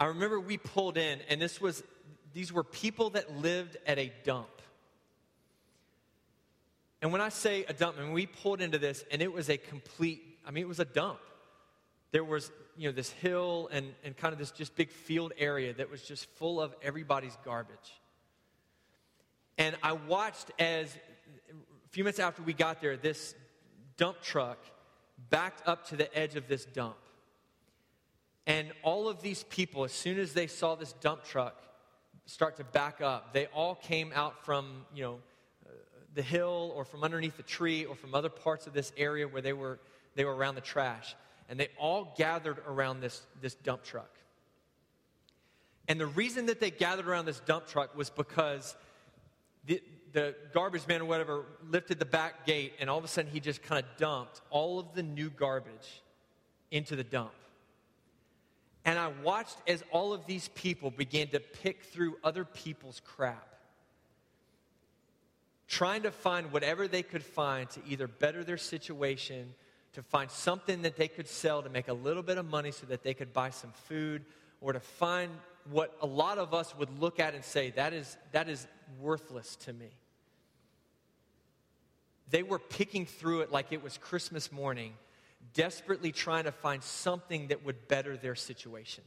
I 0.00 0.06
remember 0.06 0.40
we 0.40 0.56
pulled 0.56 0.96
in, 0.96 1.20
and 1.28 1.40
this 1.40 1.60
was 1.60 1.84
these 2.38 2.52
were 2.52 2.62
people 2.62 3.10
that 3.10 3.38
lived 3.38 3.76
at 3.84 3.98
a 3.98 4.12
dump. 4.22 4.62
And 7.02 7.10
when 7.10 7.20
I 7.20 7.30
say 7.30 7.64
a 7.64 7.72
dump, 7.72 7.96
I 7.98 8.02
mean, 8.02 8.12
we 8.12 8.26
pulled 8.26 8.60
into 8.60 8.78
this 8.78 9.04
and 9.10 9.20
it 9.20 9.32
was 9.32 9.50
a 9.50 9.56
complete, 9.56 10.22
I 10.46 10.52
mean, 10.52 10.62
it 10.62 10.68
was 10.68 10.78
a 10.78 10.84
dump. 10.84 11.18
There 12.12 12.22
was, 12.22 12.52
you 12.76 12.88
know, 12.88 12.94
this 12.94 13.10
hill 13.10 13.68
and, 13.72 13.92
and 14.04 14.16
kind 14.16 14.32
of 14.32 14.38
this 14.38 14.52
just 14.52 14.76
big 14.76 14.92
field 14.92 15.32
area 15.36 15.74
that 15.74 15.90
was 15.90 16.00
just 16.00 16.26
full 16.36 16.60
of 16.60 16.76
everybody's 16.80 17.36
garbage. 17.44 18.00
And 19.58 19.74
I 19.82 19.94
watched 19.94 20.52
as, 20.60 20.94
a 20.94 21.88
few 21.90 22.04
minutes 22.04 22.20
after 22.20 22.44
we 22.44 22.52
got 22.52 22.80
there, 22.80 22.96
this 22.96 23.34
dump 23.96 24.22
truck 24.22 24.58
backed 25.28 25.66
up 25.66 25.88
to 25.88 25.96
the 25.96 26.16
edge 26.16 26.36
of 26.36 26.46
this 26.46 26.64
dump. 26.66 26.98
And 28.46 28.68
all 28.84 29.08
of 29.08 29.22
these 29.22 29.42
people, 29.42 29.82
as 29.82 29.90
soon 29.90 30.20
as 30.20 30.34
they 30.34 30.46
saw 30.46 30.76
this 30.76 30.92
dump 30.92 31.24
truck, 31.24 31.64
start 32.28 32.58
to 32.58 32.64
back 32.64 33.00
up. 33.00 33.32
They 33.32 33.46
all 33.46 33.74
came 33.74 34.12
out 34.14 34.44
from, 34.44 34.84
you 34.94 35.02
know, 35.02 35.18
uh, 35.66 35.70
the 36.14 36.22
hill 36.22 36.72
or 36.76 36.84
from 36.84 37.02
underneath 37.02 37.38
the 37.38 37.42
tree 37.42 37.86
or 37.86 37.96
from 37.96 38.14
other 38.14 38.28
parts 38.28 38.66
of 38.66 38.74
this 38.74 38.92
area 38.98 39.26
where 39.26 39.40
they 39.40 39.54
were, 39.54 39.80
they 40.14 40.26
were 40.26 40.36
around 40.36 40.54
the 40.54 40.60
trash. 40.60 41.16
And 41.48 41.58
they 41.58 41.68
all 41.78 42.14
gathered 42.18 42.58
around 42.66 43.00
this, 43.00 43.26
this 43.40 43.54
dump 43.54 43.82
truck. 43.82 44.10
And 45.88 45.98
the 45.98 46.06
reason 46.06 46.46
that 46.46 46.60
they 46.60 46.70
gathered 46.70 47.08
around 47.08 47.24
this 47.24 47.40
dump 47.40 47.66
truck 47.66 47.96
was 47.96 48.10
because 48.10 48.76
the, 49.64 49.82
the 50.12 50.34
garbage 50.52 50.86
man 50.86 51.00
or 51.00 51.06
whatever 51.06 51.46
lifted 51.70 51.98
the 51.98 52.04
back 52.04 52.44
gate, 52.44 52.74
and 52.78 52.90
all 52.90 52.98
of 52.98 53.04
a 53.04 53.08
sudden 53.08 53.30
he 53.30 53.40
just 53.40 53.62
kind 53.62 53.82
of 53.82 53.96
dumped 53.96 54.42
all 54.50 54.78
of 54.78 54.92
the 54.94 55.02
new 55.02 55.30
garbage 55.30 56.02
into 56.70 56.94
the 56.94 57.04
dump. 57.04 57.32
And 58.88 58.98
I 58.98 59.08
watched 59.22 59.58
as 59.66 59.84
all 59.90 60.14
of 60.14 60.24
these 60.24 60.48
people 60.54 60.90
began 60.90 61.28
to 61.28 61.40
pick 61.40 61.82
through 61.82 62.16
other 62.24 62.46
people's 62.46 63.02
crap, 63.04 63.46
trying 65.66 66.04
to 66.04 66.10
find 66.10 66.50
whatever 66.52 66.88
they 66.88 67.02
could 67.02 67.22
find 67.22 67.68
to 67.68 67.80
either 67.86 68.08
better 68.08 68.42
their 68.42 68.56
situation, 68.56 69.52
to 69.92 70.02
find 70.02 70.30
something 70.30 70.80
that 70.80 70.96
they 70.96 71.06
could 71.06 71.28
sell 71.28 71.62
to 71.62 71.68
make 71.68 71.88
a 71.88 71.92
little 71.92 72.22
bit 72.22 72.38
of 72.38 72.46
money 72.46 72.72
so 72.72 72.86
that 72.86 73.02
they 73.02 73.12
could 73.12 73.34
buy 73.34 73.50
some 73.50 73.72
food, 73.88 74.24
or 74.62 74.72
to 74.72 74.80
find 74.80 75.32
what 75.70 75.94
a 76.00 76.06
lot 76.06 76.38
of 76.38 76.54
us 76.54 76.74
would 76.78 76.98
look 76.98 77.20
at 77.20 77.34
and 77.34 77.44
say, 77.44 77.68
that 77.72 77.92
is, 77.92 78.16
that 78.32 78.48
is 78.48 78.66
worthless 78.98 79.56
to 79.56 79.74
me. 79.74 79.90
They 82.30 82.42
were 82.42 82.58
picking 82.58 83.04
through 83.04 83.42
it 83.42 83.52
like 83.52 83.66
it 83.70 83.82
was 83.82 83.98
Christmas 83.98 84.50
morning 84.50 84.94
desperately 85.54 86.12
trying 86.12 86.44
to 86.44 86.52
find 86.52 86.82
something 86.82 87.48
that 87.48 87.64
would 87.64 87.88
better 87.88 88.16
their 88.16 88.34
situation. 88.34 89.04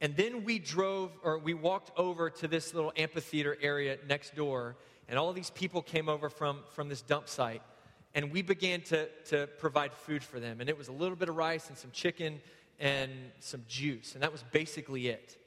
And 0.00 0.16
then 0.16 0.42
we 0.44 0.58
drove, 0.58 1.12
or 1.22 1.38
we 1.38 1.54
walked 1.54 1.96
over 1.96 2.28
to 2.28 2.48
this 2.48 2.74
little 2.74 2.92
amphitheater 2.96 3.56
area 3.62 3.98
next 4.08 4.34
door, 4.34 4.76
and 5.08 5.16
all 5.16 5.32
these 5.32 5.50
people 5.50 5.80
came 5.80 6.08
over 6.08 6.28
from, 6.28 6.58
from 6.72 6.88
this 6.88 7.02
dump 7.02 7.28
site. 7.28 7.62
And 8.14 8.32
we 8.32 8.42
began 8.42 8.82
to, 8.82 9.08
to 9.26 9.46
provide 9.58 9.92
food 9.94 10.22
for 10.22 10.40
them. 10.40 10.60
And 10.60 10.68
it 10.68 10.76
was 10.76 10.88
a 10.88 10.92
little 10.92 11.16
bit 11.16 11.28
of 11.28 11.36
rice 11.36 11.68
and 11.68 11.78
some 11.78 11.92
chicken 11.92 12.40
and 12.78 13.10
some 13.38 13.62
juice. 13.68 14.14
And 14.14 14.22
that 14.22 14.32
was 14.32 14.42
basically 14.50 15.08
it. 15.08 15.38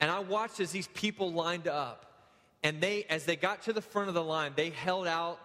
And 0.00 0.10
I 0.10 0.18
watched 0.18 0.60
as 0.60 0.72
these 0.72 0.88
people 0.88 1.32
lined 1.32 1.68
up. 1.68 2.04
And 2.62 2.80
they, 2.80 3.04
as 3.04 3.24
they 3.24 3.36
got 3.36 3.62
to 3.62 3.72
the 3.72 3.80
front 3.80 4.08
of 4.08 4.14
the 4.14 4.22
line, 4.22 4.52
they 4.56 4.70
held 4.70 5.06
out 5.06 5.38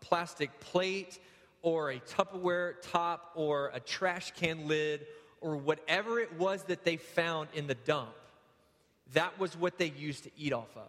plastic 0.00 0.60
plate 0.60 1.18
or 1.62 1.90
a 1.90 2.00
Tupperware 2.00 2.74
top 2.82 3.32
or 3.34 3.70
a 3.74 3.80
trash 3.80 4.32
can 4.32 4.68
lid 4.68 5.06
or 5.40 5.56
whatever 5.56 6.18
it 6.18 6.32
was 6.34 6.62
that 6.64 6.84
they 6.84 6.96
found 6.96 7.48
in 7.54 7.66
the 7.66 7.74
dump. 7.74 8.14
That 9.12 9.38
was 9.38 9.56
what 9.56 9.78
they 9.78 9.92
used 9.96 10.24
to 10.24 10.30
eat 10.36 10.52
off 10.52 10.76
of. 10.76 10.88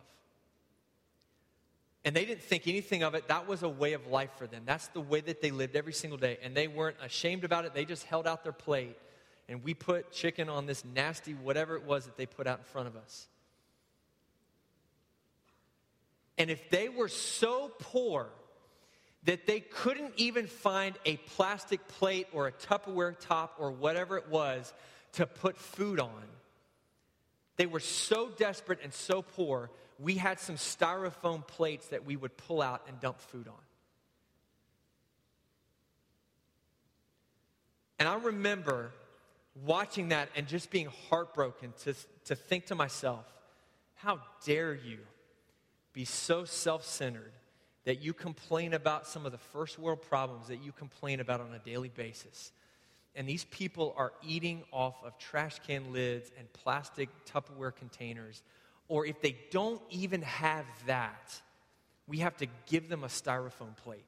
And 2.05 2.15
they 2.15 2.25
didn't 2.25 2.41
think 2.41 2.67
anything 2.67 3.03
of 3.03 3.13
it. 3.13 3.27
That 3.27 3.47
was 3.47 3.61
a 3.61 3.69
way 3.69 3.93
of 3.93 4.07
life 4.07 4.31
for 4.37 4.47
them. 4.47 4.63
That's 4.65 4.87
the 4.89 5.01
way 5.01 5.21
that 5.21 5.41
they 5.41 5.51
lived 5.51 5.75
every 5.75 5.93
single 5.93 6.17
day. 6.17 6.37
And 6.41 6.55
they 6.55 6.67
weren't 6.67 6.95
ashamed 7.03 7.43
about 7.43 7.65
it. 7.65 7.73
They 7.73 7.85
just 7.85 8.05
held 8.05 8.25
out 8.25 8.43
their 8.43 8.53
plate. 8.53 8.97
And 9.49 9.63
we 9.63 9.73
put 9.73 10.11
chicken 10.11 10.47
on 10.47 10.65
this 10.65 10.85
nasty, 10.85 11.33
whatever 11.33 11.75
it 11.75 11.83
was 11.83 12.05
that 12.05 12.15
they 12.15 12.25
put 12.25 12.47
out 12.47 12.59
in 12.59 12.63
front 12.65 12.87
of 12.87 12.95
us. 12.95 13.27
And 16.37 16.49
if 16.49 16.69
they 16.69 16.87
were 16.87 17.09
so 17.09 17.71
poor 17.79 18.29
that 19.23 19.45
they 19.45 19.59
couldn't 19.59 20.13
even 20.17 20.47
find 20.47 20.95
a 21.05 21.17
plastic 21.17 21.87
plate 21.87 22.27
or 22.31 22.47
a 22.47 22.51
Tupperware 22.51 23.15
top 23.19 23.55
or 23.59 23.71
whatever 23.71 24.17
it 24.17 24.29
was 24.29 24.73
to 25.13 25.25
put 25.25 25.57
food 25.57 25.99
on, 25.99 26.23
they 27.57 27.65
were 27.65 27.81
so 27.81 28.29
desperate 28.29 28.79
and 28.83 28.93
so 28.93 29.21
poor 29.21 29.69
we 29.99 30.15
had 30.15 30.39
some 30.39 30.55
styrofoam 30.55 31.45
plates 31.45 31.89
that 31.89 32.05
we 32.05 32.15
would 32.15 32.37
pull 32.37 32.61
out 32.61 32.83
and 32.87 32.99
dump 33.01 33.19
food 33.19 33.47
on. 33.47 33.53
And 37.99 38.07
I 38.07 38.15
remember 38.15 38.91
watching 39.65 40.09
that 40.09 40.29
and 40.37 40.47
just 40.47 40.71
being 40.71 40.87
heartbroken 41.09 41.73
to, 41.83 41.93
to 42.25 42.35
think 42.35 42.67
to 42.67 42.75
myself, 42.75 43.25
how 43.95 44.21
dare 44.45 44.73
you 44.73 44.99
be 45.91 46.05
so 46.05 46.45
self 46.45 46.85
centered 46.85 47.33
that 47.89 48.03
you 48.03 48.13
complain 48.13 48.75
about 48.75 49.07
some 49.07 49.25
of 49.25 49.31
the 49.31 49.39
first 49.39 49.79
world 49.79 49.99
problems 49.99 50.49
that 50.49 50.63
you 50.63 50.71
complain 50.71 51.19
about 51.19 51.41
on 51.41 51.51
a 51.55 51.57
daily 51.57 51.89
basis. 51.89 52.51
And 53.15 53.27
these 53.27 53.45
people 53.45 53.95
are 53.97 54.13
eating 54.21 54.61
off 54.71 54.93
of 55.03 55.17
trash 55.17 55.57
can 55.65 55.91
lids 55.91 56.29
and 56.37 56.53
plastic 56.53 57.09
Tupperware 57.25 57.75
containers 57.75 58.43
or 58.89 59.07
if 59.07 59.19
they 59.21 59.35
don't 59.49 59.81
even 59.89 60.21
have 60.21 60.65
that, 60.85 61.41
we 62.07 62.19
have 62.19 62.37
to 62.37 62.45
give 62.67 62.89
them 62.89 63.03
a 63.03 63.07
styrofoam 63.07 63.75
plate. 63.77 64.05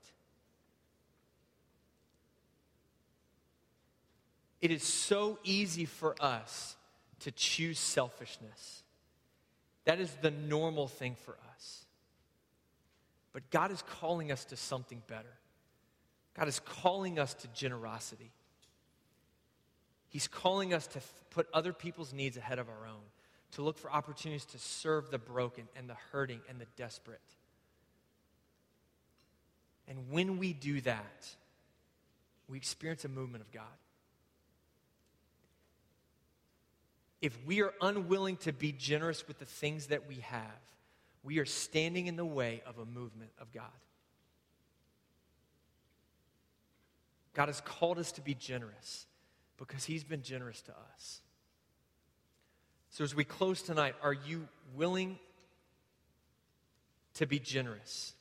It 4.62 4.70
is 4.70 4.84
so 4.84 5.40
easy 5.44 5.86
for 5.86 6.16
us 6.22 6.76
to 7.22 7.32
choose 7.32 7.80
selfishness. 7.80 8.84
That 9.86 10.00
is 10.00 10.14
the 10.22 10.30
normal 10.30 10.88
thing 10.88 11.16
for 11.26 11.32
us. 11.32 11.51
But 13.34 13.50
God 13.50 13.72
is 13.72 13.82
calling 14.00 14.32
us 14.32 14.46
to 14.46 14.56
something 14.56 15.02
better. 15.08 15.34
God 16.38 16.48
is 16.48 16.60
calling 16.60 17.20
us 17.20 17.34
to 17.36 17.48
generosity. 17.50 18.32
He's 20.10 20.28
calling 20.28 20.74
us 20.74 20.88
to 20.88 21.00
put 21.30 21.48
other 21.54 21.72
people's 21.72 22.14
needs 22.14 22.36
ahead 22.38 22.60
of 22.60 22.68
our 22.68 22.86
own 22.86 23.04
to 23.54 23.62
look 23.62 23.78
for 23.78 23.92
opportunities 23.92 24.46
to 24.46 24.60
serve 24.60 25.12
the 25.12 25.18
broken 25.18 25.68
and 25.76 25.90
the 25.90 25.98
hurting 26.12 26.42
and 26.50 26.60
the 26.60 26.68
desperate. 26.78 27.20
And 29.88 30.10
when 30.10 30.38
we 30.38 30.54
do 30.54 30.82
that, 30.82 31.28
we 32.48 32.58
experience 32.58 33.06
a 33.06 33.10
movement 33.10 33.44
of 33.44 33.52
God. 33.52 33.64
If 37.22 37.38
we 37.46 37.62
are 37.62 37.74
unwilling 37.82 38.38
to 38.38 38.54
be 38.54 38.72
generous 38.72 39.28
with 39.28 39.38
the 39.40 39.46
things 39.46 39.88
that 39.88 40.08
we 40.08 40.16
have, 40.16 40.42
we 41.24 41.40
are 41.40 41.46
standing 41.46 42.08
in 42.08 42.16
the 42.16 42.26
way 42.26 42.62
of 42.66 42.78
a 42.80 42.86
movement 42.86 43.32
of 43.40 43.52
God. 43.52 43.66
God 47.34 47.48
has 47.48 47.62
called 47.62 48.00
us 48.00 48.12
to 48.14 48.22
be 48.22 48.34
generous 48.34 49.06
because 49.58 49.86
He's 49.86 50.04
been 50.04 50.24
generous 50.24 50.62
to 50.64 50.72
us. 50.72 51.22
So, 52.90 53.04
as 53.04 53.16
we 53.16 53.24
close 53.24 53.62
tonight, 53.62 53.96
are 54.04 54.14
you 54.14 54.48
willing 54.76 55.18
to 57.14 57.26
be 57.26 57.40
generous? 57.40 58.14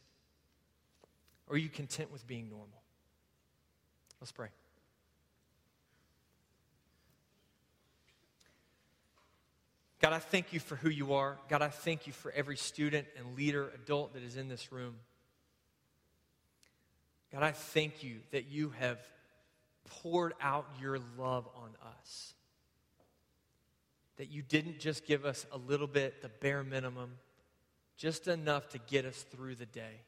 Or 1.49 1.55
are 1.55 1.59
you 1.59 1.69
content 1.69 2.13
with 2.13 2.27
being 2.27 2.49
normal? 2.49 2.69
Let's 4.21 4.31
pray. 4.31 4.49
God, 10.01 10.13
I 10.13 10.19
thank 10.19 10.53
you 10.53 10.61
for 10.61 10.77
who 10.77 10.89
you 10.89 11.15
are. 11.15 11.39
God, 11.49 11.63
I 11.63 11.69
thank 11.69 12.07
you 12.07 12.13
for 12.13 12.33
every 12.33 12.57
student 12.57 13.07
and 13.19 13.37
leader, 13.37 13.71
adult 13.75 14.15
that 14.15 14.23
is 14.23 14.37
in 14.37 14.49
this 14.49 14.73
room. 14.73 14.97
God, 17.33 17.43
I 17.43 17.53
thank 17.53 18.03
you 18.03 18.17
that 18.33 18.49
you 18.51 18.71
have 18.79 18.99
poured 20.03 20.33
out 20.41 20.67
your 20.81 20.99
love 21.19 21.49
on 21.55 21.71
us 21.99 22.35
that 24.21 24.31
you 24.31 24.43
didn't 24.43 24.79
just 24.79 25.07
give 25.07 25.25
us 25.25 25.47
a 25.51 25.57
little 25.57 25.87
bit, 25.87 26.21
the 26.21 26.29
bare 26.29 26.63
minimum, 26.63 27.13
just 27.97 28.29
enough 28.29 28.69
to 28.69 28.79
get 28.79 29.07
us 29.07 29.25
through 29.31 29.55
the 29.55 29.65
day. 29.65 30.03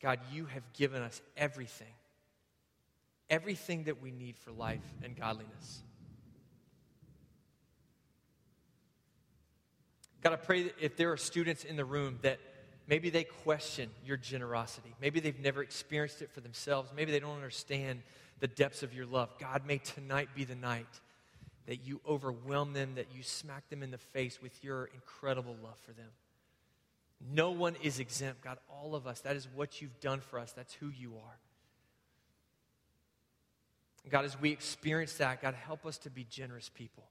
God, 0.00 0.18
you 0.32 0.46
have 0.46 0.62
given 0.72 1.02
us 1.02 1.20
everything, 1.36 1.92
everything 3.28 3.84
that 3.84 4.00
we 4.00 4.10
need 4.10 4.38
for 4.38 4.52
life 4.52 4.80
and 5.02 5.14
godliness. 5.14 5.82
God, 10.22 10.32
I 10.32 10.36
pray 10.36 10.64
that 10.64 10.74
if 10.80 10.96
there 10.96 11.12
are 11.12 11.16
students 11.16 11.64
in 11.64 11.76
the 11.76 11.84
room 11.84 12.18
that 12.22 12.38
maybe 12.86 13.10
they 13.10 13.24
question 13.24 13.90
your 14.04 14.16
generosity, 14.16 14.94
maybe 15.00 15.20
they've 15.20 15.38
never 15.38 15.62
experienced 15.62 16.22
it 16.22 16.30
for 16.32 16.40
themselves, 16.40 16.90
maybe 16.94 17.12
they 17.12 17.20
don't 17.20 17.36
understand 17.36 18.02
the 18.40 18.48
depths 18.48 18.82
of 18.82 18.94
your 18.94 19.06
love, 19.06 19.30
God, 19.38 19.66
may 19.66 19.78
tonight 19.78 20.28
be 20.34 20.44
the 20.44 20.54
night 20.54 20.86
that 21.66 21.86
you 21.86 22.00
overwhelm 22.08 22.72
them, 22.72 22.94
that 22.94 23.08
you 23.14 23.22
smack 23.22 23.68
them 23.68 23.82
in 23.82 23.90
the 23.90 23.98
face 23.98 24.40
with 24.40 24.64
your 24.64 24.86
incredible 24.94 25.54
love 25.62 25.78
for 25.84 25.92
them. 25.92 26.08
No 27.34 27.50
one 27.50 27.76
is 27.82 27.98
exempt, 27.98 28.42
God, 28.42 28.58
all 28.70 28.94
of 28.94 29.06
us. 29.06 29.20
That 29.20 29.36
is 29.36 29.48
what 29.54 29.82
you've 29.82 30.00
done 30.00 30.20
for 30.20 30.38
us, 30.38 30.52
that's 30.52 30.74
who 30.74 30.88
you 30.88 31.14
are. 31.16 31.38
God, 34.08 34.24
as 34.24 34.40
we 34.40 34.50
experience 34.50 35.14
that, 35.14 35.42
God, 35.42 35.54
help 35.54 35.84
us 35.84 35.98
to 35.98 36.10
be 36.10 36.24
generous 36.24 36.70
people. 36.72 37.04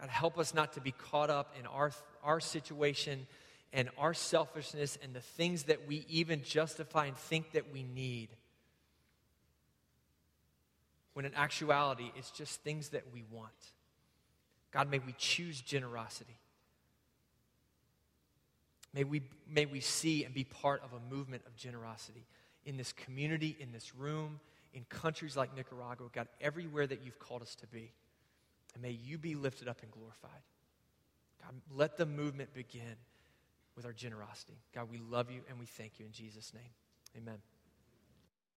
God, 0.00 0.08
help 0.08 0.38
us 0.38 0.54
not 0.54 0.72
to 0.74 0.80
be 0.80 0.92
caught 0.92 1.30
up 1.30 1.54
in 1.58 1.66
our, 1.66 1.92
our 2.22 2.40
situation 2.40 3.26
and 3.72 3.88
our 3.98 4.14
selfishness 4.14 4.98
and 5.02 5.14
the 5.14 5.20
things 5.20 5.64
that 5.64 5.86
we 5.86 6.04
even 6.08 6.42
justify 6.42 7.06
and 7.06 7.16
think 7.16 7.52
that 7.52 7.72
we 7.72 7.82
need 7.82 8.28
when 11.14 11.24
in 11.24 11.34
actuality 11.34 12.10
it's 12.16 12.30
just 12.30 12.60
things 12.62 12.90
that 12.90 13.04
we 13.12 13.24
want. 13.30 13.52
God, 14.72 14.90
may 14.90 14.98
we 14.98 15.14
choose 15.16 15.60
generosity. 15.60 16.36
May 18.92 19.04
we, 19.04 19.22
may 19.48 19.66
we 19.66 19.80
see 19.80 20.24
and 20.24 20.34
be 20.34 20.44
part 20.44 20.82
of 20.84 20.90
a 20.92 21.14
movement 21.14 21.42
of 21.46 21.56
generosity 21.56 22.26
in 22.64 22.76
this 22.76 22.92
community, 22.92 23.56
in 23.60 23.72
this 23.72 23.94
room, 23.94 24.40
in 24.72 24.84
countries 24.88 25.36
like 25.36 25.54
Nicaragua, 25.56 26.08
God, 26.12 26.28
everywhere 26.40 26.86
that 26.86 27.02
you've 27.04 27.18
called 27.18 27.42
us 27.42 27.54
to 27.56 27.66
be. 27.68 27.92
And 28.74 28.82
may 28.82 28.90
you 28.90 29.18
be 29.18 29.34
lifted 29.34 29.68
up 29.68 29.82
and 29.82 29.90
glorified. 29.90 30.42
God, 31.42 31.54
let 31.70 31.96
the 31.96 32.06
movement 32.06 32.52
begin 32.54 32.96
with 33.76 33.84
our 33.84 33.92
generosity. 33.92 34.58
God, 34.74 34.90
we 34.90 34.98
love 34.98 35.30
you 35.30 35.40
and 35.48 35.58
we 35.58 35.66
thank 35.66 35.98
you 35.98 36.06
in 36.06 36.12
Jesus' 36.12 36.52
name. 36.54 36.62
Amen. 37.16 37.38